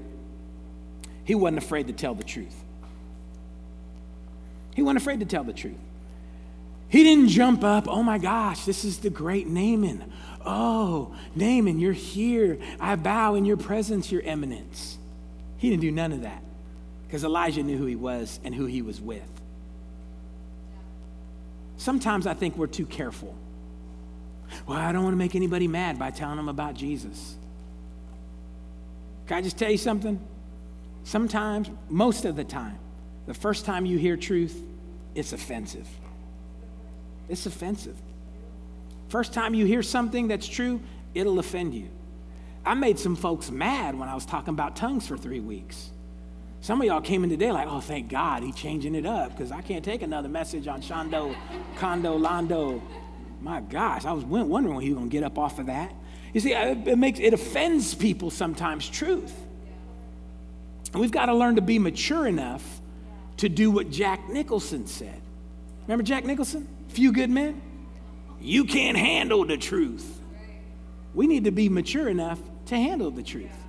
He 1.24 1.36
wasn't 1.36 1.58
afraid 1.58 1.88
to 1.88 1.94
tell 1.94 2.14
the 2.14 2.24
truth. 2.24 2.56
He 4.76 4.82
wasn't 4.82 5.02
afraid 5.02 5.20
to 5.20 5.26
tell 5.26 5.44
the 5.44 5.54
truth. 5.54 5.76
He 6.90 7.04
didn't 7.04 7.28
jump 7.28 7.64
up, 7.64 7.88
oh 7.90 8.02
my 8.02 8.18
gosh, 8.18 8.64
this 8.64 8.86
is 8.86 9.00
the 9.00 9.10
great 9.10 9.48
Naaman. 9.48 10.10
Oh, 10.46 11.14
Naaman, 11.36 11.80
you're 11.80 11.92
here. 11.92 12.58
I 12.80 12.96
bow 12.96 13.36
in 13.36 13.44
your 13.44 13.58
presence, 13.58 14.10
your 14.10 14.22
eminence. 14.22 14.98
He 15.58 15.70
didn't 15.70 15.82
do 15.82 15.92
none 15.92 16.14
of 16.14 16.22
that 16.22 16.42
because 17.06 17.26
Elijah 17.26 17.64
knew 17.64 17.78
who 17.78 17.86
he 17.86 17.96
was 17.98 18.40
and 18.46 18.56
who 18.56 18.66
he 18.66 18.82
was 18.82 19.02
with. 19.02 19.37
Sometimes 21.78 22.28
I 22.28 22.34
think 22.34 22.58
we're 22.58 22.68
too 22.68 22.86
careful. 22.86 23.36
Well, 24.66 24.78
I 24.78 24.92
don't 24.92 25.04
want 25.04 25.14
to 25.14 25.18
make 25.18 25.36
anybody 25.36 25.68
mad 25.68 26.00
by 26.00 26.12
telling 26.12 26.38
them 26.38 26.50
about 26.50 26.74
Jesus. 26.74 27.38
Can 29.28 29.38
I 29.38 29.42
just 29.42 29.58
tell 29.58 29.70
you 29.70 29.78
something? 29.78 30.20
Sometimes, 31.04 31.70
most 31.90 32.26
of 32.26 32.36
the 32.36 32.44
time, 32.44 32.80
the 33.28 33.34
first 33.34 33.66
time 33.66 33.86
you 33.86 33.98
hear 33.98 34.18
truth, 34.18 34.62
it's 35.16 35.34
offensive. 35.34 35.88
It's 37.30 37.46
offensive. 37.46 37.96
First 39.10 39.34
time 39.34 39.54
you 39.54 39.66
hear 39.66 39.84
something 39.84 40.28
that's 40.28 40.48
true, 40.48 40.82
it'll 41.14 41.40
offend 41.40 41.74
you. 41.74 41.90
I 42.66 42.74
made 42.74 43.00
some 43.00 43.16
folks 43.16 43.50
mad 43.50 43.98
when 43.98 44.10
I 44.10 44.16
was 44.16 44.26
talking 44.26 44.54
about 44.54 44.76
tongues 44.76 45.08
for 45.08 45.18
three 45.18 45.40
weeks. 45.40 45.92
Some 46.62 46.82
of 46.82 46.88
y'all 46.88 47.02
came 47.02 47.24
in 47.24 47.30
today 47.30 47.52
like, 47.52 47.68
oh, 47.70 47.80
thank 47.80 48.10
God 48.10 48.44
he 48.44 48.52
changing 48.52 48.96
it 48.96 49.06
up 49.06 49.32
because 49.32 49.52
I 49.52 49.62
can't 49.62 49.86
take 49.86 50.02
another 50.02 50.28
message 50.28 50.68
on 50.68 50.82
Shondo, 50.82 51.36
Condo, 51.78 52.18
Londo. 52.18 52.82
My 53.42 53.62
gosh, 53.62 54.06
I 54.06 54.12
was 54.12 54.26
wondering 54.26 54.76
when 54.76 54.84
he 54.84 54.90
was 54.90 54.98
going 54.98 55.10
to 55.10 55.12
get 55.12 55.24
up 55.24 55.38
off 55.38 55.60
of 55.60 55.68
that. 55.68 55.94
You 56.34 56.42
see, 56.42 56.54
it 56.54 56.98
makes 56.98 57.20
it 57.20 57.34
offends 57.34 57.94
people 57.94 58.32
sometimes. 58.32 58.90
Truth. 58.90 59.34
And 60.92 61.02
we've 61.02 61.12
got 61.12 61.28
to 61.28 61.36
learn 61.36 61.56
to 61.56 61.62
be 61.62 61.80
mature 61.80 62.26
enough 62.28 62.82
to 63.38 63.50
do 63.50 63.70
what 63.70 63.92
Jack 63.92 64.28
Nicholson 64.30 64.88
said. 64.88 65.22
Remember 65.86 66.04
Jack 66.04 66.26
Nicholson? 66.26 66.68
Few 66.90 67.12
good 67.12 67.30
men. 67.30 67.62
You 68.42 68.66
can't 68.66 68.98
handle 68.98 69.46
the 69.46 69.58
truth. 69.58 70.22
We 71.14 71.28
need 71.28 71.46
to 71.46 71.52
be 71.52 71.70
mature 71.70 72.10
enough 72.10 72.40
to 72.66 72.76
handle 72.76 73.12
the 73.12 73.24
truth 73.24 73.67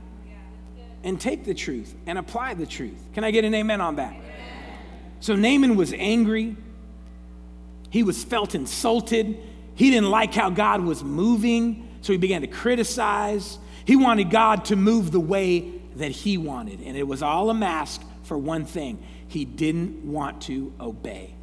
and 1.04 1.20
take 1.20 1.44
the 1.44 1.54
truth 1.54 1.94
and 2.06 2.18
apply 2.18 2.54
the 2.54 2.66
truth. 2.66 2.98
Can 3.14 3.24
I 3.24 3.30
get 3.30 3.44
an 3.44 3.54
amen 3.54 3.80
on 3.80 3.96
that? 3.96 4.14
So 5.20 5.34
Naaman 5.34 5.76
was 5.76 5.92
angry. 5.92 6.56
He 7.90 8.02
was 8.02 8.22
felt 8.22 8.54
insulted. 8.54 9.38
He 9.74 9.90
didn't 9.90 10.10
like 10.10 10.34
how 10.34 10.50
God 10.50 10.82
was 10.82 11.02
moving, 11.02 11.88
so 12.02 12.12
he 12.12 12.18
began 12.18 12.42
to 12.42 12.46
criticize. 12.46 13.58
He 13.84 13.96
wanted 13.96 14.30
God 14.30 14.66
to 14.66 14.76
move 14.76 15.12
the 15.12 15.20
way 15.20 15.72
that 15.96 16.10
he 16.10 16.36
wanted, 16.36 16.80
and 16.80 16.96
it 16.96 17.06
was 17.06 17.22
all 17.22 17.50
a 17.50 17.54
mask 17.54 18.02
for 18.22 18.36
one 18.36 18.64
thing. 18.64 19.02
He 19.28 19.44
didn't 19.44 20.04
want 20.04 20.42
to 20.42 20.72
obey. 20.80 21.34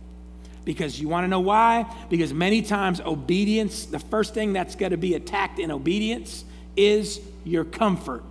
Because 0.63 0.99
you 0.99 1.07
want 1.07 1.25
to 1.25 1.27
know 1.27 1.41
why? 1.41 1.85
Because 2.09 2.33
many 2.33 2.61
times 2.61 2.99
obedience, 2.99 3.85
the 3.85 3.99
first 3.99 4.33
thing 4.33 4.53
that's 4.53 4.75
going 4.75 4.91
to 4.91 4.97
be 4.97 5.13
attacked 5.13 5.59
in 5.59 5.71
obedience 5.71 6.43
is 6.75 7.21
your 7.43 7.63
comfort. 7.63 8.23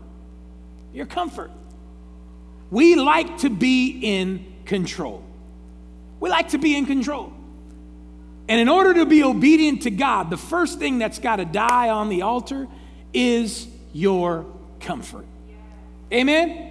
Your 0.95 1.07
comfort. 1.07 1.51
We 2.71 2.95
like 2.95 3.39
to 3.39 3.51
be 3.51 3.99
in 4.03 4.47
control. 4.65 5.23
We 6.21 6.31
like 6.31 6.51
to 6.51 6.59
be 6.59 6.77
in 6.77 6.87
control. 6.87 7.33
And 8.49 8.61
in 8.61 8.69
order 8.69 8.95
to 8.95 9.07
be 9.07 9.23
obedient 9.23 9.83
to 9.83 9.91
God, 9.91 10.31
the 10.31 10.37
first 10.37 10.79
thing 10.79 10.99
that's 10.99 11.19
got 11.19 11.37
to 11.37 11.45
die 11.45 11.91
on 11.91 12.09
the 12.09 12.23
altar 12.23 12.69
is 13.13 13.67
your 13.93 14.47
comfort. 14.81 15.27
Amen? 16.13 16.71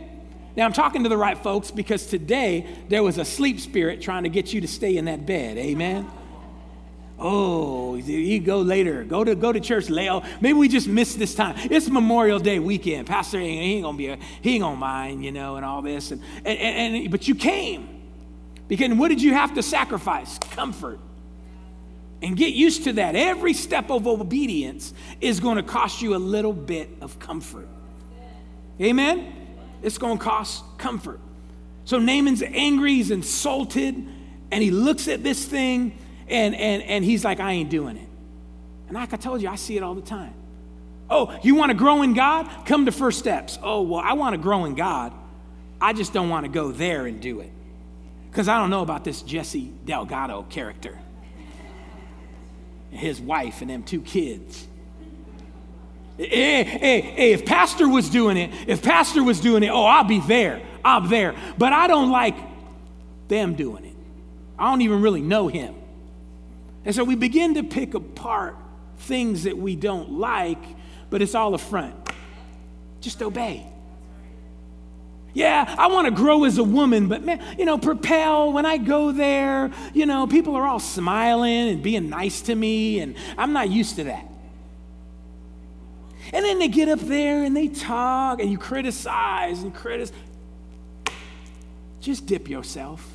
Now, 0.56 0.66
I'm 0.66 0.74
talking 0.74 1.04
to 1.04 1.10
the 1.10 1.18
right 1.18 1.38
folks 1.38 1.72
because 1.72 2.06
today 2.06 2.68
there 2.90 3.02
was 3.02 3.18
a 3.18 3.26
sleep 3.26 3.60
spirit 3.60 4.02
trying 4.02 4.24
to 4.24 4.30
get 4.30 4.54
you 4.54 4.62
to 4.62 4.68
stay 4.68 4.98
in 4.98 5.06
that 5.06 5.26
bed. 5.26 5.58
Amen? 5.58 6.10
Oh, 7.20 7.96
you 7.96 8.40
go 8.40 8.62
later. 8.62 9.04
Go 9.04 9.24
to 9.24 9.36
go 9.36 9.54
to 9.54 9.60
church, 9.60 9.90
Leo. 9.90 10.22
Oh, 10.24 10.30
maybe 10.42 10.54
we 10.54 10.68
just 10.68 10.88
missed 10.88 11.20
this 11.20 11.36
time. 11.36 11.56
It's 11.70 11.88
Memorial 11.90 12.40
Day 12.40 12.60
weekend. 12.60 13.08
Pastor 13.08 13.40
he 13.40 13.48
ain't 13.48 13.84
gonna 13.84 13.98
be 13.98 14.08
a, 14.08 14.18
he 14.42 14.56
ain't 14.56 14.64
gonna 14.64 14.76
mind, 14.76 15.24
you 15.24 15.32
know, 15.32 15.56
and 15.56 15.64
all 15.66 15.82
this. 15.82 16.12
And, 16.12 16.22
and, 16.46 16.96
and 16.96 17.12
but 17.12 17.28
you 17.28 17.36
came. 17.36 18.02
Because 18.68 18.92
what 18.94 19.10
did 19.10 19.22
you 19.22 19.34
have 19.34 19.54
to 19.56 19.64
sacrifice? 19.64 20.40
Comfort. 20.40 21.00
And 22.22 22.38
get 22.38 22.54
used 22.54 22.86
to 22.86 22.94
that. 22.94 23.16
Every 23.16 23.54
step 23.54 23.92
of 23.92 24.08
obedience 24.08 24.94
is 25.20 25.40
going 25.40 25.58
to 25.58 25.64
cost 25.64 26.02
you 26.02 26.16
a 26.16 26.18
little 26.18 26.54
bit 26.54 26.90
of 27.02 27.20
comfort. 27.20 27.68
Amen? 28.82 29.34
It's 29.82 29.98
going 29.98 30.18
to 30.18 30.24
cost 30.24 30.64
comfort. 30.78 31.20
So 31.86 32.00
Naaman's 32.00 32.42
angry, 32.42 32.96
he's 32.96 33.12
insulted, 33.12 33.96
and 34.52 34.64
he 34.64 34.72
looks 34.72 35.10
at 35.10 35.22
this 35.22 35.46
thing 35.46 35.98
and, 36.28 36.56
and, 36.56 36.84
and 36.84 37.06
he's 37.06 37.24
like, 37.24 37.40
I 37.40 37.54
ain't 37.54 37.70
doing 37.70 37.98
it. 37.98 38.08
And 38.88 38.96
like 38.96 39.14
I 39.14 39.18
told 39.18 39.42
you, 39.42 39.50
I 39.50 39.56
see 39.56 39.78
it 39.78 39.84
all 39.84 39.96
the 39.96 40.02
time. 40.02 40.34
Oh, 41.10 41.38
you 41.44 41.56
want 41.56 41.70
to 41.70 41.78
grow 41.78 42.02
in 42.02 42.14
God? 42.14 42.50
Come 42.66 42.86
to 42.86 42.92
First 42.92 43.20
Steps. 43.20 43.60
Oh, 43.62 43.82
well, 43.82 44.02
I 44.04 44.14
want 44.14 44.34
to 44.34 44.42
grow 44.42 44.66
in 44.66 44.76
God. 44.76 45.14
I 45.80 45.94
just 45.94 46.14
don't 46.14 46.30
want 46.30 46.46
to 46.46 46.50
go 46.52 46.72
there 46.72 47.06
and 47.06 47.20
do 47.20 47.42
it. 47.42 47.52
Because 48.30 48.48
I 48.48 48.58
don't 48.58 48.70
know 48.70 48.82
about 48.82 49.04
this 49.04 49.22
Jesse 49.22 49.72
Delgado 49.86 50.44
character, 50.44 50.98
his 52.90 53.22
wife, 53.22 53.62
and 53.62 53.70
them 53.70 53.84
two 53.84 54.02
kids. 54.02 54.68
Hey, 56.18 56.64
hey, 56.64 57.02
hey, 57.02 57.34
if 57.34 57.46
Pastor 57.46 57.88
was 57.88 58.10
doing 58.10 58.38
it, 58.38 58.52
if 58.68 58.82
Pastor 58.82 59.24
was 59.24 59.40
doing 59.40 59.62
it, 59.62 59.70
oh, 59.70 59.86
I'll 59.86 60.04
be 60.04 60.20
there. 60.20 60.62
I'm 60.84 61.10
there. 61.10 61.36
But 61.58 61.74
I 61.74 61.88
don't 61.88 62.12
like 62.12 62.36
them 63.28 63.56
doing 63.56 63.86
it. 63.86 63.96
I 64.58 64.70
don't 64.70 64.82
even 64.82 65.02
really 65.02 65.22
know 65.22 65.48
him. 65.48 65.76
And 66.86 66.94
so 66.94 67.04
we 67.04 67.16
begin 67.16 67.56
to 67.56 67.64
pick 67.64 67.94
apart 67.94 68.56
things 68.98 69.44
that 69.44 69.58
we 69.58 69.76
don't 69.76 70.14
like, 70.14 70.64
but 71.10 71.22
it's 71.22 71.36
all 71.36 71.54
a 71.54 71.58
front. 71.58 71.96
Just 73.02 73.22
obey. 73.22 73.66
Yeah, 75.34 75.76
I 75.80 75.88
want 75.88 76.06
to 76.06 76.12
grow 76.12 76.44
as 76.44 76.60
a 76.60 76.64
woman, 76.64 77.08
but 77.08 77.24
man, 77.24 77.42
you 77.58 77.66
know, 77.66 77.78
propel, 77.78 78.54
when 78.54 78.68
I 78.68 78.78
go 78.78 79.12
there, 79.12 79.72
you 79.94 80.06
know, 80.06 80.28
people 80.28 80.56
are 80.56 80.68
all 80.68 80.80
smiling 80.80 81.70
and 81.70 81.82
being 81.82 82.08
nice 82.10 82.42
to 82.44 82.56
me, 82.56 83.00
and 83.00 83.16
I'm 83.36 83.52
not 83.52 83.70
used 83.70 83.96
to 83.96 84.04
that. 84.04 84.28
And 86.32 86.46
then 86.46 86.60
they 86.60 86.68
get 86.68 86.88
up 86.88 87.00
there 87.00 87.44
and 87.44 87.56
they 87.56 87.68
talk 87.68 88.40
and 88.40 88.50
you 88.50 88.58
criticize 88.58 89.62
and 89.62 89.74
criticize. 89.74 90.16
Just 92.00 92.26
dip 92.26 92.50
yourself. 92.50 93.13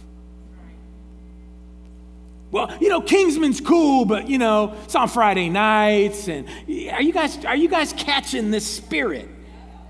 Well, 2.51 2.75
you 2.81 2.89
know, 2.89 3.01
Kingsman's 3.01 3.61
cool, 3.61 4.05
but 4.05 4.29
you 4.29 4.39
know, 4.39 4.75
it's 4.85 4.95
on 4.95 5.09
Friday 5.09 5.49
nights. 5.49 6.29
And 6.29 6.49
are 6.93 7.03
you 7.03 7.13
guys 7.13 7.45
are 7.45 7.57
you 7.57 7.69
guys 7.69 7.93
catching 7.93 8.51
this 8.51 8.67
spirit? 8.67 9.29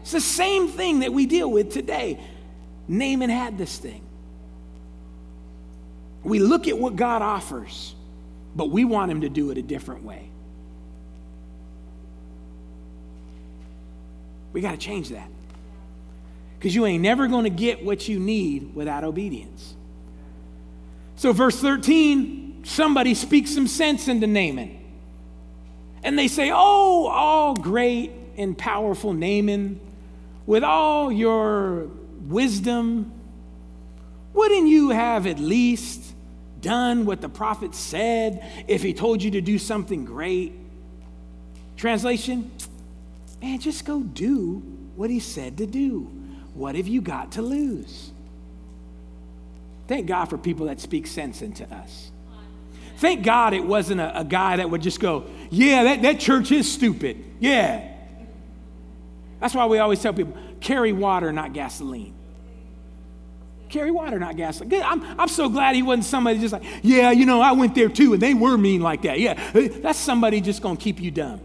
It's 0.01 0.13
the 0.13 0.21
same 0.21 0.69
thing 0.69 1.01
that 1.01 1.13
we 1.13 1.27
deal 1.27 1.51
with 1.51 1.73
today. 1.73 2.19
Naaman 2.89 3.31
had 3.31 3.59
this 3.59 3.79
thing. 3.79 4.03
We 6.25 6.41
look 6.41 6.67
at 6.67 6.79
what 6.79 6.97
God 6.97 7.23
offers, 7.23 7.95
but 8.57 8.71
we 8.71 8.85
want 8.85 9.11
him 9.11 9.21
to 9.21 9.29
do 9.29 9.51
it 9.51 9.59
a 9.59 9.63
different 9.63 10.03
way. 10.05 10.31
We 14.53 14.61
got 14.61 14.73
to 14.73 14.79
change 14.79 15.11
that. 15.11 15.29
Because 16.59 16.75
you 16.75 16.87
ain't 16.87 17.03
never 17.03 17.29
going 17.29 17.45
to 17.45 17.51
get 17.51 17.85
what 17.85 18.09
you 18.09 18.19
need 18.19 18.75
without 18.75 19.05
obedience. 19.05 19.77
So, 21.17 21.33
verse 21.33 21.61
13, 21.61 22.38
somebody 22.65 23.15
speaks 23.15 23.55
some 23.55 23.67
sense 23.67 24.09
into 24.09 24.27
Naaman. 24.27 24.79
And 26.03 26.19
they 26.19 26.29
say, 26.29 26.51
Oh, 26.53 27.07
all 27.07 27.55
great 27.55 28.13
and 28.37 28.57
powerful 28.57 29.13
Naaman, 29.13 29.81
with 30.47 30.63
all 30.63 31.11
your 31.11 31.89
wisdom, 32.27 33.13
wouldn't 34.33 34.69
you 34.69 34.91
have 34.91 35.27
at 35.27 35.39
least 35.39 36.15
done 36.61 37.05
what 37.07 37.21
the 37.21 37.29
prophet 37.29 37.75
said 37.75 38.65
if 38.69 38.83
he 38.83 38.93
told 38.93 39.23
you 39.23 39.33
to 39.33 39.41
do 39.41 39.59
something 39.59 40.05
great? 40.05 40.53
Translation 41.77 42.51
man, 43.43 43.59
just 43.59 43.85
go 43.85 44.01
do 44.01 44.63
what 44.97 45.11
he 45.11 45.21
said 45.21 45.59
to 45.59 45.67
do. 45.67 46.11
What 46.55 46.75
have 46.75 46.89
you 46.89 47.01
got 47.01 47.33
to 47.33 47.43
lose? 47.43 48.11
Thank 49.87 50.07
God 50.07 50.27
for 50.27 50.37
people 50.37 50.67
that 50.67 50.81
speak 50.81 51.07
sense 51.07 51.41
into 51.41 51.65
us. 51.73 52.11
Thank 52.99 53.23
God 53.23 53.55
it 53.55 53.65
wasn't 53.65 54.01
a, 54.01 54.21
a 54.21 54.25
guy 54.25 54.57
that 54.57 54.69
would 54.69 54.83
just 54.83 54.99
go, 54.99 55.25
Yeah, 55.51 55.85
that, 55.85 56.03
that 56.03 56.21
church 56.21 56.51
is 56.51 56.71
stupid. 56.71 57.25
Yeah. 57.39 57.95
That's 59.39 59.55
why 59.55 59.67
we 59.67 59.79
always 59.79 60.03
tell 60.03 60.13
people 60.13 60.37
carry 60.61 60.93
water, 60.93 61.33
not 61.33 61.53
gasoline. 61.53 62.13
Carry 63.69 63.93
water, 63.93 64.19
not 64.19 64.37
gasoline. 64.37 64.83
I'm, 64.83 65.21
I'm 65.21 65.29
so 65.29 65.49
glad 65.49 65.77
he 65.77 65.83
wasn't 65.83 66.07
somebody 66.07 66.41
just 66.41 66.53
like, 66.53 66.65
Yeah, 66.83 67.13
you 67.13 67.25
know, 67.25 67.41
I 67.41 67.53
went 67.53 67.77
there 67.77 67.89
too, 67.89 68.15
and 68.15 68.23
they 68.23 68.35
were 68.35 68.59
mean 68.59 68.81
like 68.81 69.03
that. 69.03 69.21
Yeah, 69.21 69.35
that's 69.53 69.99
somebody 69.99 70.41
just 70.41 70.61
gonna 70.61 70.77
keep 70.77 71.01
you 71.01 71.13
dumb. 71.13 71.41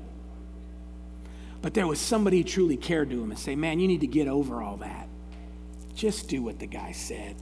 But 1.61 1.75
there 1.75 1.85
was 1.85 1.99
somebody 1.99 2.37
who 2.37 2.43
truly 2.45 2.77
cared 2.77 3.11
to 3.11 3.21
him 3.21 3.29
and 3.29 3.39
say, 3.39 3.55
Man, 3.55 3.79
you 3.79 3.87
need 3.87 4.01
to 4.01 4.07
get 4.07 4.27
over 4.27 4.63
all 4.63 4.77
that. 4.77 5.07
Just 5.93 6.29
do 6.29 6.41
what 6.41 6.57
the 6.57 6.65
guy 6.65 6.93
said. 6.93 7.35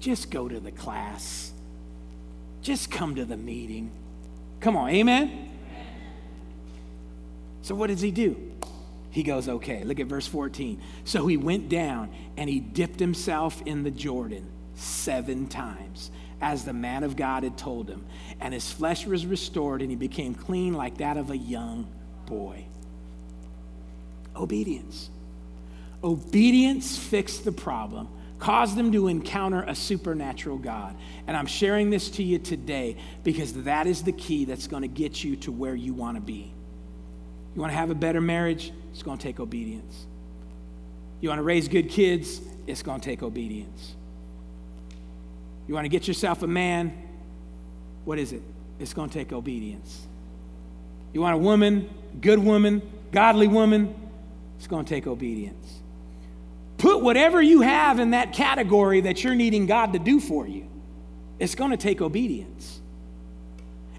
Just 0.00 0.32
go 0.32 0.48
to 0.48 0.58
the 0.58 0.72
class. 0.72 1.53
Just 2.64 2.90
come 2.90 3.14
to 3.16 3.26
the 3.26 3.36
meeting. 3.36 3.92
Come 4.60 4.74
on, 4.74 4.88
amen? 4.88 5.50
So, 7.60 7.74
what 7.74 7.88
does 7.88 8.00
he 8.00 8.10
do? 8.10 8.52
He 9.10 9.22
goes, 9.22 9.48
Okay, 9.48 9.84
look 9.84 10.00
at 10.00 10.06
verse 10.06 10.26
14. 10.26 10.80
So 11.04 11.26
he 11.26 11.36
went 11.36 11.68
down 11.68 12.10
and 12.38 12.48
he 12.48 12.60
dipped 12.60 12.98
himself 12.98 13.60
in 13.66 13.84
the 13.84 13.90
Jordan 13.90 14.46
seven 14.74 15.46
times, 15.46 16.10
as 16.40 16.64
the 16.64 16.72
man 16.72 17.04
of 17.04 17.16
God 17.16 17.44
had 17.44 17.58
told 17.58 17.88
him. 17.88 18.06
And 18.40 18.54
his 18.54 18.72
flesh 18.72 19.06
was 19.06 19.26
restored 19.26 19.82
and 19.82 19.90
he 19.90 19.96
became 19.96 20.34
clean 20.34 20.72
like 20.72 20.98
that 20.98 21.18
of 21.18 21.30
a 21.30 21.36
young 21.36 21.86
boy. 22.24 22.64
Obedience. 24.34 25.10
Obedience 26.02 26.96
fixed 26.96 27.44
the 27.44 27.52
problem, 27.52 28.08
Cause 28.44 28.74
them 28.74 28.92
to 28.92 29.08
encounter 29.08 29.62
a 29.62 29.74
supernatural 29.74 30.58
God. 30.58 30.94
And 31.26 31.34
I'm 31.34 31.46
sharing 31.46 31.88
this 31.88 32.10
to 32.10 32.22
you 32.22 32.38
today 32.38 32.98
because 33.22 33.54
that 33.62 33.86
is 33.86 34.02
the 34.02 34.12
key 34.12 34.44
that's 34.44 34.66
going 34.66 34.82
to 34.82 34.88
get 34.88 35.24
you 35.24 35.34
to 35.36 35.50
where 35.50 35.74
you 35.74 35.94
want 35.94 36.18
to 36.18 36.20
be. 36.20 36.52
You 37.54 37.60
want 37.62 37.72
to 37.72 37.76
have 37.78 37.88
a 37.88 37.94
better 37.94 38.20
marriage? 38.20 38.70
It's 38.92 39.02
going 39.02 39.16
to 39.16 39.22
take 39.22 39.40
obedience. 39.40 40.04
You 41.22 41.30
want 41.30 41.38
to 41.38 41.42
raise 41.42 41.68
good 41.68 41.88
kids? 41.88 42.42
It's 42.66 42.82
going 42.82 43.00
to 43.00 43.04
take 43.06 43.22
obedience. 43.22 43.94
You 45.66 45.72
want 45.72 45.86
to 45.86 45.88
get 45.88 46.06
yourself 46.06 46.42
a 46.42 46.46
man? 46.46 46.92
What 48.04 48.18
is 48.18 48.34
it? 48.34 48.42
It's 48.78 48.92
going 48.92 49.08
to 49.08 49.18
take 49.18 49.32
obedience. 49.32 50.06
You 51.14 51.22
want 51.22 51.34
a 51.34 51.38
woman, 51.38 51.88
good 52.20 52.40
woman, 52.40 52.82
godly 53.10 53.48
woman? 53.48 53.94
It's 54.58 54.66
going 54.66 54.84
to 54.84 54.90
take 54.90 55.06
obedience. 55.06 55.80
Put 56.78 57.02
whatever 57.02 57.40
you 57.40 57.60
have 57.60 57.98
in 58.00 58.10
that 58.10 58.32
category 58.32 59.02
that 59.02 59.22
you're 59.22 59.34
needing 59.34 59.66
God 59.66 59.92
to 59.92 59.98
do 59.98 60.20
for 60.20 60.46
you. 60.46 60.68
It's 61.38 61.54
going 61.54 61.70
to 61.70 61.76
take 61.76 62.00
obedience. 62.00 62.80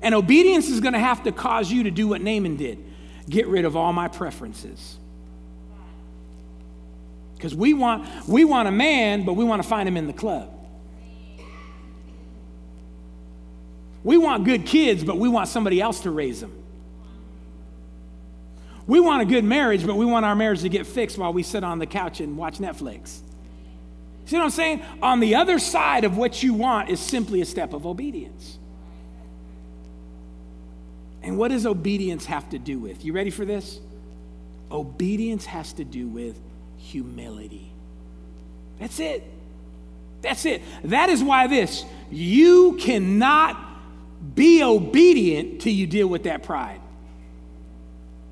And 0.01 0.13
obedience 0.13 0.67
is 0.67 0.79
going 0.81 0.93
to 0.93 0.99
have 0.99 1.23
to 1.23 1.31
cause 1.31 1.71
you 1.71 1.83
to 1.83 1.91
do 1.91 2.07
what 2.07 2.21
Naaman 2.21 2.57
did 2.57 2.83
get 3.27 3.47
rid 3.47 3.65
of 3.65 3.75
all 3.75 3.91
my 3.91 4.07
preferences. 4.07 4.97
Because 7.35 7.55
we 7.55 7.73
want, 7.73 8.27
we 8.27 8.45
want 8.45 8.67
a 8.67 8.71
man, 8.71 9.25
but 9.25 9.33
we 9.33 9.43
want 9.43 9.61
to 9.61 9.67
find 9.67 9.89
him 9.89 9.97
in 9.97 10.07
the 10.07 10.13
club. 10.13 10.51
We 14.03 14.17
want 14.17 14.45
good 14.45 14.67
kids, 14.67 15.03
but 15.03 15.17
we 15.17 15.27
want 15.27 15.47
somebody 15.47 15.81
else 15.81 16.01
to 16.01 16.11
raise 16.11 16.39
them. 16.39 16.53
We 18.87 18.99
want 18.99 19.21
a 19.21 19.25
good 19.25 19.43
marriage, 19.43 19.85
but 19.85 19.95
we 19.95 20.05
want 20.05 20.25
our 20.25 20.35
marriage 20.35 20.61
to 20.61 20.69
get 20.69 20.85
fixed 20.85 21.17
while 21.17 21.33
we 21.33 21.43
sit 21.43 21.63
on 21.63 21.79
the 21.79 21.87
couch 21.87 22.19
and 22.19 22.37
watch 22.37 22.59
Netflix. 22.59 23.19
See 24.25 24.35
what 24.35 24.43
I'm 24.43 24.49
saying? 24.49 24.83
On 25.01 25.19
the 25.19 25.35
other 25.35 25.59
side 25.59 26.03
of 26.03 26.17
what 26.17 26.41
you 26.43 26.53
want 26.53 26.89
is 26.89 26.99
simply 26.99 27.41
a 27.41 27.45
step 27.45 27.73
of 27.73 27.85
obedience. 27.85 28.57
And 31.21 31.37
what 31.37 31.49
does 31.49 31.65
obedience 31.65 32.25
have 32.25 32.49
to 32.51 32.59
do 32.59 32.77
with? 32.77 33.03
You 33.03 33.13
ready 33.13 33.31
for 33.31 33.45
this? 33.45 33.79
Obedience 34.71 35.45
has 35.45 35.73
to 35.73 35.83
do 35.83 36.07
with 36.07 36.39
humility. 36.77 37.71
That's 38.79 38.99
it. 38.99 39.23
That's 40.21 40.45
it. 40.45 40.61
That 40.83 41.09
is 41.09 41.23
why 41.23 41.47
this 41.47 41.85
you 42.11 42.77
cannot 42.79 43.57
be 44.35 44.63
obedient 44.63 45.61
till 45.61 45.73
you 45.73 45.87
deal 45.87 46.07
with 46.07 46.23
that 46.23 46.43
pride. 46.43 46.81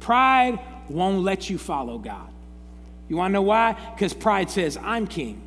Pride 0.04 0.60
won't 0.90 1.24
let 1.24 1.50
you 1.50 1.58
follow 1.58 1.98
God. 1.98 2.28
You 3.08 3.16
want 3.16 3.32
to 3.32 3.34
know 3.36 3.42
why? 3.42 3.74
Because 3.96 4.14
pride 4.14 4.52
says, 4.52 4.78
I'm 4.78 5.08
king. 5.08 5.42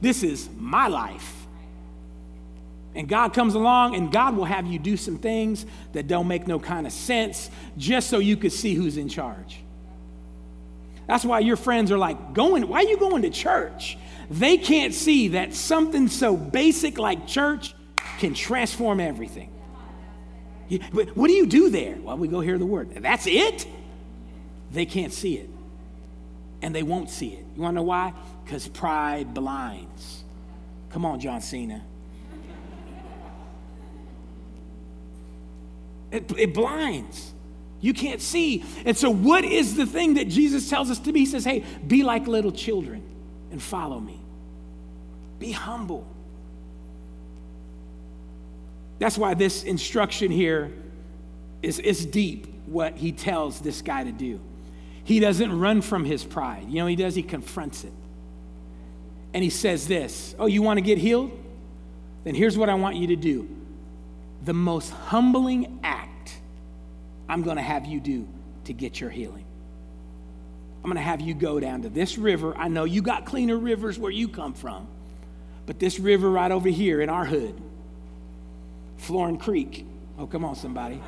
This 0.00 0.22
is 0.22 0.48
my 0.56 0.86
life. 0.86 1.46
And 2.94 3.08
God 3.08 3.34
comes 3.34 3.54
along 3.54 3.96
and 3.96 4.12
God 4.12 4.36
will 4.36 4.44
have 4.44 4.68
you 4.68 4.78
do 4.78 4.96
some 4.96 5.18
things 5.18 5.66
that 5.94 6.06
don't 6.06 6.28
make 6.28 6.46
no 6.46 6.60
kind 6.60 6.86
of 6.86 6.92
sense 6.92 7.50
just 7.76 8.08
so 8.08 8.20
you 8.20 8.36
could 8.36 8.52
see 8.52 8.74
who's 8.74 8.96
in 8.96 9.08
charge. 9.08 9.58
That's 11.08 11.24
why 11.24 11.40
your 11.40 11.56
friends 11.56 11.90
are 11.90 11.98
like, 11.98 12.34
going, 12.34 12.68
why 12.68 12.84
are 12.84 12.88
you 12.88 12.98
going 12.98 13.22
to 13.22 13.30
church? 13.30 13.98
They 14.30 14.58
can't 14.58 14.94
see 14.94 15.28
that 15.28 15.54
something 15.54 16.06
so 16.06 16.36
basic 16.36 16.98
like 16.98 17.26
church 17.26 17.74
can 18.18 18.32
transform 18.32 19.00
everything. 19.00 19.53
What 20.92 21.28
do 21.28 21.32
you 21.32 21.46
do 21.46 21.70
there? 21.70 21.96
Well, 21.96 22.16
we 22.16 22.28
go 22.28 22.40
hear 22.40 22.58
the 22.58 22.66
word. 22.66 22.94
That's 22.94 23.26
it? 23.26 23.66
They 24.70 24.86
can't 24.86 25.12
see 25.12 25.36
it. 25.36 25.50
And 26.62 26.74
they 26.74 26.82
won't 26.82 27.10
see 27.10 27.28
it. 27.28 27.44
You 27.54 27.62
want 27.62 27.74
to 27.74 27.76
know 27.76 27.82
why? 27.82 28.12
Because 28.44 28.66
pride 28.68 29.34
blinds. 29.34 30.24
Come 30.90 31.04
on, 31.04 31.20
John 31.20 31.40
Cena. 31.40 31.82
It, 36.10 36.32
it 36.38 36.54
blinds. 36.54 37.32
You 37.80 37.92
can't 37.92 38.20
see. 38.20 38.64
And 38.86 38.96
so, 38.96 39.10
what 39.10 39.44
is 39.44 39.76
the 39.76 39.84
thing 39.84 40.14
that 40.14 40.28
Jesus 40.28 40.70
tells 40.70 40.90
us 40.90 40.98
to 41.00 41.12
be? 41.12 41.20
He 41.20 41.26
says, 41.26 41.44
hey, 41.44 41.64
be 41.86 42.02
like 42.02 42.26
little 42.26 42.52
children 42.52 43.02
and 43.50 43.62
follow 43.62 44.00
me. 44.00 44.20
Be 45.38 45.52
humble. 45.52 46.06
That's 48.98 49.18
why 49.18 49.34
this 49.34 49.64
instruction 49.64 50.30
here 50.30 50.72
is, 51.62 51.78
is 51.78 52.06
deep, 52.06 52.46
what 52.66 52.96
he 52.96 53.12
tells 53.12 53.60
this 53.60 53.82
guy 53.82 54.04
to 54.04 54.12
do. 54.12 54.40
He 55.04 55.20
doesn't 55.20 55.58
run 55.58 55.82
from 55.82 56.04
his 56.04 56.24
pride. 56.24 56.66
You 56.68 56.76
know 56.76 56.86
he 56.86 56.96
does? 56.96 57.14
He 57.14 57.22
confronts 57.22 57.84
it. 57.84 57.92
And 59.34 59.42
he 59.42 59.50
says 59.50 59.86
this 59.86 60.34
Oh, 60.38 60.46
you 60.46 60.62
want 60.62 60.78
to 60.78 60.82
get 60.82 60.98
healed? 60.98 61.30
Then 62.24 62.34
here's 62.34 62.56
what 62.56 62.70
I 62.70 62.74
want 62.74 62.96
you 62.96 63.08
to 63.08 63.16
do. 63.16 63.48
The 64.44 64.54
most 64.54 64.90
humbling 64.90 65.80
act 65.82 66.36
I'm 67.28 67.42
going 67.42 67.56
to 67.56 67.62
have 67.62 67.86
you 67.86 68.00
do 68.00 68.26
to 68.64 68.72
get 68.72 69.00
your 69.00 69.10
healing. 69.10 69.44
I'm 70.82 70.90
going 70.90 70.96
to 70.96 71.02
have 71.02 71.20
you 71.20 71.34
go 71.34 71.60
down 71.60 71.82
to 71.82 71.88
this 71.88 72.18
river. 72.18 72.54
I 72.56 72.68
know 72.68 72.84
you 72.84 73.00
got 73.00 73.24
cleaner 73.24 73.56
rivers 73.56 73.98
where 73.98 74.10
you 74.10 74.28
come 74.28 74.52
from, 74.52 74.86
but 75.64 75.78
this 75.78 75.98
river 75.98 76.30
right 76.30 76.50
over 76.50 76.68
here 76.68 77.00
in 77.00 77.08
our 77.08 77.24
hood, 77.24 77.58
Florin 79.04 79.36
Creek. 79.36 79.86
Oh, 80.18 80.26
come 80.26 80.44
on, 80.46 80.56
somebody. 80.56 81.00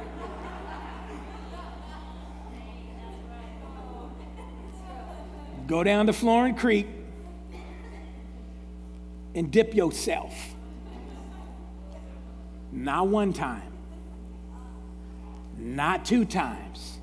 Go 5.67 5.83
down 5.83 6.07
to 6.07 6.13
Florin 6.13 6.55
Creek 6.55 6.87
and 9.35 9.51
dip 9.51 9.75
yourself. 9.75 10.55
Not 12.71 13.09
one 13.09 13.33
time, 13.33 13.73
not 15.57 16.05
two 16.05 16.27
times, 16.27 16.99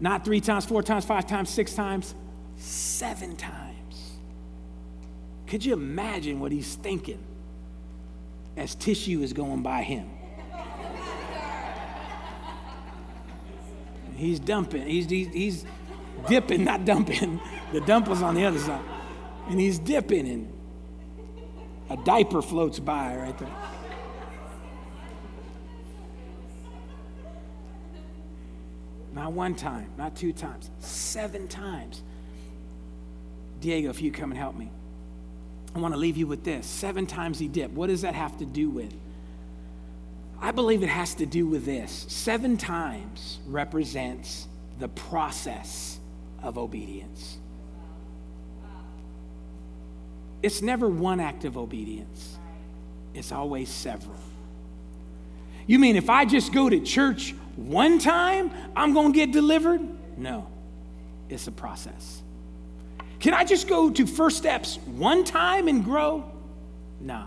not 0.00 0.24
three 0.24 0.40
times, 0.40 0.64
four 0.64 0.82
times, 0.82 1.04
five 1.04 1.26
times, 1.26 1.50
six 1.50 1.74
times, 1.74 2.14
seven 2.56 3.36
times. 3.36 4.16
Could 5.46 5.64
you 5.64 5.74
imagine 5.74 6.40
what 6.40 6.50
he's 6.50 6.76
thinking 6.76 7.22
as 8.56 8.74
tissue 8.74 9.20
is 9.20 9.34
going 9.34 9.62
by 9.62 9.82
him? 9.82 10.08
He's 14.20 14.38
dumping. 14.38 14.86
He's, 14.86 15.08
he's, 15.08 15.28
he's 15.28 15.64
dipping, 16.28 16.64
not 16.64 16.84
dumping. 16.84 17.40
The 17.72 17.80
dump 17.80 18.08
was 18.08 18.20
on 18.20 18.34
the 18.34 18.44
other 18.44 18.58
side. 18.58 18.82
And 19.48 19.60
he's 19.60 19.78
dipping, 19.78 20.28
and 20.28 20.52
a 21.88 21.96
diaper 21.98 22.42
floats 22.42 22.80
by 22.80 23.14
right 23.14 23.38
there. 23.38 23.48
Not 29.12 29.30
one 29.30 29.54
time, 29.54 29.92
not 29.96 30.16
two 30.16 30.32
times, 30.32 30.68
seven 30.80 31.46
times. 31.46 32.02
Diego, 33.60 33.88
if 33.88 34.02
you 34.02 34.10
come 34.10 34.32
and 34.32 34.38
help 34.38 34.56
me, 34.56 34.68
I 35.76 35.78
want 35.78 35.94
to 35.94 36.00
leave 36.00 36.16
you 36.16 36.26
with 36.26 36.42
this. 36.42 36.66
Seven 36.66 37.06
times 37.06 37.38
he 37.38 37.46
dipped. 37.46 37.74
What 37.74 37.86
does 37.86 38.02
that 38.02 38.16
have 38.16 38.36
to 38.38 38.44
do 38.44 38.68
with? 38.68 38.92
I 40.40 40.52
believe 40.52 40.82
it 40.82 40.88
has 40.88 41.14
to 41.16 41.26
do 41.26 41.46
with 41.46 41.64
this. 41.64 42.06
Seven 42.08 42.56
times 42.56 43.38
represents 43.46 44.48
the 44.78 44.88
process 44.88 46.00
of 46.42 46.56
obedience. 46.56 47.38
It's 50.42 50.62
never 50.62 50.88
one 50.88 51.20
act 51.20 51.44
of 51.44 51.58
obedience, 51.58 52.38
it's 53.14 53.32
always 53.32 53.68
several. 53.68 54.16
You 55.66 55.78
mean 55.78 55.96
if 55.96 56.08
I 56.08 56.24
just 56.24 56.52
go 56.52 56.68
to 56.70 56.80
church 56.80 57.34
one 57.56 57.98
time, 57.98 58.50
I'm 58.74 58.94
going 58.94 59.12
to 59.12 59.16
get 59.16 59.32
delivered? 59.32 59.86
No, 60.16 60.46
it's 61.28 61.46
a 61.46 61.52
process. 61.52 62.22
Can 63.20 63.34
I 63.34 63.44
just 63.44 63.68
go 63.68 63.90
to 63.90 64.06
First 64.06 64.38
Steps 64.38 64.78
one 64.86 65.24
time 65.24 65.68
and 65.68 65.84
grow? 65.84 66.24
No, 66.98 67.26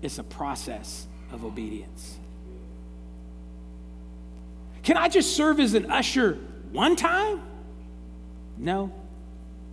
it's 0.00 0.18
a 0.18 0.24
process 0.24 1.06
of 1.30 1.44
obedience. 1.44 2.18
Can 4.82 4.96
I 4.96 5.08
just 5.08 5.36
serve 5.36 5.60
as 5.60 5.74
an 5.74 5.90
usher 5.90 6.38
one 6.72 6.96
time? 6.96 7.40
No, 8.56 8.92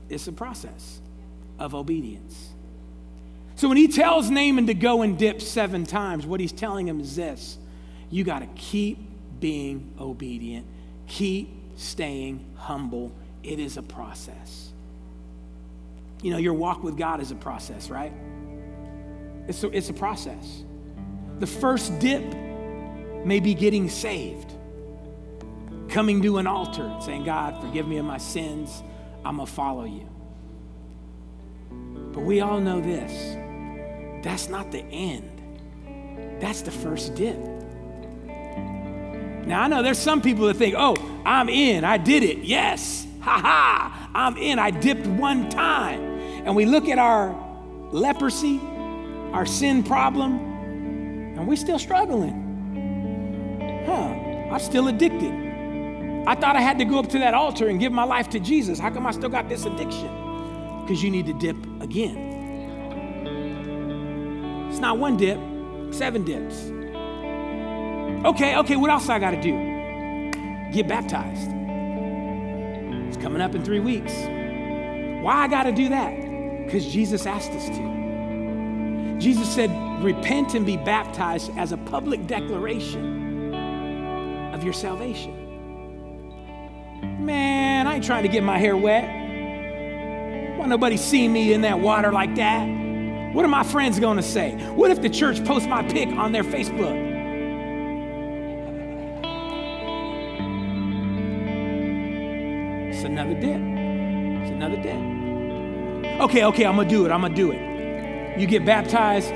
it's 0.10 0.28
a 0.28 0.32
process 0.32 1.02
of 1.58 1.76
obedience. 1.76 2.50
So 3.56 3.68
when 3.68 3.78
he 3.78 3.88
tells 3.88 4.30
Naaman 4.30 4.68
to 4.68 4.74
go 4.74 5.02
and 5.02 5.18
dip 5.18 5.42
seven 5.42 5.86
times, 5.86 6.26
what 6.26 6.40
he's 6.40 6.52
telling 6.52 6.88
him 6.88 7.00
is 7.00 7.16
this 7.16 7.58
you 8.10 8.24
got 8.24 8.40
to 8.40 8.48
keep 8.56 8.98
being 9.40 9.94
obedient, 10.00 10.66
keep 11.08 11.50
staying 11.76 12.46
humble. 12.56 13.12
It 13.44 13.60
is 13.60 13.78
a 13.78 13.82
process. 13.82 14.72
You 16.22 16.32
know, 16.32 16.38
your 16.38 16.54
walk 16.54 16.84
with 16.84 16.98
God 16.98 17.22
is 17.22 17.32
a 17.32 17.36
process, 17.36 17.90
right? 17.90 18.12
It's 19.48 19.64
a, 19.64 19.70
it's 19.70 19.90
a 19.90 19.94
process. 19.94 20.64
The 21.40 21.48
first 21.48 22.00
dip 22.00 22.24
may 23.26 23.40
be 23.40 23.54
getting 23.54 23.90
saved 23.90 24.54
coming 25.90 26.22
to 26.22 26.38
an 26.38 26.48
altar 26.48 26.86
and 26.86 27.04
saying, 27.04 27.24
God, 27.24 27.62
forgive 27.62 27.88
me 27.88 27.98
of 27.98 28.06
my 28.06 28.18
sins. 28.18 28.84
I'm 29.26 29.36
going 29.36 29.48
to 29.48 29.54
follow 29.54 29.86
you. 29.86 30.08
But 32.14 32.22
we 32.22 32.42
all 32.42 32.60
know 32.60 32.82
this 32.82 33.36
that's 34.24 34.50
not 34.50 34.72
the 34.72 34.80
end, 34.80 36.42
that's 36.42 36.62
the 36.62 36.72
first 36.72 37.16
dip. 37.16 37.38
Now, 39.46 39.64
I 39.64 39.68
know 39.68 39.82
there's 39.82 39.98
some 39.98 40.22
people 40.22 40.46
that 40.48 40.58
think, 40.58 40.76
oh, 40.78 40.96
I'm 41.26 41.50
in, 41.50 41.84
I 41.84 41.98
did 41.98 42.24
it, 42.24 42.40
yes, 42.40 43.08
ha 43.22 43.40
ha, 43.40 44.10
I'm 44.14 44.38
in, 44.38 44.60
I 44.60 44.72
dipped 44.72 45.08
one 45.08 45.50
time. 45.50 46.02
And 46.46 46.56
we 46.56 46.66
look 46.66 46.88
at 46.88 47.00
our 47.00 47.36
leprosy, 47.92 48.60
our 49.32 49.46
sin 49.46 49.84
problem, 49.84 50.40
and 51.38 51.48
we're 51.48 51.56
still 51.56 51.80
struggling. 51.80 52.46
Huh, 53.86 54.54
I'm 54.54 54.60
still 54.60 54.88
addicted. 54.88 55.49
I 56.30 56.36
thought 56.36 56.56
I 56.56 56.62
had 56.62 56.78
to 56.78 56.86
go 56.86 57.00
up 57.00 57.10
to 57.10 57.18
that 57.18 57.34
altar 57.34 57.70
and 57.70 57.80
give 57.80 57.92
my 57.92 58.04
life 58.04 58.30
to 58.30 58.40
Jesus. 58.40 58.78
How 58.78 58.92
come 58.92 59.08
I 59.08 59.12
still 59.12 59.30
got 59.30 59.50
this 59.50 59.66
addiction? 59.66 60.10
Because 60.84 61.02
you 61.02 61.10
need 61.10 61.26
to 61.26 61.34
dip 61.34 61.56
again. 61.82 62.18
It's 64.70 64.78
not 64.78 65.00
one 65.00 65.18
dip, 65.18 65.40
seven 65.92 66.24
dips. 66.24 66.66
Okay, 68.28 68.58
okay, 68.58 68.76
what 68.76 68.92
else 68.92 69.10
I 69.10 69.18
got 69.18 69.32
to 69.32 69.42
do? 69.42 69.52
Get 70.72 70.88
baptized. 70.88 71.50
It's 73.08 73.18
coming 73.18 73.42
up 73.42 73.56
in 73.56 73.66
three 73.66 73.80
weeks. 73.80 74.14
Why 75.24 75.34
I 75.34 75.48
got 75.48 75.64
to 75.64 75.72
do 75.72 75.90
that? 75.90 76.12
Because 76.64 76.86
Jesus 76.86 77.26
asked 77.26 77.54
us 77.54 77.70
to. 77.70 79.18
Jesus 79.18 79.50
said, 79.52 79.72
repent 80.04 80.54
and 80.54 80.64
be 80.64 80.78
baptized 80.78 81.50
as 81.58 81.72
a 81.72 81.78
public 81.78 82.28
declaration 82.28 83.52
of 84.54 84.64
your 84.64 84.74
salvation. 84.74 85.39
Man, 87.30 87.86
I 87.86 87.94
ain't 87.94 88.04
trying 88.04 88.24
to 88.24 88.28
get 88.28 88.42
my 88.42 88.58
hair 88.58 88.76
wet. 88.76 89.04
Want 90.58 90.68
nobody 90.68 90.98
see 90.98 91.28
me 91.28 91.54
in 91.54 91.62
that 91.62 91.80
water 91.80 92.12
like 92.12 92.34
that? 92.38 92.66
What 93.36 93.46
are 93.46 93.50
my 93.50 93.62
friends 93.62 94.00
going 94.00 94.18
to 94.18 94.24
say? 94.24 94.56
What 94.74 94.90
if 94.90 95.04
the 95.04 95.12
church 95.12 95.46
posts 95.46 95.68
my 95.68 95.84
pic 95.84 96.10
on 96.10 96.32
their 96.32 96.44
Facebook? 96.44 96.98
It's 102.90 103.04
another 103.04 103.36
dip. 103.36 103.62
It's 104.42 104.50
another 104.50 104.78
dip. 104.78 104.96
Okay, 106.22 106.46
okay, 106.46 106.66
I'm 106.66 106.78
gonna 106.78 106.90
do 106.90 107.06
it. 107.06 107.12
I'm 107.12 107.22
gonna 107.22 107.36
do 107.36 107.52
it. 107.52 108.40
You 108.40 108.48
get 108.48 108.66
baptized. 108.66 109.30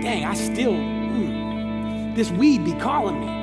Dang, 0.00 0.24
I 0.24 0.32
still, 0.32 0.72
mm, 0.72 2.16
this 2.16 2.30
weed 2.30 2.64
be 2.64 2.72
calling 2.72 3.20
me. 3.20 3.33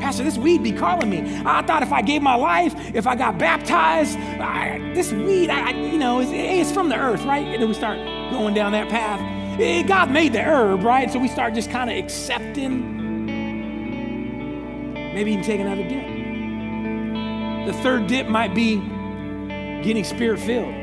Pastor, 0.00 0.24
this 0.24 0.38
weed 0.38 0.62
be 0.62 0.72
calling 0.72 1.10
me. 1.10 1.42
I 1.44 1.62
thought 1.62 1.82
if 1.82 1.92
I 1.92 2.02
gave 2.02 2.22
my 2.22 2.34
life, 2.34 2.74
if 2.94 3.06
I 3.06 3.14
got 3.16 3.38
baptized, 3.38 4.18
I, 4.18 4.78
this 4.94 5.12
weed, 5.12 5.50
I, 5.50 5.70
you 5.70 5.98
know, 5.98 6.20
it's, 6.20 6.30
it's, 6.32 6.72
from 6.72 6.88
the 6.88 6.96
earth, 6.96 7.24
right? 7.24 7.46
And 7.46 7.62
then 7.62 7.68
we 7.68 7.74
start 7.74 7.98
going 8.30 8.54
down 8.54 8.72
that 8.72 8.88
path. 8.88 9.20
God 9.86 10.10
made 10.10 10.32
the 10.34 10.42
herb, 10.42 10.82
right? 10.82 11.10
So 11.10 11.18
we 11.18 11.28
start 11.28 11.54
just 11.54 11.70
kind 11.70 11.90
of 11.90 11.96
accepting. 11.96 12.94
Maybe 15.14 15.32
even 15.32 15.44
take 15.44 15.60
another 15.60 15.82
dip. 15.82 16.06
The 17.66 17.72
third 17.82 18.06
dip 18.06 18.28
might 18.28 18.54
be 18.54 18.76
getting 19.82 20.04
spirit 20.04 20.38
filled, 20.40 20.74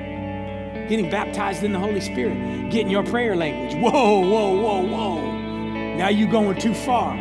getting 0.89 1.09
baptized 1.09 1.64
in 1.64 1.72
the 1.72 1.80
Holy 1.80 2.01
Spirit, 2.01 2.72
getting 2.72 2.89
your 2.89 3.03
prayer 3.03 3.36
language. 3.36 3.76
Whoa, 3.76 4.20
whoa, 4.22 4.59
whoa, 4.59 4.82
whoa. 4.82 5.95
Now 5.95 6.09
you're 6.09 6.32
going 6.32 6.59
too 6.59 6.74
far. 6.74 7.16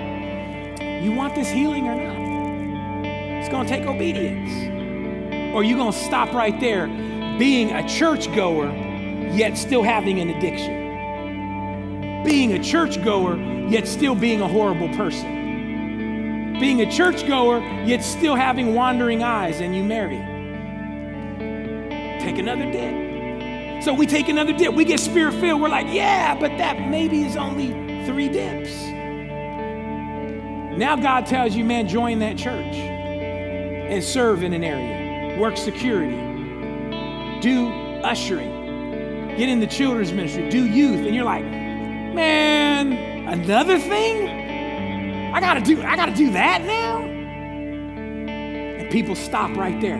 You 1.03 1.12
want 1.12 1.34
this 1.34 1.50
healing 1.50 1.88
or 1.88 1.94
not? 1.94 3.07
It's 3.40 3.48
going 3.48 3.66
to 3.66 3.70
take 3.70 3.86
obedience. 3.86 5.55
Or 5.55 5.64
you're 5.64 5.78
going 5.78 5.92
to 5.92 5.98
stop 5.98 6.32
right 6.32 6.59
there 6.61 6.86
being 7.38 7.72
a 7.72 7.86
churchgoer, 7.88 8.70
yet 9.32 9.59
still 9.59 9.82
having 9.82 10.20
an 10.20 10.30
addiction. 10.30 12.24
Being 12.24 12.53
a 12.53 12.62
churchgoer, 12.62 13.36
yet 13.68 13.88
still 13.88 14.14
being 14.14 14.40
a 14.40 14.48
horrible 14.48 14.88
person 14.96 15.42
being 16.62 16.80
a 16.80 16.90
churchgoer, 16.90 17.59
yet 17.84 18.05
still 18.05 18.36
having 18.36 18.72
wandering 18.72 19.24
eyes, 19.24 19.61
and 19.61 19.74
you 19.74 19.82
marry. 19.82 20.18
Take 22.20 22.38
another 22.38 22.70
dip. 22.70 23.82
So 23.82 23.92
we 23.92 24.07
take 24.07 24.28
another 24.28 24.53
dip. 24.53 24.72
We 24.72 24.84
get 24.84 25.00
spirit 25.00 25.34
filled. 25.34 25.61
We're 25.61 25.68
like, 25.68 25.88
yeah, 25.92 26.38
but 26.38 26.57
that 26.59 26.88
maybe 26.88 27.24
is 27.24 27.36
only 27.36 27.70
three 28.07 28.28
dips. 28.28 28.91
Now 30.76 30.96
God 30.96 31.26
tells 31.26 31.54
you, 31.54 31.64
man, 31.64 31.86
join 31.86 32.18
that 32.20 32.36
church 32.38 32.74
and 32.74 34.02
serve 34.02 34.42
in 34.42 34.52
an 34.54 34.64
area, 34.64 35.38
work 35.38 35.56
security, 35.56 36.16
do 37.40 37.68
ushering, 38.02 39.36
get 39.36 39.48
in 39.48 39.60
the 39.60 39.66
children's 39.66 40.12
ministry, 40.12 40.48
do 40.48 40.64
youth. 40.64 41.06
And 41.06 41.14
you're 41.14 41.24
like, 41.24 41.44
man, 41.44 42.92
another 43.28 43.78
thing? 43.78 45.34
I 45.34 45.40
gotta 45.40 45.60
do, 45.60 45.82
I 45.82 45.94
gotta 45.94 46.14
do 46.14 46.30
that 46.32 46.62
now? 46.62 47.02
And 47.02 48.90
people 48.90 49.14
stop 49.14 49.54
right 49.56 49.78
there. 49.80 49.98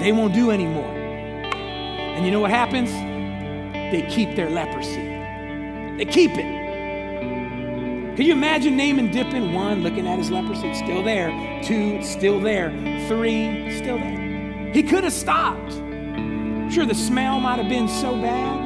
They 0.00 0.12
won't 0.12 0.34
do 0.34 0.50
anymore. 0.50 0.90
And 0.90 2.24
you 2.24 2.32
know 2.32 2.40
what 2.40 2.50
happens? 2.50 2.90
They 3.92 4.02
keep 4.10 4.34
their 4.34 4.50
leprosy. 4.50 5.06
They 5.98 6.04
keep 6.04 6.32
it. 6.32 6.59
Can 8.20 8.26
you 8.26 8.34
imagine 8.34 8.76
Naaman 8.76 9.10
dipping? 9.10 9.54
One, 9.54 9.82
looking 9.82 10.06
at 10.06 10.18
his 10.18 10.30
leprosy, 10.30 10.74
still 10.74 11.02
there. 11.02 11.30
Two, 11.64 12.02
still 12.02 12.38
there. 12.38 12.68
Three, 13.08 13.74
still 13.78 13.96
there. 13.96 14.70
He 14.74 14.82
could 14.82 15.04
have 15.04 15.14
stopped. 15.14 15.72
Sure, 16.70 16.84
the 16.84 16.94
smell 16.94 17.40
might 17.40 17.58
have 17.58 17.70
been 17.70 17.88
so 17.88 18.12
bad. 18.20 18.60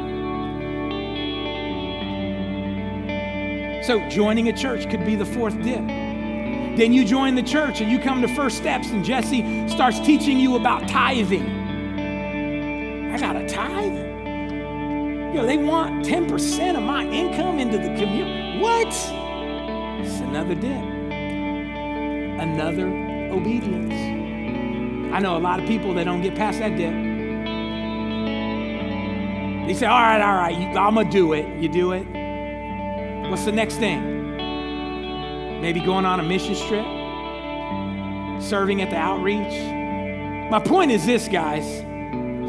So 3.84 4.00
joining 4.08 4.48
a 4.48 4.52
church 4.52 4.90
could 4.90 5.06
be 5.06 5.14
the 5.14 5.24
fourth 5.24 5.54
dip. 5.62 5.86
Then 5.86 6.92
you 6.92 7.04
join 7.04 7.36
the 7.36 7.42
church 7.44 7.80
and 7.80 7.92
you 7.92 8.00
come 8.00 8.22
to 8.22 8.28
First 8.34 8.56
Steps, 8.56 8.90
and 8.90 9.04
Jesse 9.04 9.68
starts 9.68 10.00
teaching 10.00 10.40
you 10.40 10.56
about 10.56 10.88
tithing. 10.88 11.46
I 13.12 13.18
got 13.20 13.36
a 13.36 13.46
tithe. 13.46 13.98
You 15.32 15.40
know, 15.40 15.46
they 15.46 15.58
want 15.58 16.04
10% 16.04 16.76
of 16.76 16.82
my 16.82 17.04
income 17.06 17.60
into 17.60 17.78
the 17.78 17.94
community. 17.94 18.58
What? 18.58 19.23
Another 20.34 20.56
dip. 20.56 20.82
Another 22.40 22.88
obedience. 23.30 23.94
I 25.14 25.20
know 25.20 25.36
a 25.36 25.38
lot 25.38 25.60
of 25.60 25.66
people 25.68 25.94
that 25.94 26.02
don't 26.02 26.22
get 26.22 26.34
past 26.34 26.58
that 26.58 26.76
dip. 26.76 26.92
They 29.68 29.74
say, 29.74 29.86
all 29.86 30.00
right, 30.00 30.20
all 30.20 30.34
right, 30.34 30.56
I'm 30.76 30.94
going 30.94 31.06
to 31.06 31.12
do 31.12 31.34
it. 31.34 31.46
You 31.62 31.68
do 31.68 31.92
it. 31.92 32.04
What's 33.30 33.44
the 33.44 33.52
next 33.52 33.76
thing? 33.76 35.60
Maybe 35.60 35.78
going 35.78 36.04
on 36.04 36.18
a 36.18 36.24
mission 36.24 36.56
trip, 36.66 36.84
serving 38.42 38.82
at 38.82 38.90
the 38.90 38.96
outreach. 38.96 39.54
My 40.50 40.58
point 40.58 40.90
is 40.90 41.06
this, 41.06 41.28
guys 41.28 41.64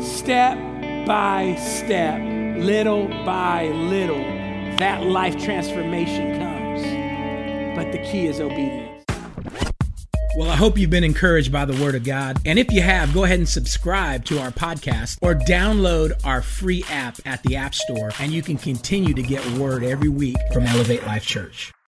step 0.04 0.58
by 1.06 1.56
step, 1.60 2.20
little 2.58 3.08
by 3.24 3.68
little, 3.68 4.24
that 4.80 5.04
life 5.04 5.38
transformation 5.38 6.40
comes. 6.40 6.45
The 7.96 8.04
key 8.04 8.26
is 8.26 8.42
obedience. 8.42 9.06
Well, 10.36 10.50
I 10.50 10.58
hope 10.58 10.78
you've 10.78 10.90
been 10.90 11.06
encouraged 11.06 11.50
by 11.50 11.64
the 11.64 11.82
Word 11.82 11.96
of 11.96 12.04
God. 12.04 12.42
And 12.46 12.60
if 12.60 12.70
you 12.70 12.82
have, 12.82 13.14
go 13.14 13.24
ahead 13.24 13.40
and 13.40 13.48
subscribe 13.48 14.26
to 14.26 14.38
our 14.38 14.52
podcast 14.52 15.18
or 15.22 15.34
download 15.34 16.12
our 16.26 16.42
free 16.42 16.84
app 16.90 17.20
at 17.26 17.42
the 17.44 17.56
App 17.56 17.74
Store, 17.74 18.12
and 18.20 18.34
you 18.34 18.42
can 18.42 18.58
continue 18.58 19.14
to 19.14 19.22
get 19.22 19.50
Word 19.52 19.86
every 19.86 20.10
week 20.10 20.36
from 20.52 20.64
Elevate 20.64 21.08
Life 21.08 21.26
Church. 21.26 21.72